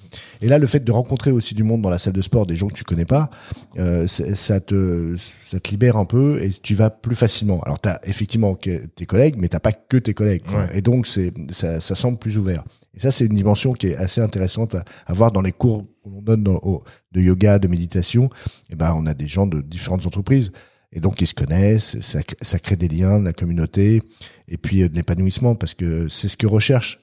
Et 0.41 0.47
là, 0.47 0.59
le 0.59 0.67
fait 0.69 0.81
de 0.81 0.93
rencontrer 0.93 1.33
aussi 1.33 1.55
du 1.55 1.65
monde 1.65 1.83
dans 1.83 1.91
la 1.91 1.99
salle 1.99 2.13
de 2.13 2.23
sport, 2.23 2.47
des 2.47 2.55
gens 2.57 2.69
que 2.69 2.75
tu 2.75 2.85
connais 2.85 3.05
pas, 3.05 3.31
euh, 3.79 4.07
ça 4.07 4.61
te, 4.61 5.17
ça 5.47 5.59
te 5.61 5.71
libère 5.71 5.97
un 5.97 6.05
peu 6.05 6.41
et 6.41 6.51
tu 6.51 6.75
vas 6.75 6.91
plus 6.91 7.17
facilement. 7.17 7.61
Alors 7.63 7.81
t'as 7.81 7.99
effectivement 8.05 8.55
que 8.55 8.87
tes 8.87 9.07
collègues, 9.07 9.35
mais 9.39 9.49
t'as 9.49 9.61
pas 9.61 9.73
que 9.73 9.97
tes 9.97 10.15
collègues. 10.15 10.45
quoi. 10.49 10.67
Ouais. 10.67 10.79
Et 10.79 10.83
donc 10.83 11.07
c'est, 11.09 11.33
ça, 11.51 11.81
ça 11.81 11.95
semble 11.95 12.19
plus 12.19 12.39
ouvert. 12.39 12.63
Et 12.97 13.01
ça, 13.01 13.11
c'est 13.11 13.27
une 13.27 13.35
dimension 13.35 13.73
qui 13.73 13.89
est 13.89 13.97
assez 13.97 14.21
intéressante 14.21 14.77
à, 14.77 14.85
à 15.07 15.13
voir 15.15 15.33
dans 15.33 15.41
les 15.43 15.51
cours 15.51 15.85
qu'on 16.05 16.23
donne 16.23 16.45
dans- 16.45 16.61
au- 16.63 16.85
de 17.11 17.21
yoga, 17.21 17.59
de 17.59 17.67
méditation. 17.67 18.31
Et 18.71 18.77
ben, 18.77 18.95
on 18.97 19.05
a 19.07 19.15
des 19.15 19.27
gens 19.27 19.47
de 19.49 19.61
différentes 19.61 20.07
entreprises. 20.07 20.53
Et 20.95 21.01
donc, 21.01 21.21
ils 21.21 21.27
se 21.27 21.35
connaissent, 21.35 22.01
ça, 22.01 22.21
ça 22.41 22.59
crée 22.59 22.77
des 22.77 22.89
liens, 22.89 23.19
de 23.19 23.25
la 23.25 23.33
communauté, 23.33 24.01
et 24.49 24.57
puis 24.57 24.83
euh, 24.83 24.89
de 24.89 24.95
l'épanouissement, 24.95 25.55
parce 25.55 25.75
que 25.75 26.09
c'est 26.09 26.29
ce 26.29 26.37
que 26.37 26.47
recherche. 26.47 27.01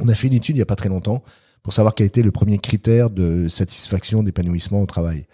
On 0.00 0.08
a 0.08 0.14
fait 0.14 0.26
une 0.26 0.34
étude 0.34 0.56
il 0.56 0.58
y 0.58 0.62
a 0.62 0.66
pas 0.66 0.76
très 0.76 0.88
longtemps 0.88 1.22
pour 1.62 1.72
savoir 1.72 1.94
quel 1.94 2.08
était 2.08 2.22
le 2.22 2.32
premier 2.32 2.58
critère 2.58 3.08
de 3.08 3.48
satisfaction, 3.48 4.22
d'épanouissement 4.22 4.82
au 4.82 4.86
travail. 4.86 5.26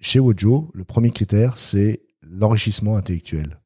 Chez 0.00 0.20
Wojo, 0.20 0.70
le 0.72 0.84
premier 0.84 1.10
critère, 1.10 1.58
c'est 1.58 2.00
l'enrichissement 2.22 2.96
intellectuel. 2.96 3.58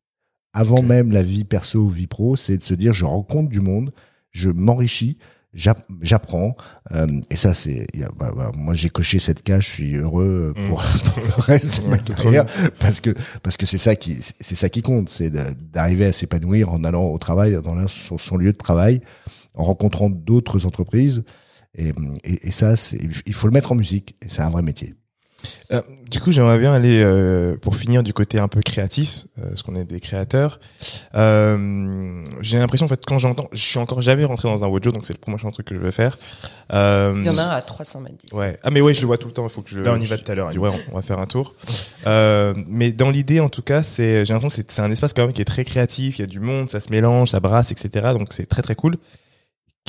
Avant 0.53 0.83
même 0.83 1.13
la 1.13 1.23
vie 1.23 1.45
perso, 1.45 1.87
vie 1.89 2.07
pro, 2.07 2.37
c'est 2.37 2.57
de 2.57 2.63
se 2.63 2.75
dire, 2.75 2.95
je 2.95 3.05
rencontre 3.05 3.49
du 3.51 3.61
monde, 3.61 3.91
je 4.33 4.51
m'enrichis, 4.51 5.19
j'apprends, 5.53 6.57
euh, 6.93 7.21
et 7.31 7.37
ça, 7.37 7.55
c'est, 7.55 7.87
bah, 8.19 8.33
bah, 8.37 8.51
moi 8.55 8.75
j'ai 8.75 8.89
coché 8.89 9.19
cette 9.19 9.43
case, 9.43 9.63
je 9.65 9.69
suis 9.69 9.97
heureux 9.97 10.55
Mm. 10.57 10.69
pour, 10.69 10.83
pour 11.15 11.25
le 11.39 11.43
reste 11.43 11.83
de 11.83 11.89
ma 11.89 11.99
carrière, 11.99 12.47
parce 12.79 13.01
que 13.01 13.15
parce 13.43 13.57
que 13.57 13.67
c'est 13.67 13.79
ça 13.79 13.97
qui 13.97 14.19
c'est 14.41 14.55
ça 14.55 14.69
qui 14.69 14.83
compte, 14.83 15.09
c'est 15.09 15.31
d'arriver 15.31 16.07
à 16.07 16.13
s'épanouir 16.13 16.71
en 16.71 16.85
allant 16.85 17.05
au 17.05 17.19
travail, 17.19 17.59
dans 17.63 17.75
la- 17.75 17.89
son, 17.89 18.19
son 18.19 18.37
lieu 18.37 18.53
de 18.53 18.57
travail, 18.59 19.01
en 19.55 19.65
rencontrant 19.65 20.09
d'autres 20.11 20.67
entreprises, 20.67 21.25
et, 21.77 21.93
et, 22.25 22.49
et 22.49 22.51
ça, 22.51 22.77
c'est, 22.77 22.99
il 23.27 23.33
faut 23.35 23.47
le 23.47 23.53
mettre 23.53 23.73
en 23.73 23.77
musique, 23.77 24.17
et 24.23 24.29
c'est 24.29 24.43
un 24.43 24.51
vrai 24.51 24.63
métier. 24.63 24.95
Euh, 25.73 25.81
du 26.11 26.21
coup, 26.21 26.33
j'aimerais 26.33 26.59
bien 26.59 26.73
aller 26.73 27.01
euh, 27.03 27.57
pour 27.57 27.77
finir 27.77 28.03
du 28.03 28.13
côté 28.13 28.41
un 28.41 28.49
peu 28.49 28.61
créatif, 28.61 29.27
euh, 29.39 29.49
parce 29.51 29.63
qu'on 29.63 29.77
est 29.77 29.85
des 29.85 30.01
créateurs. 30.01 30.59
Euh, 31.15 32.25
J'ai 32.41 32.59
l'impression 32.59 32.85
en 32.87 32.89
fait 32.89 33.05
quand 33.07 33.19
j'entends, 33.19 33.49
je 33.53 33.61
suis 33.63 33.79
encore 33.79 34.01
jamais 34.01 34.25
rentré 34.25 34.49
dans 34.49 34.63
un 34.65 34.67
Wojo, 34.69 34.91
donc 34.93 35.07
c'est 35.07 35.13
le 35.13 35.19
prochain 35.19 35.51
truc 35.51 35.67
que 35.67 35.75
je 35.75 35.81
vais 35.81 35.93
faire. 35.93 36.19
Euh, 36.73 37.15
Il 37.19 37.27
y 37.27 37.29
en 37.31 37.39
a 37.39 37.43
un 37.43 37.51
à 37.51 37.61
300 37.63 38.01
mètres 38.01 38.17
d'ici. 38.23 38.35
Ouais. 38.35 38.59
Ah 38.63 38.71
mais 38.71 38.81
ouais, 38.81 38.95
je 38.95 39.01
le 39.01 39.07
vois 39.07 39.19
tout 39.19 39.29
le 39.29 39.35
temps. 39.35 39.45
Il 39.45 39.51
faut 39.51 39.63
que 39.63 39.71
je. 39.71 39.81
Là, 39.81 39.93
on 39.97 40.01
y 40.01 40.07
va 40.07 40.17
tout 40.19 40.31
à 40.31 40.35
l'heure, 40.35 40.49
Ouais, 40.57 40.71
on, 40.89 40.93
on 40.93 40.97
va 40.97 41.03
faire 41.03 41.19
un 41.19 41.27
tour. 41.27 41.55
euh, 42.07 42.55
mais 42.69 42.93
dans 42.93 43.11
l'idée, 43.11 43.41
en 43.41 43.49
tout 43.49 43.63
cas, 43.63 43.83
c'est 43.83 44.25
j'ai 44.25 44.33
l'impression 44.33 44.49
que 44.49 44.55
c'est 44.55 44.71
c'est 44.71 44.83
un 44.83 44.91
espace 44.91 45.13
quand 45.13 45.23
même 45.23 45.33
qui 45.33 45.43
est 45.43 45.45
très 45.47 45.65
créatif. 45.65 46.19
Il 46.19 46.23
y 46.23 46.25
a 46.25 46.29
du 46.29 46.41
monde, 46.41 46.71
ça 46.71 46.81
se 46.81 46.91
mélange, 46.91 47.31
ça 47.31 47.41
brasse, 47.41 47.71
etc. 47.73 48.09
Donc 48.19 48.29
c'est 48.33 48.47
très 48.47 48.63
très 48.63 48.75
cool. 48.75 48.97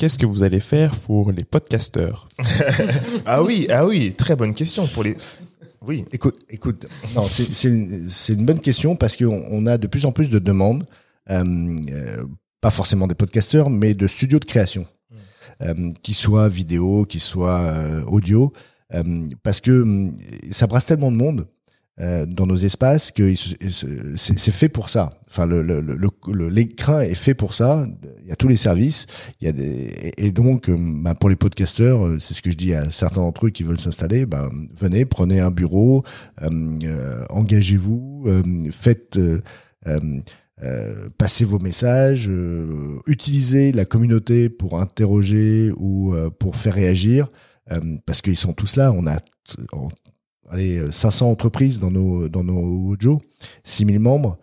Qu'est-ce 0.02 0.18
que 0.18 0.26
vous 0.26 0.42
allez 0.42 0.58
faire 0.58 0.96
pour 0.96 1.30
les 1.30 1.44
podcasteurs? 1.44 2.28
Ah 3.24 3.40
oui, 3.40 3.68
ah 3.70 3.86
oui, 3.86 4.14
très 4.14 4.34
bonne 4.34 4.52
question 4.52 4.88
pour 4.88 5.04
les. 5.04 5.16
Oui. 5.86 6.04
Écoute, 6.10 6.40
écoute, 6.50 6.88
non, 7.14 7.22
c'est 7.22 7.44
c'est 7.44 7.68
une, 7.68 8.10
c'est 8.10 8.32
une 8.32 8.44
bonne 8.44 8.58
question 8.58 8.96
parce 8.96 9.16
qu'on 9.16 9.44
on 9.48 9.64
a 9.66 9.78
de 9.78 9.86
plus 9.86 10.04
en 10.04 10.10
plus 10.10 10.28
de 10.28 10.40
demandes, 10.40 10.88
euh, 11.30 11.44
euh, 11.92 12.24
pas 12.60 12.70
forcément 12.70 13.06
des 13.06 13.14
podcasteurs, 13.14 13.70
mais 13.70 13.94
de 13.94 14.08
studios 14.08 14.40
de 14.40 14.44
création, 14.44 14.88
euh, 15.60 15.92
qui 16.02 16.14
soient 16.14 16.48
vidéo, 16.48 17.04
qui 17.04 17.20
soient 17.20 17.60
euh, 17.60 18.02
audio, 18.06 18.52
euh, 18.94 19.04
parce 19.44 19.60
que 19.60 20.10
ça 20.50 20.66
brasse 20.66 20.86
tellement 20.86 21.12
de 21.12 21.16
monde 21.16 21.46
euh, 22.00 22.24
dans 22.26 22.46
nos 22.46 22.56
espaces 22.56 23.10
que 23.12 23.34
c'est 24.16 24.50
fait 24.50 24.68
pour 24.70 24.88
ça. 24.88 25.20
Enfin, 25.28 25.44
le 25.46 25.62
le- 25.62 25.80
le- 25.80 25.96
le- 26.32 26.48
l'écran 26.48 27.00
est 27.00 27.14
fait 27.14 27.34
pour 27.34 27.52
ça. 27.54 27.86
Il 28.22 28.28
y 28.28 28.32
a 28.32 28.36
tous 28.36 28.48
les 28.48 28.56
services. 28.56 29.06
Il 29.40 29.46
y 29.46 29.48
a 29.48 29.52
des 29.52 30.12
et 30.16 30.30
donc 30.32 30.68
euh, 30.70 30.76
bah, 30.78 31.14
pour 31.14 31.28
les 31.28 31.36
podcasteurs, 31.36 32.06
euh, 32.06 32.18
c'est 32.18 32.34
ce 32.34 32.40
que 32.42 32.50
je 32.50 32.56
dis 32.56 32.72
à 32.74 32.90
certains 32.90 33.20
d'entre 33.22 33.46
eux 33.46 33.50
qui 33.50 33.62
veulent 33.62 33.78
s'installer. 33.80 34.24
Ben 34.26 34.48
venez, 34.74 35.04
prenez 35.04 35.40
un 35.40 35.50
bureau, 35.50 36.02
engagez-vous, 37.30 38.26
faites. 38.70 39.18
euh, 39.86 41.08
passez 41.18 41.44
vos 41.44 41.58
messages, 41.58 42.30
utilisez 43.08 43.72
la 43.72 43.84
communauté 43.84 44.48
pour 44.48 44.78
interroger 44.80 45.72
ou 45.76 46.14
euh, 46.14 46.30
pour 46.30 46.54
faire 46.56 46.74
réagir, 46.74 47.28
parce 48.06 48.20
qu'ils 48.22 48.36
sont 48.36 48.52
tous 48.52 48.76
là. 48.76 48.92
On 48.92 49.06
a 49.08 49.18
allez, 50.50 50.78
euh, 50.78 50.90
500 50.90 51.30
entreprises 51.30 51.78
dans 51.80 51.90
nos 51.90 52.28
dans 52.28 52.44
nos 52.44 52.60
Wojo, 52.60 53.20
6000 53.64 54.00
membres. 54.00 54.38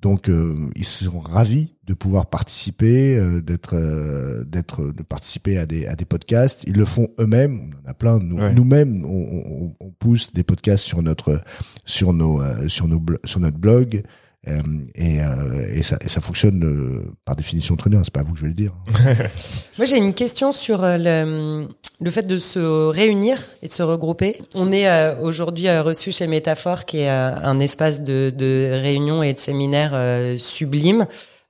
Donc 0.00 0.28
euh, 0.28 0.70
ils 0.76 0.84
sont 0.84 1.18
ravis 1.18 1.74
de 1.84 1.92
pouvoir 1.92 2.26
participer, 2.26 3.16
euh, 3.16 3.40
d'être 3.40 3.74
euh, 3.74 4.44
d'être 4.44 4.92
de 4.92 5.02
participer 5.02 5.58
à 5.58 5.66
des 5.66 5.86
à 5.86 5.96
des 5.96 6.04
podcasts. 6.04 6.62
Ils 6.68 6.76
le 6.76 6.84
font 6.84 7.08
eux-mêmes. 7.18 7.72
On 7.84 7.86
en 7.86 7.90
a 7.90 7.94
plein. 7.94 8.18
Nous, 8.20 8.36
Ouais. 8.36 8.54
Nous-mêmes, 8.54 9.04
on, 9.04 9.08
on, 9.10 9.74
on 9.80 9.90
pousse 9.90 10.32
des 10.32 10.44
podcasts 10.44 10.84
sur 10.84 11.02
notre 11.02 11.40
sur 11.84 12.12
nos 12.12 12.40
euh, 12.40 12.68
sur 12.68 12.86
nos 12.86 13.02
sur 13.24 13.40
notre 13.40 13.58
blog. 13.58 14.04
Euh, 14.46 14.62
et, 14.94 15.20
euh, 15.20 15.66
et, 15.74 15.82
ça, 15.82 15.98
et 16.00 16.08
ça 16.08 16.20
fonctionne 16.20 16.62
euh, 16.64 17.12
par 17.24 17.34
définition 17.34 17.74
très 17.76 17.90
bien. 17.90 18.02
C'est 18.04 18.12
pas 18.12 18.20
à 18.20 18.22
vous 18.22 18.32
que 18.34 18.38
je 18.38 18.44
vais 18.44 18.48
le 18.48 18.54
dire. 18.54 18.72
Moi, 19.78 19.84
j'ai 19.84 19.96
une 19.98 20.14
question 20.14 20.52
sur 20.52 20.80
le, 20.82 21.66
le 22.00 22.10
fait 22.10 22.22
de 22.22 22.38
se 22.38 22.86
réunir 22.88 23.36
et 23.62 23.66
de 23.66 23.72
se 23.72 23.82
regrouper. 23.82 24.40
On 24.54 24.70
est 24.70 24.88
euh, 24.88 25.14
aujourd'hui 25.20 25.68
euh, 25.68 25.82
reçu 25.82 26.12
chez 26.12 26.26
Métaphore, 26.28 26.84
qui 26.84 26.98
est 26.98 27.10
euh, 27.10 27.34
un 27.42 27.58
espace 27.58 28.02
de, 28.02 28.32
de 28.34 28.70
réunion 28.80 29.22
et 29.24 29.32
de 29.32 29.38
séminaire 29.40 29.90
euh, 29.94 30.38
sublime, 30.38 31.06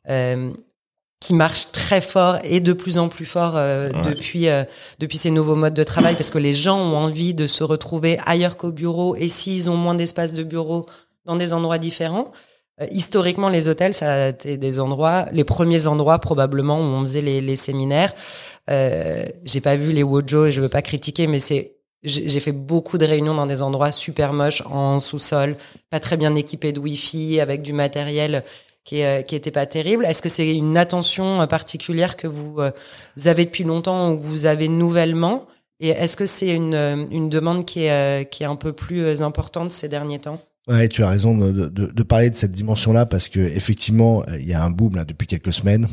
euh, 0.08 0.50
qui 1.20 1.34
marche 1.34 1.72
très 1.72 2.00
fort 2.00 2.38
et 2.42 2.60
de 2.60 2.72
plus 2.72 2.96
en 2.96 3.08
plus 3.08 3.26
fort 3.26 3.52
euh, 3.56 3.90
Ouais. 3.92 4.02
depuis 4.14 4.48
euh, 4.48 4.64
depuis 4.98 5.18
ces 5.18 5.30
nouveaux 5.30 5.56
modes 5.56 5.74
de 5.74 5.84
travail, 5.84 6.14
parce 6.14 6.30
que 6.30 6.38
les 6.38 6.54
gens 6.54 6.78
ont 6.78 6.96
envie 6.96 7.34
de 7.34 7.46
se 7.46 7.64
retrouver 7.64 8.18
ailleurs 8.24 8.56
qu'au 8.56 8.72
bureau, 8.72 9.14
et 9.14 9.28
s'ils 9.28 9.68
ont 9.68 9.76
moins 9.76 9.94
d'espace 9.94 10.32
de 10.32 10.42
bureau 10.42 10.86
dans 11.26 11.36
des 11.36 11.52
endroits 11.52 11.78
différents. 11.78 12.32
Euh, 12.80 12.86
historiquement, 12.90 13.48
les 13.48 13.68
hôtels, 13.68 13.94
ça 13.94 14.12
a 14.12 14.28
été 14.28 14.56
des 14.56 14.80
endroits, 14.80 15.26
les 15.32 15.44
premiers 15.44 15.86
endroits 15.86 16.18
probablement 16.18 16.78
où 16.78 16.82
on 16.82 17.00
faisait 17.02 17.22
les, 17.22 17.56
séminaires. 17.56 18.14
Euh, 18.70 19.24
j'ai 19.44 19.60
pas 19.60 19.76
vu 19.76 19.92
les 19.92 20.02
Wojo 20.02 20.46
et 20.46 20.52
je 20.52 20.60
veux 20.60 20.68
pas 20.68 20.82
critiquer, 20.82 21.26
mais 21.26 21.40
c'est 21.40 21.74
j'ai 22.04 22.38
fait 22.38 22.52
beaucoup 22.52 22.96
de 22.96 23.04
réunions 23.04 23.34
dans 23.34 23.46
des 23.46 23.60
endroits 23.60 23.90
super 23.90 24.32
moches, 24.32 24.62
en 24.66 25.00
sous-sol, 25.00 25.56
pas 25.90 25.98
très 25.98 26.16
bien 26.16 26.36
équipés 26.36 26.70
de 26.70 26.78
Wi-Fi, 26.78 27.40
avec 27.40 27.60
du 27.60 27.72
matériel 27.72 28.44
qui, 28.84 29.00
est, 29.00 29.20
euh, 29.20 29.22
qui 29.22 29.34
était 29.34 29.50
pas 29.50 29.66
terrible. 29.66 30.04
Est-ce 30.04 30.22
que 30.22 30.28
c'est 30.28 30.54
une 30.54 30.76
attention 30.76 31.44
particulière 31.48 32.16
que 32.16 32.28
vous, 32.28 32.60
avez 33.24 33.44
depuis 33.44 33.64
longtemps 33.64 34.12
ou 34.12 34.18
vous 34.18 34.46
avez 34.46 34.68
nouvellement? 34.68 35.48
Et 35.80 35.88
est-ce 35.88 36.16
que 36.16 36.26
c'est 36.26 36.54
une, 36.54 37.28
demande 37.28 37.64
qui 37.64 37.86
est, 37.86 38.42
un 38.42 38.56
peu 38.56 38.72
plus 38.72 39.20
importante 39.20 39.72
ces 39.72 39.88
derniers 39.88 40.20
temps? 40.20 40.40
Ouais, 40.68 40.86
tu 40.88 41.02
as 41.02 41.08
raison 41.08 41.36
de, 41.38 41.50
de, 41.50 41.86
de 41.86 42.02
parler 42.02 42.28
de 42.28 42.36
cette 42.36 42.52
dimension-là 42.52 43.06
parce 43.06 43.28
que 43.28 43.40
effectivement, 43.40 44.22
euh, 44.28 44.38
il 44.38 44.46
y 44.46 44.52
a 44.52 44.62
un 44.62 44.70
boom 44.70 44.96
là 44.96 45.04
depuis 45.06 45.26
quelques 45.26 45.52
semaines. 45.52 45.86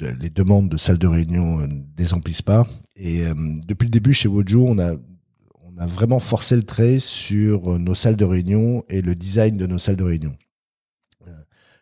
Les, 0.00 0.12
les 0.20 0.30
demandes 0.30 0.68
de 0.68 0.76
salles 0.76 0.98
de 0.98 1.06
réunion 1.06 1.60
euh, 1.60 1.66
ne 1.68 1.82
désemplissent 1.96 2.42
pas. 2.42 2.66
Et 2.96 3.24
euh, 3.24 3.34
depuis 3.68 3.84
le 3.84 3.90
début 3.90 4.12
chez 4.12 4.28
Wojo, 4.28 4.66
on 4.66 4.78
a 4.80 4.96
on 5.64 5.78
a 5.78 5.86
vraiment 5.86 6.18
forcé 6.18 6.56
le 6.56 6.64
trait 6.64 6.98
sur 6.98 7.74
euh, 7.74 7.78
nos 7.78 7.94
salles 7.94 8.16
de 8.16 8.24
réunion 8.24 8.84
et 8.88 9.00
le 9.02 9.14
design 9.14 9.56
de 9.56 9.66
nos 9.66 9.78
salles 9.78 9.96
de 9.96 10.04
réunion. 10.04 10.32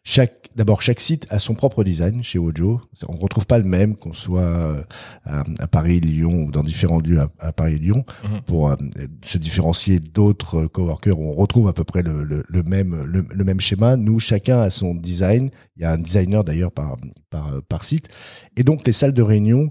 Chaque, 0.02 0.48
d'abord, 0.56 0.80
chaque 0.80 0.98
site 0.98 1.26
a 1.28 1.38
son 1.38 1.54
propre 1.54 1.84
design 1.84 2.22
chez 2.22 2.38
Wojo. 2.38 2.80
On 3.06 3.16
retrouve 3.16 3.44
pas 3.46 3.58
le 3.58 3.64
même 3.64 3.96
qu'on 3.96 4.14
soit 4.14 4.40
euh, 4.40 4.82
à, 5.24 5.44
à 5.58 5.66
Paris, 5.66 6.00
Lyon 6.00 6.44
ou 6.44 6.50
dans 6.50 6.62
différents 6.62 7.00
lieux 7.00 7.20
à, 7.20 7.28
à 7.38 7.52
Paris 7.52 7.78
Lyon 7.78 8.04
Mhm. 8.24 8.40
pour 8.46 8.70
euh, 8.70 8.76
se 9.22 9.36
différencier 9.36 9.98
d'autres 10.00 10.64
euh, 10.64 10.68
coworkers 10.68 11.18
on 11.18 11.34
retrouve 11.34 11.68
à 11.68 11.74
peu 11.74 11.84
près 11.84 12.03
le, 12.03 12.24
le, 12.24 12.44
le 12.48 12.62
même 12.62 13.05
le, 13.05 13.26
le 13.30 13.44
même 13.44 13.61
schéma. 13.61 13.96
Nous, 13.96 14.18
chacun 14.20 14.61
a 14.61 14.70
son 14.70 14.94
design. 14.94 15.51
Il 15.76 15.82
y 15.82 15.84
a 15.84 15.92
un 15.92 15.98
designer 15.98 16.44
d'ailleurs 16.44 16.72
par 16.72 16.96
par 17.28 17.62
par 17.68 17.84
site. 17.84 18.09
Et 18.57 18.62
donc 18.64 18.86
les 18.86 18.92
salles 18.92 19.12
de 19.14 19.22
réunion 19.22 19.70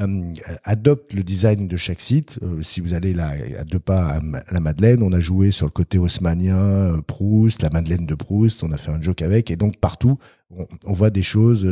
euh, 0.00 0.32
adoptent 0.64 1.12
le 1.12 1.22
design 1.22 1.68
de 1.68 1.76
chaque 1.76 2.00
site. 2.00 2.38
Euh, 2.42 2.62
si 2.62 2.80
vous 2.80 2.94
allez 2.94 3.12
là 3.12 3.34
à 3.58 3.64
deux 3.64 3.78
pas 3.78 4.18
à 4.18 4.20
la 4.50 4.60
Madeleine, 4.60 5.02
on 5.02 5.12
a 5.12 5.20
joué 5.20 5.50
sur 5.50 5.66
le 5.66 5.70
côté 5.70 5.98
haussmanien, 5.98 6.56
euh, 6.56 7.02
Proust, 7.02 7.62
la 7.62 7.70
Madeleine 7.70 8.06
de 8.06 8.14
Proust. 8.14 8.64
On 8.64 8.72
a 8.72 8.78
fait 8.78 8.90
un 8.90 9.02
joke 9.02 9.22
avec. 9.22 9.50
Et 9.50 9.56
donc 9.56 9.78
partout, 9.78 10.18
on, 10.50 10.66
on 10.86 10.92
voit 10.92 11.10
des 11.10 11.22
choses 11.22 11.66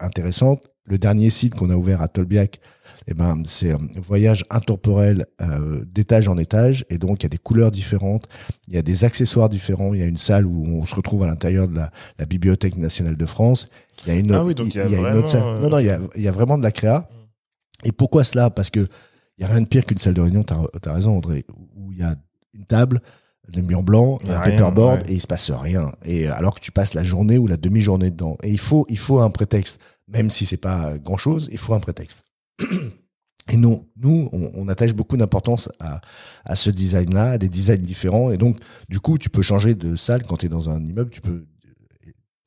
intéressantes. 0.00 0.62
le 0.86 0.98
dernier 0.98 1.30
site 1.30 1.54
qu'on 1.54 1.70
a 1.70 1.76
ouvert 1.76 2.02
à 2.02 2.08
Tolbiac, 2.08 2.60
eh 3.06 3.14
ben, 3.14 3.42
c'est 3.44 3.72
un 3.72 3.78
voyage 3.96 4.44
intemporel 4.50 5.26
euh, 5.40 5.84
d'étage 5.86 6.28
en 6.28 6.38
étage, 6.38 6.84
et 6.90 6.98
donc 6.98 7.22
il 7.22 7.24
y 7.24 7.26
a 7.26 7.30
des 7.30 7.38
couleurs 7.38 7.70
différentes, 7.70 8.26
il 8.68 8.74
y 8.74 8.78
a 8.78 8.82
des 8.82 9.04
accessoires 9.04 9.48
différents, 9.48 9.94
il 9.94 10.00
y 10.00 10.02
a 10.02 10.06
une 10.06 10.18
salle 10.18 10.46
où 10.46 10.64
on 10.66 10.84
se 10.86 10.94
retrouve 10.94 11.22
à 11.22 11.26
l'intérieur 11.26 11.68
de 11.68 11.76
la, 11.76 11.90
la 12.18 12.26
Bibliothèque 12.26 12.76
nationale 12.76 13.16
de 13.16 13.26
France, 13.26 13.68
il 14.06 14.12
y 14.12 14.16
a 14.16 14.18
une, 14.18 14.32
Ah 14.32 14.44
oui, 14.44 14.54
donc 14.54 14.74
il 14.74 14.78
y 14.78 14.80
a 14.80 14.86
une 14.86 14.96
vraiment, 14.96 15.18
autre 15.18 15.30
salle. 15.30 15.42
Non, 15.60 15.70
non, 15.70 15.78
il 15.78 15.86
y 15.86 15.90
a, 15.90 15.98
il 16.16 16.22
y 16.22 16.28
a 16.28 16.32
vraiment 16.32 16.58
de 16.58 16.62
la 16.62 16.72
créa. 16.72 17.08
Et 17.84 17.92
pourquoi 17.92 18.24
cela? 18.24 18.50
Parce 18.50 18.70
que 18.70 18.86
il 19.38 19.42
y 19.42 19.44
a 19.44 19.48
rien 19.48 19.60
de 19.60 19.66
pire 19.68 19.84
qu'une 19.84 19.98
salle 19.98 20.14
de 20.14 20.20
réunion, 20.20 20.44
t'as 20.44 20.60
as 20.84 20.92
raison 20.92 21.16
André, 21.16 21.44
où 21.76 21.92
il 21.92 21.98
y 21.98 22.02
a 22.02 22.14
une 22.52 22.66
table, 22.66 23.00
des 23.48 23.62
murs 23.62 23.82
blancs, 23.82 24.20
un 24.28 24.40
paperboard 24.40 25.02
ouais. 25.02 25.10
et 25.10 25.14
il 25.14 25.20
se 25.20 25.26
passe 25.26 25.50
rien. 25.50 25.92
Et 26.04 26.28
alors 26.28 26.54
que 26.54 26.60
tu 26.60 26.72
passes 26.72 26.94
la 26.94 27.02
journée 27.02 27.36
ou 27.36 27.46
la 27.46 27.56
demi-journée 27.56 28.10
dedans. 28.10 28.36
Et 28.42 28.50
il 28.50 28.58
faut, 28.58 28.86
il 28.88 28.98
faut 28.98 29.20
un 29.20 29.30
prétexte, 29.30 29.80
même 30.08 30.30
si 30.30 30.46
c'est 30.46 30.56
pas 30.56 30.96
grand 30.98 31.16
chose, 31.16 31.48
il 31.52 31.58
faut 31.58 31.74
un 31.74 31.80
prétexte. 31.80 32.24
Et 33.52 33.58
non, 33.58 33.86
nous, 33.98 34.30
on, 34.32 34.52
on 34.54 34.68
attache 34.68 34.94
beaucoup 34.94 35.18
d'importance 35.18 35.68
à, 35.78 36.00
à 36.46 36.54
ce 36.54 36.70
design-là, 36.70 37.32
à 37.32 37.38
des 37.38 37.50
designs 37.50 37.82
différents. 37.82 38.30
Et 38.30 38.38
donc, 38.38 38.56
du 38.88 39.00
coup, 39.00 39.18
tu 39.18 39.28
peux 39.28 39.42
changer 39.42 39.74
de 39.74 39.96
salle 39.96 40.22
quand 40.22 40.38
tu 40.38 40.46
es 40.46 40.48
dans 40.48 40.70
un 40.70 40.82
immeuble, 40.82 41.10
tu 41.10 41.20
peux 41.20 41.44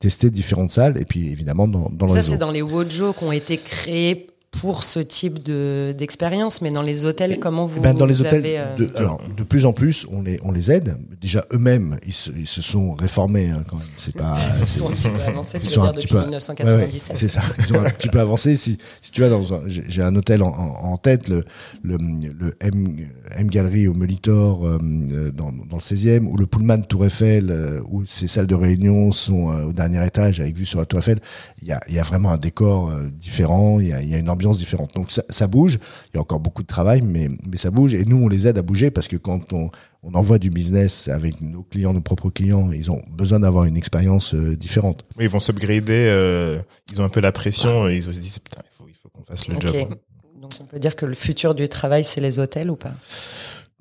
tester 0.00 0.28
différentes 0.30 0.72
salles. 0.72 1.00
Et 1.00 1.04
puis, 1.04 1.28
évidemment, 1.30 1.68
dans, 1.68 1.88
dans 1.90 2.06
le 2.06 2.12
Ça, 2.12 2.22
c'est 2.22 2.36
dans 2.36 2.50
les 2.50 2.62
Wojo 2.62 3.12
qui 3.12 3.24
ont 3.24 3.30
été 3.30 3.58
créés 3.58 4.26
pour 4.50 4.82
ce 4.82 4.98
type 4.98 5.42
de 5.42 5.94
d'expérience, 5.96 6.62
mais 6.62 6.70
dans 6.70 6.80
les 6.82 7.04
hôtels, 7.04 7.38
comment 7.38 7.66
vous, 7.66 7.82
Ben, 7.82 7.94
dans 7.94 8.06
les 8.06 8.14
vous 8.14 8.20
hôtels, 8.22 8.38
avez, 8.46 8.58
euh, 8.58 8.76
de, 8.76 8.90
alors 8.96 9.20
de 9.36 9.42
plus 9.44 9.66
en 9.66 9.72
plus, 9.74 10.06
on 10.10 10.22
les 10.22 10.40
on 10.42 10.50
les 10.52 10.70
aide. 10.72 10.96
Déjà 11.20 11.44
eux-mêmes, 11.52 11.98
ils 12.06 12.12
se, 12.14 12.30
ils 12.30 12.46
se 12.46 12.62
sont 12.62 12.92
réformés 12.94 13.50
hein, 13.50 13.62
quand 13.68 13.76
même. 13.76 13.86
C'est 13.98 14.16
pas. 14.16 14.36
ils 14.60 14.66
sont 14.66 14.88
un 14.88 14.92
petit 14.92 15.08
peu 15.08 15.20
avancés, 15.28 15.58
ils 15.62 15.68
sont 15.68 15.82
un 15.82 15.92
petit 15.92 16.06
depuis 16.06 16.14
peu- 16.16 16.22
1997. 16.22 16.66
Ouais, 16.66 17.12
ouais, 17.12 17.18
c'est 17.18 17.28
ça. 17.28 17.42
Ils 17.68 17.76
ont 17.76 17.80
un 17.84 17.90
petit 17.90 18.08
peu 18.08 18.20
avancé. 18.20 18.56
Si, 18.56 18.78
si 19.02 19.10
tu 19.10 19.20
vas 19.20 19.28
dans 19.28 19.52
un, 19.52 19.60
j'ai 19.66 20.02
un 20.02 20.16
hôtel 20.16 20.42
en, 20.42 20.48
en, 20.48 20.92
en 20.92 20.96
tête, 20.96 21.28
le, 21.28 21.44
le, 21.82 21.98
le 21.98 22.54
M, 22.60 22.96
M 23.36 23.48
Gallery 23.48 23.86
au 23.86 23.94
Molitor, 23.94 24.66
euh, 24.66 24.78
euh, 25.12 25.30
dans, 25.30 25.52
dans 25.52 25.76
le 25.76 25.82
16e, 25.82 26.24
ou 26.26 26.36
le 26.38 26.46
Pullman 26.46 26.80
Tour 26.82 27.04
Eiffel, 27.04 27.50
euh, 27.50 27.80
où 27.90 28.04
ces 28.06 28.28
salles 28.28 28.46
de 28.46 28.54
réunion 28.54 29.12
sont 29.12 29.48
au 29.68 29.72
dernier 29.72 30.04
étage 30.06 30.40
avec 30.40 30.56
vue 30.56 30.66
sur 30.66 30.78
la 30.78 30.86
Tour 30.86 31.00
Eiffel. 31.00 31.18
Il 31.60 31.68
y 31.68 31.72
a, 31.72 31.80
il 31.88 31.94
y 31.94 31.98
a 31.98 32.02
vraiment 32.02 32.30
un 32.30 32.38
décor 32.38 32.92
différent. 33.20 33.78
Il 33.80 33.88
y 33.88 33.92
a, 33.92 34.00
il 34.00 34.08
y 34.08 34.14
a 34.14 34.18
une 34.18 34.30
ambiance 34.38 34.58
différente. 34.58 34.94
Donc 34.94 35.10
ça, 35.10 35.24
ça 35.28 35.48
bouge. 35.48 35.78
Il 36.12 36.16
y 36.16 36.18
a 36.18 36.20
encore 36.20 36.38
beaucoup 36.38 36.62
de 36.62 36.68
travail, 36.68 37.02
mais, 37.02 37.28
mais 37.44 37.56
ça 37.56 37.72
bouge. 37.72 37.92
Et 37.94 38.04
nous, 38.04 38.18
on 38.18 38.28
les 38.28 38.46
aide 38.46 38.56
à 38.56 38.62
bouger 38.62 38.92
parce 38.92 39.08
que 39.08 39.16
quand 39.16 39.52
on, 39.52 39.70
on 40.04 40.14
envoie 40.14 40.38
du 40.38 40.50
business 40.50 41.08
avec 41.08 41.40
nos 41.40 41.64
clients, 41.64 41.92
nos 41.92 42.00
propres 42.00 42.30
clients, 42.30 42.70
ils 42.70 42.88
ont 42.92 43.02
besoin 43.10 43.40
d'avoir 43.40 43.64
une 43.64 43.76
expérience 43.76 44.34
euh, 44.34 44.56
différente. 44.56 45.02
Oui, 45.16 45.24
Ils 45.24 45.30
vont 45.30 45.40
s'upgrader, 45.40 46.06
euh, 46.08 46.60
ils 46.92 47.00
ont 47.00 47.04
un 47.04 47.08
peu 47.08 47.20
la 47.20 47.32
pression, 47.32 47.88
et 47.88 47.96
ils 47.96 48.04
se 48.04 48.10
disent, 48.10 48.38
putain, 48.38 48.62
il 48.64 48.76
faut, 48.76 48.84
il 48.88 48.94
faut 48.94 49.08
qu'on 49.08 49.24
fasse 49.24 49.48
le 49.48 49.60
job. 49.60 49.96
Donc 50.40 50.52
on 50.60 50.64
peut 50.64 50.78
dire 50.78 50.94
que 50.94 51.04
le 51.04 51.14
futur 51.14 51.56
du 51.56 51.68
travail, 51.68 52.04
c'est 52.04 52.20
les 52.20 52.38
hôtels 52.38 52.70
ou 52.70 52.76
pas? 52.76 52.94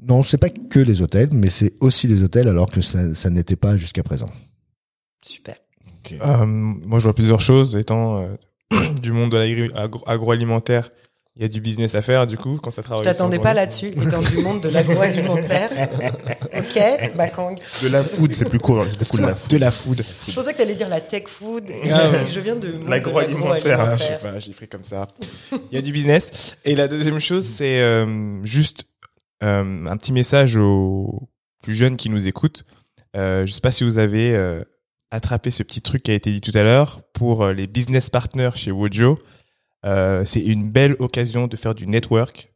Non, 0.01 0.23
c'est 0.23 0.39
pas 0.39 0.49
que 0.49 0.79
les 0.79 1.01
hôtels, 1.01 1.29
mais 1.31 1.51
c'est 1.51 1.73
aussi 1.79 2.07
les 2.07 2.21
hôtels, 2.23 2.47
alors 2.47 2.69
que 2.69 2.81
ça, 2.81 3.13
ça 3.13 3.29
n'était 3.29 3.55
pas 3.55 3.77
jusqu'à 3.77 4.03
présent. 4.03 4.29
Super. 5.21 5.55
Euh, 6.13 6.45
moi, 6.45 6.99
je 6.99 7.03
vois 7.03 7.13
plusieurs 7.13 7.41
choses. 7.41 7.75
Étant 7.75 8.21
euh, 8.21 8.35
du 9.01 9.11
monde 9.11 9.31
de 9.31 9.37
l'agri- 9.37 9.71
agro- 9.75 10.03
agroalimentaire, 10.07 10.91
il 11.35 11.43
y 11.43 11.45
a 11.45 11.49
du 11.49 11.61
business 11.61 11.93
à 11.93 12.01
faire, 12.01 12.25
du 12.25 12.35
coup, 12.35 12.57
quand 12.61 12.71
ça 12.71 12.81
Je 12.81 12.85
travaille. 12.87 13.03
t'attendais 13.05 13.35
sur- 13.35 13.43
pas 13.43 13.53
là-dessus, 13.53 13.87
et 13.89 14.05
dans 14.07 14.21
du 14.21 14.37
monde 14.39 14.61
de 14.61 14.69
l'agroalimentaire. 14.69 15.69
ok, 16.57 17.15
Bakang. 17.15 17.55
De 17.83 17.89
la 17.89 18.03
food, 18.03 18.33
c'est 18.33 18.49
plus 18.49 18.57
court. 18.59 18.85
C'est 18.99 19.07
cool, 19.09 19.21
de 19.21 19.25
la 19.27 19.35
food. 19.35 19.51
De 19.51 19.57
la 19.57 19.71
food. 19.71 20.01
Je 20.27 20.33
pensais 20.33 20.53
que 20.53 20.57
t'allais 20.57 20.73
dire 20.75 20.89
la 20.89 20.99
tech 20.99 21.23
food. 21.27 21.65
Ah 21.91 22.09
ouais. 22.09 22.25
Je 22.25 22.39
viens 22.39 22.55
de 22.55 22.73
L'agroalimentaire, 22.87 23.79
Ah, 23.79 23.93
je 23.93 23.99
sais 23.99 24.09
l'agroalimentaire. 24.09 24.19
pas, 24.33 24.39
j'ai 24.39 24.51
pris 24.53 24.67
comme 24.67 24.83
ça. 24.83 25.07
Il 25.71 25.75
y 25.75 25.77
a 25.77 25.81
du 25.83 25.91
business. 25.91 26.57
Et 26.65 26.73
la 26.75 26.87
deuxième 26.87 27.19
chose, 27.19 27.45
c'est 27.45 27.81
euh, 27.81 28.43
juste 28.43 28.85
euh, 29.43 29.85
un 29.85 29.95
petit 29.97 30.11
message 30.13 30.57
aux 30.57 31.29
plus 31.61 31.75
jeunes 31.75 31.97
qui 31.97 32.09
nous 32.09 32.27
écoutent. 32.27 32.63
Euh, 33.15 33.45
je 33.45 33.51
sais 33.53 33.61
pas 33.61 33.71
si 33.71 33.83
vous 33.83 33.99
avez 33.99 34.33
attrapé 35.11 35.51
ce 35.51 35.63
petit 35.63 35.81
truc 35.81 36.03
qui 36.03 36.11
a 36.11 36.13
été 36.13 36.31
dit 36.31 36.41
tout 36.41 36.57
à 36.57 36.63
l'heure 36.63 37.01
pour 37.13 37.43
euh, 37.43 37.53
les 37.53 37.67
business 37.67 38.09
partners 38.09 38.49
chez 38.55 38.71
Wojo. 38.71 39.17
Euh, 39.85 40.25
c'est 40.25 40.41
une 40.41 40.69
belle 40.69 40.95
occasion 40.99 41.47
de 41.47 41.55
faire 41.55 41.75
du 41.75 41.87
network. 41.87 42.53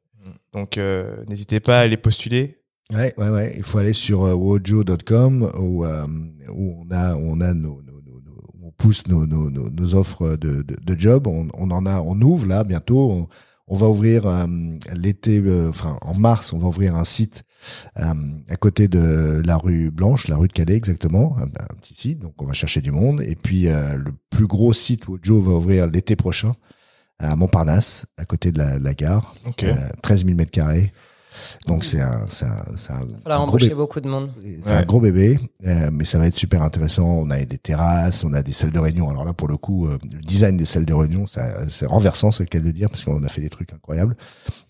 Donc, 0.54 0.78
euh, 0.78 1.24
n'hésitez 1.30 1.60
pas 1.60 1.80
à 1.82 1.88
les 1.88 1.98
postuler. 1.98 2.58
Ouais, 2.94 3.14
ouais, 3.18 3.30
ouais. 3.30 3.54
Il 3.56 3.64
faut 3.64 3.78
aller 3.78 3.94
sur 3.94 4.24
euh, 4.24 4.34
wojo.com 4.34 5.50
où, 5.58 5.86
où 5.86 5.86
on 5.88 6.92
a, 6.92 7.16
on 7.16 7.40
a 7.40 7.54
nos, 7.54 7.82
nos- 7.82 8.02
on 8.64 8.72
pousse 8.72 9.08
nos, 9.08 9.96
offres 9.96 10.36
de, 10.36 10.64
de, 10.64 11.00
job. 11.00 11.28
On, 11.28 11.48
on 11.54 11.72
en 11.72 11.86
a, 11.86 12.02
on 12.02 12.20
ouvre 12.22 12.48
là 12.48 12.64
bientôt. 12.64 13.28
On 13.72 13.76
va 13.78 13.88
ouvrir 13.88 14.28
euh, 14.28 14.46
l'été, 14.94 15.40
euh, 15.40 15.70
enfin 15.70 15.98
en 16.02 16.14
mars, 16.14 16.52
on 16.52 16.60
va 16.60 16.68
ouvrir 16.68 16.94
un 16.98 17.06
site 17.06 17.44
euh, 18.00 18.04
à 18.50 18.56
côté 18.58 18.90
de 18.90 19.42
la 19.46 19.56
rue 19.56 19.92
Blanche, 19.92 20.28
la 20.28 20.36
rue 20.36 20.50
de 20.50 20.54
Calais 20.54 20.76
exactement, 20.76 21.38
un, 21.38 21.44
un 21.46 21.76
petit 21.80 21.94
site. 21.96 22.20
Donc 22.20 22.34
on 22.42 22.46
va 22.46 22.52
chercher 22.54 22.82
du 22.82 22.92
monde. 22.92 23.22
Et 23.22 23.36
puis 23.38 23.70
euh, 23.70 23.96
le 23.96 24.12
plus 24.30 24.46
gros 24.46 24.74
site 24.74 25.08
Wojo 25.08 25.40
va 25.40 25.54
ouvrir 25.54 25.88
l'été 25.88 26.18
prochain 26.18 26.52
à 27.20 27.36
Montparnasse, 27.38 28.08
à 28.18 28.26
côté 28.26 28.52
de 28.52 28.58
la, 28.58 28.78
de 28.78 28.84
la 28.84 28.94
gare, 28.94 29.34
Ok. 29.48 29.64
euh, 29.64 29.76
13 30.02 30.26
000 30.26 30.36
mètres 30.36 30.52
carrés. 30.52 30.92
Donc 31.68 31.86
c'est 31.86 32.02
un, 32.02 32.26
c'est 32.28 32.46
un, 32.46 32.64
c'est 32.78 32.92
un, 32.94 33.02
Il 33.08 33.14
va 33.14 33.18
falloir 33.24 33.42
un 33.42 33.46
gros 33.46 33.50
embaucher 33.56 33.66
bébé. 33.68 33.76
beaucoup 33.76 34.00
de 34.02 34.10
monde. 34.10 34.32
C'est 34.64 34.74
un 34.74 34.84
gros 34.84 35.00
bébé, 35.00 35.38
euh, 35.66 35.90
mais 35.92 36.04
ça 36.06 36.18
va 36.18 36.28
être 36.28 36.36
super 36.36 36.62
intéressant. 36.62 37.06
On 37.06 37.30
a 37.30 37.40
des 37.46 37.58
terrasses, 37.58 38.24
on 38.24 38.34
a 38.34 38.42
des 38.44 38.54
salles 38.54 38.72
de 38.72 38.80
réunion. 38.80 39.10
Alors 39.10 39.26
là, 39.26 39.34
pour 39.34 39.48
le 39.48 39.58
coup, 39.58 39.88
euh, 39.88 39.98
le 40.04 40.20
design 40.22 40.58
des 40.58 40.66
salles 40.66 40.86
de 40.86 40.94
réunion, 40.94 41.26
ça- 41.26 41.68
c'est 41.70 41.86
renversant, 41.86 42.32
c'est 42.32 42.44
le 42.44 42.48
cas 42.50 42.60
de 42.60 42.66
le 42.66 42.74
dire, 42.74 42.90
parce 42.90 43.04
qu'on 43.04 43.24
a 43.24 43.30
fait 43.30 43.42
des 43.42 43.50
trucs 43.50 43.72
incroyables. 43.74 44.16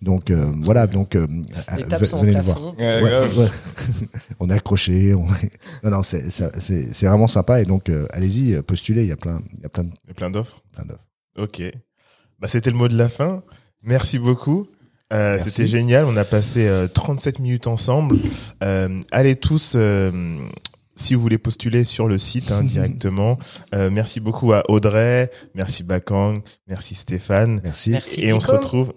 Donc 0.02 0.30
euh, 0.32 0.52
voilà, 0.58 0.88
donc 0.88 1.16
euh, 1.16 1.26
euh, 1.72 1.76
ve- 1.98 2.06
sont 2.06 2.20
venez 2.20 2.34
le 2.34 2.42
voir. 2.42 2.58
plafond. 2.58 2.76
Ouais, 2.80 3.02
Ouais, 3.04 3.10
grave. 3.10 3.38
ouais. 3.40 4.08
on 4.40 4.50
est 4.50 4.54
accroché. 4.54 5.14
On. 5.14 5.26
Non, 5.84 5.90
non, 5.92 6.04
c'est 6.04 6.30
ça- 6.30 6.52
c'est 6.60 6.94
c'est 6.94 7.08
vraiment 7.08 7.28
sympa. 7.28 7.62
Et 7.62 7.66
donc, 7.66 7.90
euh, 7.90 8.06
allez-y, 8.12 8.62
postulez. 8.62 9.02
Il 9.04 9.08
y 9.10 9.12
a 9.12 9.18
plein, 9.18 9.40
il 9.56 9.62
y 9.62 9.66
a 9.66 9.70
plein, 9.70 9.84
de- 9.84 9.90
Il 10.06 10.10
y 10.10 10.12
a 10.12 10.14
plein 10.14 10.30
d'offres. 10.30 10.62
plein 10.76 10.86
d'offres. 10.86 11.06
Ok. 11.38 11.62
Bah, 12.40 12.48
c'était 12.48 12.70
le 12.72 12.76
mot 12.78 12.88
de 12.88 12.98
la 12.98 13.10
fin. 13.10 13.42
Merci 13.84 14.20
beaucoup. 14.20 14.68
Euh. 15.12 15.40
C'était 15.40 15.68
génial. 15.68 16.06
On 16.06 16.18
a 16.18 16.26
passé 16.26 16.68
euh, 16.68 16.88
37 16.88 17.40
minutes 17.40 17.68
ensemble. 17.68 18.18
Euh, 18.64 19.00
allez 19.12 19.36
tous, 19.36 19.74
euh, 19.76 20.12
si 20.96 21.16
vous 21.16 21.22
voulez 21.22 21.38
postuler 21.38 21.84
sur 21.84 22.08
le 22.08 22.18
site 22.18 22.52
hein, 22.52 22.64
directement. 22.64 23.38
Euh, 23.76 23.90
merci 23.90 24.20
beaucoup 24.20 24.54
à 24.54 24.64
Audrey. 24.70 25.32
Merci 25.54 25.84
Bakang. 25.84 26.42
Merci 26.68 26.96
Stéphane. 26.96 27.62
Merci. 27.64 27.92
Merci. 27.92 28.26
Et 28.26 28.34
on 28.34 28.40
se 28.40 28.52
retrouve. 28.52 28.94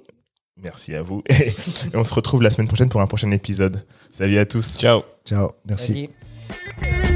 Merci 0.63 0.95
à 0.95 1.03
vous. 1.03 1.23
Et 1.29 1.53
on 1.95 2.05
se 2.05 2.15
retrouve 2.15 2.43
la 2.43 2.51
semaine 2.51 2.69
prochaine 2.69 2.89
pour 2.89 3.01
un 3.01 3.07
prochain 3.07 3.31
épisode. 3.31 3.85
Salut 4.11 4.39
à 4.39 4.47
tous. 4.47 4.77
Ciao. 4.79 5.03
Ciao. 5.27 5.51
Merci. 5.67 6.09
Salut. 6.81 7.14